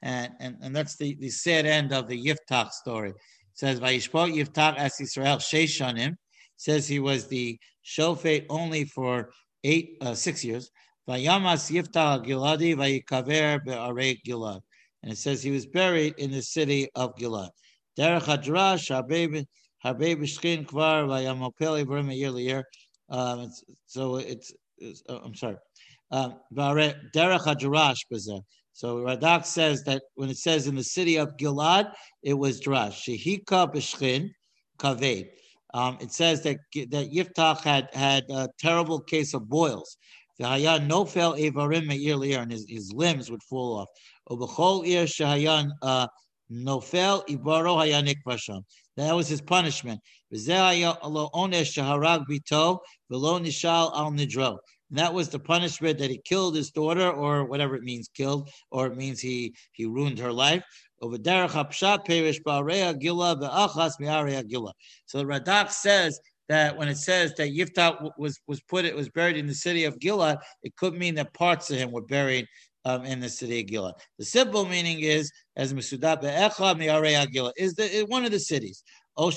and 0.00 0.32
and, 0.40 0.56
and 0.62 0.74
that's 0.74 0.96
the, 0.96 1.14
the 1.20 1.28
sad 1.28 1.66
end 1.66 1.92
of 1.92 2.08
the 2.08 2.18
Yiftach 2.24 2.70
story. 2.70 3.12
Says 3.54 3.80
Vayishpot 3.80 4.34
Yiftach 4.34 4.76
as 4.76 5.00
Israel 5.00 5.36
Sheishanim 5.36 6.16
says 6.56 6.86
he 6.86 7.00
was 7.00 7.26
the 7.26 7.58
shofet 7.84 8.46
only 8.48 8.84
for 8.84 9.30
eight, 9.64 9.96
uh, 10.00 10.14
six 10.14 10.44
years. 10.44 10.70
Vayamas 11.08 11.70
Yiftach 11.70 12.24
Giladi 12.24 12.74
Vayikaver 12.74 13.64
Be'arei 13.64 14.18
Gilad. 14.26 14.60
And 15.02 15.12
it 15.12 15.18
says 15.18 15.42
he 15.42 15.50
was 15.50 15.66
buried 15.66 16.14
in 16.18 16.30
the 16.30 16.42
city 16.42 16.88
of 16.94 17.16
Gilad. 17.16 17.50
Derech 17.98 18.22
Hadrash, 18.22 18.90
Harbe 18.90 19.46
B'Shkin 20.16 20.64
Kvar 20.64 21.06
Vayamopeli 21.06 21.86
Brim 21.86 22.10
a 22.10 22.14
year. 22.14 22.64
Um, 23.10 23.50
so 23.86 24.16
it's, 24.16 24.52
it's 24.78 25.02
uh, 25.08 25.18
I'm 25.24 25.34
sorry. 25.34 25.56
Um, 26.10 26.36
Derech 26.54 27.10
Hadrash 27.14 27.98
B'Zeh. 28.12 28.42
So 28.72 28.96
Radak 28.96 29.44
says 29.44 29.84
that 29.84 30.02
when 30.14 30.30
it 30.30 30.38
says 30.38 30.66
in 30.66 30.74
the 30.74 30.84
city 30.84 31.16
of 31.16 31.36
Gilad, 31.36 31.92
it 32.22 32.34
was 32.34 32.60
Drash. 32.60 32.92
Shehika 33.04 33.72
B'Shkin 33.72 34.30
Kaved. 34.78 35.28
Um, 35.74 35.98
it 36.00 36.12
says 36.12 36.42
that 36.42 36.58
that 36.74 37.10
Yiftach 37.12 37.60
had 37.62 37.88
had 37.94 38.24
a 38.30 38.48
terrible 38.58 39.00
case 39.00 39.32
of 39.34 39.48
boils. 39.48 39.96
The 40.38 40.44
hayan 40.44 40.88
nofel 40.88 41.38
evarim 41.38 41.92
year 41.98 42.40
and 42.40 42.50
his, 42.50 42.66
his 42.68 42.92
limbs 42.92 43.30
would 43.30 43.42
fall 43.42 43.78
off. 43.78 43.88
Ir 44.30 45.04
shahayan 45.06 45.70
uh, 45.82 46.06
nofel 46.50 47.26
ibaro 47.28 47.76
hayanik 47.76 48.16
vasham. 48.26 48.62
That 48.96 49.14
was 49.14 49.28
his 49.28 49.40
punishment. 49.40 50.00
shaharag 50.34 52.24
bito 52.28 52.78
velo 53.10 53.38
nishal 53.38 53.96
al 53.96 54.10
nidro. 54.12 54.58
And 54.92 54.98
that 54.98 55.14
was 55.14 55.30
the 55.30 55.38
punishment 55.38 55.98
that 56.00 56.10
he 56.10 56.20
killed 56.22 56.54
his 56.54 56.70
daughter, 56.70 57.10
or 57.10 57.46
whatever 57.46 57.76
it 57.76 57.82
means, 57.82 58.10
killed, 58.14 58.50
or 58.70 58.88
it 58.88 58.94
means 58.94 59.20
he 59.20 59.54
he 59.72 59.86
ruined 59.86 60.18
her 60.18 60.30
life. 60.30 60.62
Gila 61.00 61.32
gila. 62.98 64.72
So 65.06 65.18
the 65.18 65.24
Radak 65.24 65.70
says 65.70 66.20
that 66.50 66.76
when 66.76 66.88
it 66.88 66.98
says 66.98 67.32
that 67.36 67.48
Yiftach 67.48 68.10
was 68.18 68.38
was 68.46 68.60
put 68.60 68.84
it 68.84 68.94
was 68.94 69.08
buried 69.08 69.38
in 69.38 69.46
the 69.46 69.54
city 69.54 69.84
of 69.84 69.98
Gilad, 69.98 70.36
it 70.62 70.76
could 70.76 70.92
mean 70.92 71.14
that 71.14 71.32
parts 71.32 71.70
of 71.70 71.78
him 71.78 71.90
were 71.90 72.02
buried 72.02 72.46
um, 72.84 73.06
in 73.06 73.18
the 73.18 73.30
city 73.30 73.60
of 73.60 73.66
Gilad. 73.68 73.94
The 74.18 74.26
simple 74.26 74.66
meaning 74.66 75.00
is 75.00 75.32
as 75.56 75.72
Mitsudat 75.72 76.20
be'echa 76.20 76.76
mi'area 76.76 77.26
Gilad 77.28 77.52
is 77.56 77.72
the 77.76 78.04
one 78.08 78.26
of 78.26 78.30
the 78.30 78.40
cities. 78.40 78.84
Oh, 79.16 79.30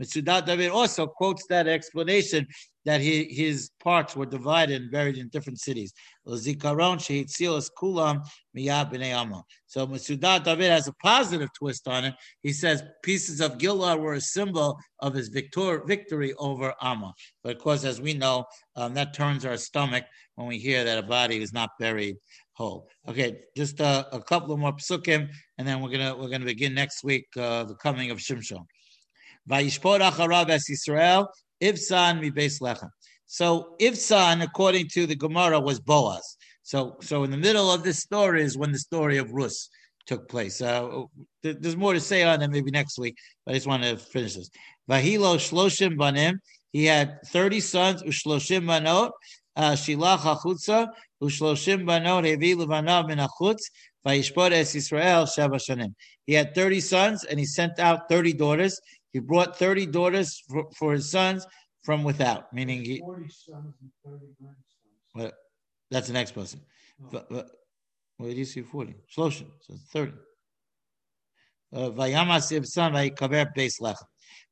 Mitsudat 0.00 0.46
David 0.46 0.70
also 0.70 1.06
quotes 1.06 1.46
that 1.48 1.66
explanation 1.66 2.46
that 2.86 3.00
he, 3.00 3.24
his 3.24 3.70
parts 3.80 4.16
were 4.16 4.24
divided 4.24 4.80
and 4.80 4.90
buried 4.92 5.18
in 5.18 5.28
different 5.28 5.60
cities. 5.60 5.92
So 6.24 6.32
Mitsudat 9.86 10.44
David 10.44 10.70
has 10.70 10.86
a 10.86 10.92
positive 11.02 11.48
twist 11.52 11.88
on 11.88 12.04
it. 12.04 12.14
He 12.42 12.52
says 12.52 12.84
pieces 13.02 13.40
of 13.40 13.58
Gilad 13.58 13.98
were 13.98 14.14
a 14.14 14.20
symbol 14.20 14.78
of 15.00 15.14
his 15.14 15.28
victor, 15.28 15.82
victory 15.84 16.32
over 16.34 16.72
Amma. 16.80 17.12
But 17.42 17.56
of 17.56 17.62
course, 17.62 17.84
as 17.84 18.00
we 18.00 18.14
know, 18.14 18.44
um, 18.76 18.94
that 18.94 19.12
turns 19.12 19.44
our 19.44 19.56
stomach 19.56 20.04
when 20.36 20.46
we 20.46 20.58
hear 20.58 20.84
that 20.84 20.96
a 20.96 21.02
body 21.02 21.42
is 21.42 21.52
not 21.52 21.70
buried 21.80 22.16
whole. 22.52 22.88
Okay, 23.08 23.40
just 23.56 23.80
a, 23.80 24.06
a 24.12 24.22
couple 24.22 24.52
of 24.52 24.60
more 24.60 24.72
psukim, 24.72 25.28
and 25.58 25.66
then 25.66 25.82
we're 25.82 25.90
gonna 25.90 26.16
we're 26.16 26.28
gonna 26.28 26.44
begin 26.44 26.72
next 26.72 27.02
week 27.02 27.26
uh, 27.36 27.64
the 27.64 27.74
coming 27.74 28.12
of 28.12 28.18
Shimshon. 28.18 28.64
Ivsan 31.62 32.20
mi 32.20 32.30
beis 32.30 32.60
lechem. 32.60 32.90
So 33.26 33.74
Ivsan, 33.80 34.42
according 34.42 34.88
to 34.94 35.06
the 35.06 35.16
Gemara, 35.16 35.60
was 35.60 35.80
Boaz. 35.80 36.36
So 36.62 36.96
so 37.00 37.24
in 37.24 37.30
the 37.30 37.36
middle 37.36 37.70
of 37.70 37.82
this 37.82 37.98
story 37.98 38.42
is 38.42 38.56
when 38.58 38.72
the 38.72 38.78
story 38.78 39.18
of 39.18 39.32
Rus 39.32 39.68
took 40.06 40.28
place. 40.28 40.60
Uh, 40.62 41.04
there's 41.42 41.76
more 41.76 41.92
to 41.92 42.00
say 42.00 42.22
on 42.22 42.40
it 42.42 42.50
maybe 42.50 42.70
next 42.70 42.98
week, 42.98 43.16
but 43.44 43.52
I 43.52 43.54
just 43.56 43.66
want 43.66 43.82
to 43.82 43.96
finish 43.96 44.34
this. 44.34 44.50
Vahilo 44.88 45.36
shloshim 45.36 45.98
banim 45.98 46.40
He 46.72 46.84
had 46.84 47.18
30 47.26 47.60
sons, 47.60 48.02
Ushloshim 48.02 48.66
Banot, 48.66 49.12
uh, 49.56 49.72
Shilach 49.72 50.18
Achutza, 50.18 50.88
Ushloshim 51.22 51.84
Banot, 51.86 52.24
Hevi 52.24 52.54
Levanav 52.54 53.08
Min 53.08 53.18
Achutz, 53.18 53.62
Vayishpot 54.06 54.52
Es 54.52 54.74
Israel 54.74 55.24
Sheva 55.24 55.56
Shanim. 55.56 55.94
He 56.26 56.34
had 56.34 56.54
30 56.54 56.80
sons 56.80 57.24
and 57.24 57.38
he 57.38 57.46
sent 57.46 57.78
out 57.78 58.08
30 58.08 58.32
daughters. 58.34 58.80
He 59.16 59.20
brought 59.20 59.58
30 59.58 59.86
daughters 59.86 60.42
for, 60.46 60.66
for 60.78 60.92
his 60.92 61.10
sons 61.10 61.46
from 61.84 62.04
without, 62.04 62.52
meaning 62.52 62.84
he. 62.84 62.98
40 62.98 63.22
sons 63.30 63.74
and 63.80 63.90
30 64.04 64.26
grandsons. 64.38 64.66
What? 65.14 65.32
That's 65.90 66.08
the 66.08 66.12
next 66.12 66.32
person. 66.32 66.60
But, 67.10 67.26
but, 67.30 67.46
where 68.18 68.30
do 68.30 68.36
you 68.36 68.44
see 68.44 68.60
40? 68.60 68.94
Shloshim, 69.16 69.46
so 69.62 69.72
it's 69.72 69.90
30. 69.90 70.12
Uh, 71.72 71.78
Vayamas 71.92 72.52
Ibsan 72.52 72.92
Vayikaber 72.92 73.46
Beis 73.56 73.80
Lechem. 73.80 74.04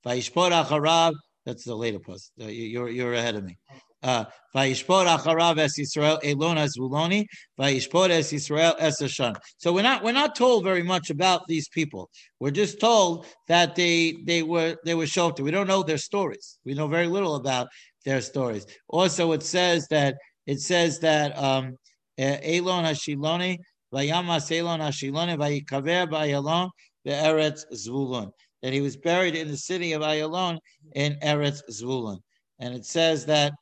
Vayishpot 0.06 0.64
Acharav, 0.64 1.12
that's 1.44 1.64
the 1.64 1.74
later 1.74 1.98
post. 1.98 2.32
Uh, 2.40 2.46
you're, 2.46 2.88
you're 2.88 3.12
ahead 3.12 3.34
of 3.34 3.44
me. 3.44 3.58
Vayishpot 4.04 5.06
Acharav 5.18 5.58
Es 5.58 5.78
Yisrael 5.78 6.18
Elon 6.22 6.56
Zvuloni. 6.56 7.24
Vayishpot 7.58 8.10
Es 8.10 8.32
Yisrael 8.32 8.74
Es 8.78 9.00
Ashan. 9.00 9.34
So 9.56 9.72
we're 9.72 9.82
not 9.82 10.02
we're 10.02 10.12
not 10.12 10.34
told 10.34 10.64
very 10.64 10.82
much 10.82 11.10
about 11.10 11.42
these 11.48 11.68
people. 11.68 12.10
We're 12.40 12.50
just 12.50 12.80
told 12.80 13.26
that 13.48 13.74
they 13.74 14.16
they 14.24 14.42
were 14.42 14.76
they 14.84 14.94
were 14.94 15.06
shofted. 15.06 15.44
We 15.44 15.50
don't 15.50 15.66
know 15.66 15.82
their 15.82 15.98
stories. 15.98 16.58
We 16.64 16.74
know 16.74 16.86
very 16.86 17.08
little 17.08 17.36
about 17.36 17.68
their 18.04 18.20
stories. 18.20 18.66
Also, 18.88 19.32
it 19.32 19.42
says 19.42 19.86
that 19.88 20.16
it 20.46 20.60
says 20.60 21.00
that 21.00 21.36
um, 21.38 21.76
Elon 22.18 22.84
Hashiloni 22.84 23.58
Vayamas 23.92 24.56
Elon 24.56 24.80
Hashiloni 24.80 25.36
Vayikaver 25.36 26.08
Bayalon 26.08 26.70
Eretz 27.06 27.64
Zvulun. 27.72 28.30
That 28.62 28.72
he 28.72 28.80
was 28.80 28.96
buried 28.96 29.34
in 29.34 29.48
the 29.48 29.56
city 29.56 29.92
of 29.92 30.02
Ayalon 30.02 30.58
in 30.94 31.16
Eretz 31.22 31.60
Zvulun. 31.70 32.18
And 32.60 32.74
it 32.74 32.86
says 32.86 33.26
that 33.26 33.52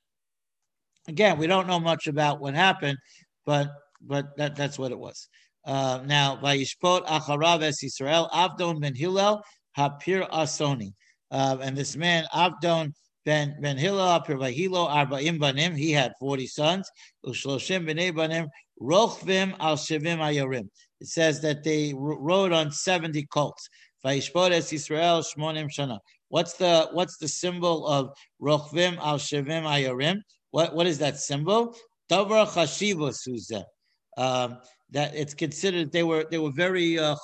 again, 1.09 1.39
we 1.39 1.47
don't 1.47 1.67
know 1.67 1.81
much 1.81 2.07
about 2.07 2.41
what 2.41 2.55
happened, 2.55 2.99
but 3.47 3.71
but 4.01 4.37
that, 4.37 4.57
that's 4.57 4.79
what 4.79 4.93
it 4.93 4.99
was. 4.99 5.29
Uh, 5.65 6.01
now, 6.07 6.37
Vayishpot 6.43 7.07
Acharav 7.07 7.63
Es 7.63 7.85
Yisrael 7.85 8.29
Avdon 8.31 8.81
Ben 8.81 8.95
Hillel 8.95 9.43
Hapir 9.79 10.29
Asoni, 10.31 10.93
uh, 11.31 11.57
and 11.61 11.77
this 11.77 11.97
man 11.97 12.25
Avdon 12.35 12.93
Ben 13.25 13.57
Ben 13.61 13.77
Hillel 13.77 14.21
Hapir 14.21 14.37
Vahilo 14.37 14.89
Arba'im 14.89 15.39
Banim. 15.39 15.77
He 15.77 15.93
had 15.93 16.13
forty 16.19 16.47
sons. 16.47 16.91
Ushloshim 17.25 17.87
Bnei 17.89 18.15
Banim 18.15 18.49
Rochvim 18.81 19.55
Al 19.61 19.77
Shevim 19.77 20.19
Ayorim. 20.19 20.69
It 21.01 21.07
says 21.07 21.41
that 21.43 21.63
they 21.63 21.95
rode 21.97 22.53
on 22.53 22.73
seventy 22.73 23.27
colts. 23.27 23.69
Vayishpot 24.05 24.51
Es 24.51 24.73
Yisrael 24.73 25.25
Shmonim 25.25 25.69
Shana. 25.69 25.99
What's 26.29 26.55
the 26.55 26.89
what's 26.93 27.19
the 27.19 27.29
symbol 27.29 27.87
of 27.87 28.11
Rochvim 28.41 28.99
Al 28.99 29.19
Shevim 29.19 29.63
Ayorim? 29.63 30.23
What 30.53 30.75
what 30.75 30.87
is 30.87 30.99
that 30.99 31.19
symbol? 31.19 31.75
Davar 32.11 32.47
chashiva 32.47 33.13
suza. 33.13 33.65
Um, 34.17 34.59
that 34.91 35.15
it's 35.15 35.33
considered 35.33 35.91
they 35.91 36.03
were 36.03 36.27
they 36.31 36.39
were 36.39 36.53
very 36.53 36.99
uh, 36.99 37.17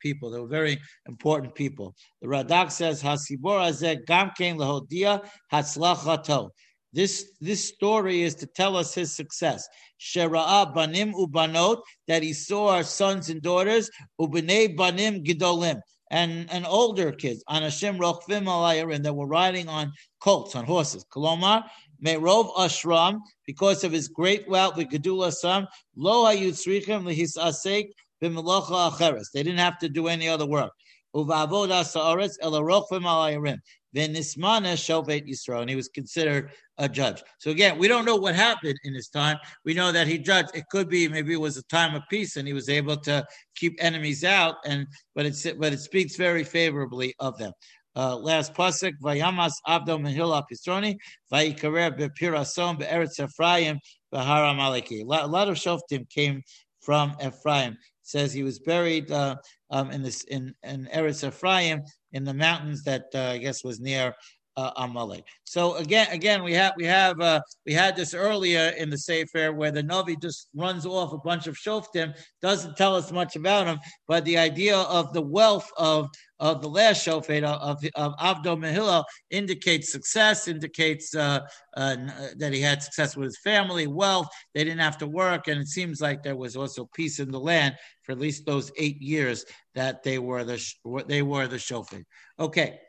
people. 0.00 0.30
They 0.30 0.40
were 0.40 0.46
very 0.46 0.78
important 1.06 1.54
people. 1.54 1.94
The 2.22 2.28
Radak 2.28 2.70
says 2.70 3.02
hasibor 3.02 3.58
azeh 3.68 4.06
gam 4.06 4.30
kein 4.38 4.56
lehodia 4.56 5.28
hatzlachato. 5.52 6.50
This 6.92 7.32
this 7.40 7.68
story 7.68 8.22
is 8.22 8.36
to 8.36 8.46
tell 8.46 8.76
us 8.76 8.94
his 8.94 9.14
success. 9.14 9.68
Shera'a 10.00 10.72
banim 10.72 11.12
ubanot 11.12 11.82
that 12.06 12.22
he 12.22 12.32
saw 12.32 12.76
our 12.76 12.84
sons 12.84 13.28
and 13.28 13.42
daughters 13.42 13.90
ubnei 14.20 14.76
banim 14.76 15.24
gidolim 15.24 15.80
and 16.10 16.50
and 16.50 16.64
older 16.66 17.12
kids 17.12 17.42
anashim 17.50 17.98
rochvim 17.98 18.44
alayarim 18.44 19.02
that 19.02 19.14
were 19.14 19.26
riding 19.26 19.68
on 19.68 19.92
colts 20.20 20.54
on 20.54 20.64
horses. 20.64 21.04
Kolomar 21.12 21.64
Merov 22.04 22.54
Ashram, 22.54 23.20
because 23.46 23.84
of 23.84 23.92
his 23.92 24.08
great 24.08 24.48
wealth, 24.48 24.76
the 24.76 24.84
Gedula 24.84 25.32
Sam, 25.32 25.66
Lo 25.96 26.24
Hayutzrichem 26.24 27.04
Lehisasek 27.04 27.90
Bimelacha 28.22 28.92
Acheres. 28.92 29.26
They 29.32 29.42
didn't 29.42 29.58
have 29.58 29.78
to 29.78 29.88
do 29.88 30.08
any 30.08 30.28
other 30.28 30.46
work. 30.46 30.72
Uvavoda 31.14 31.82
Saaretz 31.82 32.38
Elarochim 32.42 33.02
Alayirim. 33.02 33.58
Venismana 33.96 34.74
Shovet 34.74 35.28
Yisrael, 35.28 35.62
and 35.62 35.70
he 35.70 35.76
was 35.76 35.88
considered 35.88 36.50
a 36.76 36.88
judge. 36.88 37.22
So 37.38 37.50
again, 37.50 37.78
we 37.78 37.88
don't 37.88 38.04
know 38.04 38.16
what 38.16 38.34
happened 38.34 38.78
in 38.84 38.94
his 38.94 39.08
time. 39.08 39.38
We 39.64 39.74
know 39.74 39.90
that 39.92 40.06
he 40.06 40.18
judged. 40.18 40.50
It 40.54 40.64
could 40.70 40.88
be 40.88 41.08
maybe 41.08 41.32
it 41.32 41.40
was 41.40 41.56
a 41.56 41.62
time 41.64 41.94
of 41.94 42.02
peace, 42.10 42.36
and 42.36 42.46
he 42.46 42.54
was 42.54 42.68
able 42.68 42.96
to 42.98 43.26
keep 43.56 43.76
enemies 43.82 44.24
out. 44.24 44.56
And 44.64 44.86
but 45.14 45.26
it's 45.26 45.46
but 45.58 45.72
it 45.72 45.80
speaks 45.80 46.16
very 46.16 46.44
favorably 46.44 47.14
of 47.18 47.38
them. 47.38 47.52
Uh, 47.98 48.16
last 48.16 48.54
pasuk, 48.54 48.92
Vayamas 49.02 49.54
Abdo 49.66 50.00
Mehil 50.00 50.30
Apistroni, 50.30 50.96
Vayikarer 51.32 51.98
Bepirason 51.98 52.78
Be'eretz 52.78 53.18
Ephraim 53.18 53.80
Behar 54.12 54.54
Amaleki. 54.54 55.02
A 55.02 55.26
lot 55.26 55.48
of 55.48 55.56
Shoftim 55.56 56.08
came 56.08 56.40
from 56.80 57.16
Ephraim. 57.20 57.72
It 57.72 57.78
says 58.02 58.32
he 58.32 58.44
was 58.44 58.60
buried 58.60 59.10
uh, 59.10 59.34
um, 59.70 59.90
in 59.90 60.04
this 60.04 60.22
in, 60.24 60.54
in 60.62 60.88
Eretz 60.94 61.26
Ephraim 61.26 61.82
in 62.12 62.22
the 62.22 62.32
mountains 62.32 62.84
that 62.84 63.06
uh, 63.16 63.32
I 63.32 63.38
guess 63.38 63.64
was 63.64 63.80
near 63.80 64.14
uh, 64.58 64.72
Amalek. 64.76 65.24
So 65.44 65.76
again, 65.76 66.08
again, 66.10 66.42
we 66.42 66.52
have 66.54 66.72
we 66.76 66.84
have 66.84 67.20
uh, 67.20 67.40
we 67.64 67.72
had 67.72 67.94
this 67.94 68.12
earlier 68.12 68.72
in 68.76 68.90
the 68.90 68.98
Sefer 68.98 69.52
where 69.52 69.70
the 69.70 69.84
Navi 69.84 70.20
just 70.20 70.48
runs 70.54 70.84
off 70.84 71.12
a 71.12 71.18
bunch 71.18 71.46
of 71.46 71.54
shoftim, 71.56 72.12
doesn't 72.42 72.76
tell 72.76 72.96
us 72.96 73.12
much 73.12 73.36
about 73.36 73.66
them, 73.66 73.78
but 74.08 74.24
the 74.24 74.36
idea 74.36 74.76
of 74.76 75.12
the 75.12 75.22
wealth 75.22 75.70
of 75.76 76.08
of 76.40 76.60
the 76.60 76.68
last 76.68 77.06
shofet 77.06 77.44
of, 77.44 77.78
of 77.94 78.16
Avdo 78.16 78.58
Mehillah 78.58 79.04
indicates 79.30 79.92
success, 79.92 80.48
indicates 80.48 81.14
uh, 81.14 81.40
uh, 81.76 81.96
that 82.36 82.52
he 82.52 82.60
had 82.60 82.82
success 82.82 83.16
with 83.16 83.26
his 83.26 83.38
family, 83.38 83.86
wealth. 83.86 84.28
They 84.54 84.64
didn't 84.64 84.80
have 84.80 84.98
to 84.98 85.06
work, 85.06 85.46
and 85.46 85.60
it 85.60 85.68
seems 85.68 86.00
like 86.00 86.24
there 86.24 86.36
was 86.36 86.56
also 86.56 86.88
peace 86.94 87.20
in 87.20 87.30
the 87.30 87.40
land 87.40 87.76
for 88.02 88.10
at 88.10 88.18
least 88.18 88.44
those 88.44 88.72
eight 88.76 89.00
years 89.00 89.44
that 89.76 90.02
they 90.02 90.18
were 90.18 90.42
the 90.42 90.60
they 91.06 91.22
were 91.22 91.46
the 91.46 91.58
shofet. 91.58 92.04
Okay. 92.40 92.80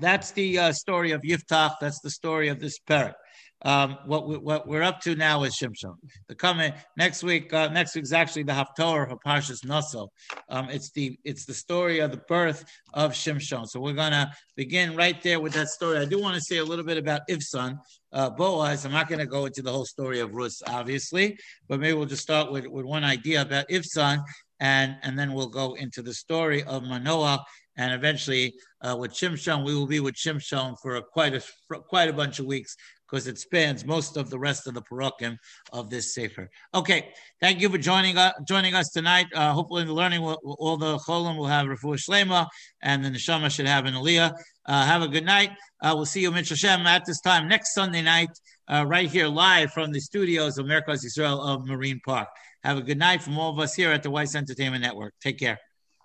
That's 0.00 0.30
the 0.32 0.58
uh, 0.58 0.72
story 0.72 1.12
of 1.12 1.22
Yiftach. 1.22 1.74
That's 1.80 2.00
the 2.00 2.10
story 2.10 2.48
of 2.48 2.58
this 2.58 2.78
parak. 2.78 3.14
Um, 3.62 3.98
what, 4.06 4.26
we, 4.26 4.38
what 4.38 4.66
we're 4.66 4.82
up 4.82 5.00
to 5.02 5.14
now 5.14 5.42
is 5.42 5.54
Shimshon. 5.54 5.94
The 6.28 6.34
coming 6.34 6.72
next 6.96 7.22
week, 7.22 7.52
uh, 7.52 7.68
next 7.68 7.94
week's 7.94 8.12
actually 8.12 8.44
the 8.44 8.54
Haftorah 8.54 9.12
of 9.12 9.18
Parshas 9.24 9.66
Naso. 9.66 10.10
Um, 10.48 10.70
it's 10.70 10.90
the 10.92 11.18
it's 11.24 11.44
the 11.44 11.52
story 11.52 11.98
of 11.98 12.10
the 12.10 12.22
birth 12.28 12.64
of 12.94 13.12
Shimshon. 13.12 13.68
So 13.68 13.78
we're 13.80 13.92
gonna 13.92 14.32
begin 14.56 14.96
right 14.96 15.20
there 15.22 15.40
with 15.40 15.52
that 15.52 15.68
story. 15.68 15.98
I 15.98 16.06
do 16.06 16.18
want 16.18 16.36
to 16.36 16.40
say 16.40 16.56
a 16.56 16.64
little 16.64 16.86
bit 16.86 16.96
about 16.96 17.20
Ivson, 17.28 17.78
uh, 18.12 18.30
Boaz. 18.30 18.86
I'm 18.86 18.92
not 18.92 19.08
going 19.08 19.18
to 19.18 19.26
go 19.26 19.44
into 19.44 19.60
the 19.60 19.70
whole 19.70 19.84
story 19.84 20.20
of 20.20 20.32
Rus, 20.32 20.62
obviously, 20.66 21.38
but 21.68 21.80
maybe 21.80 21.92
we'll 21.92 22.06
just 22.06 22.22
start 22.22 22.50
with, 22.50 22.66
with 22.66 22.86
one 22.86 23.04
idea 23.04 23.42
about 23.42 23.66
Ivson, 23.70 24.22
and 24.60 24.96
and 25.02 25.18
then 25.18 25.34
we'll 25.34 25.48
go 25.48 25.74
into 25.74 26.00
the 26.00 26.14
story 26.14 26.62
of 26.62 26.82
Manoah 26.84 27.44
and 27.80 27.94
eventually 27.94 28.54
uh, 28.82 28.94
with 28.94 29.12
Shimshon, 29.12 29.64
we 29.64 29.74
will 29.74 29.86
be 29.86 30.00
with 30.00 30.14
Shimshon 30.14 30.76
for 30.82 30.96
a, 30.96 31.02
quite 31.02 31.34
a 31.34 31.40
for 31.66 31.78
quite 31.78 32.10
a 32.10 32.12
bunch 32.12 32.38
of 32.38 32.44
weeks 32.44 32.76
because 33.10 33.26
it 33.26 33.38
spans 33.38 33.86
most 33.86 34.18
of 34.18 34.28
the 34.28 34.38
rest 34.38 34.66
of 34.66 34.74
the 34.74 34.82
parakim 34.82 35.36
of 35.72 35.88
this 35.88 36.14
sefer. 36.14 36.48
Okay, 36.74 37.08
thank 37.40 37.60
you 37.60 37.70
for 37.70 37.78
joining 37.78 38.18
us 38.18 38.34
joining 38.46 38.74
us 38.74 38.90
tonight. 38.90 39.26
Uh, 39.34 39.54
hopefully, 39.54 39.80
in 39.80 39.88
the 39.88 39.94
learning, 39.94 40.20
we'll, 40.20 40.38
all 40.44 40.76
the 40.76 40.98
cholim 40.98 41.38
will 41.38 41.46
have 41.46 41.66
refuah 41.66 41.98
shlema, 42.06 42.46
and 42.82 43.02
the 43.02 43.08
neshama 43.08 43.50
should 43.50 43.66
have 43.66 43.86
an 43.86 43.94
aliyah. 43.94 44.34
Uh, 44.66 44.84
have 44.84 45.00
a 45.00 45.08
good 45.08 45.24
night. 45.24 45.50
Uh, 45.82 45.92
we'll 45.96 46.04
see 46.04 46.20
you, 46.20 46.30
Mitch 46.30 46.50
Hashem, 46.50 46.86
at 46.86 47.06
this 47.06 47.22
time 47.22 47.48
next 47.48 47.72
Sunday 47.72 48.02
night, 48.02 48.28
uh, 48.68 48.84
right 48.86 49.10
here 49.10 49.26
live 49.26 49.72
from 49.72 49.90
the 49.90 50.00
studios 50.00 50.58
of 50.58 50.66
Merkaz 50.66 51.02
Israel 51.02 51.40
of 51.40 51.66
Marine 51.66 52.00
Park. 52.04 52.28
Have 52.62 52.76
a 52.76 52.82
good 52.82 52.98
night 52.98 53.22
from 53.22 53.38
all 53.38 53.50
of 53.50 53.58
us 53.58 53.74
here 53.74 53.90
at 53.90 54.02
the 54.02 54.10
Weiss 54.10 54.34
Entertainment 54.34 54.82
Network. 54.82 55.14
Take 55.22 55.38
care. 55.38 55.58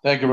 Thank 0.06 0.22
you. 0.22 0.24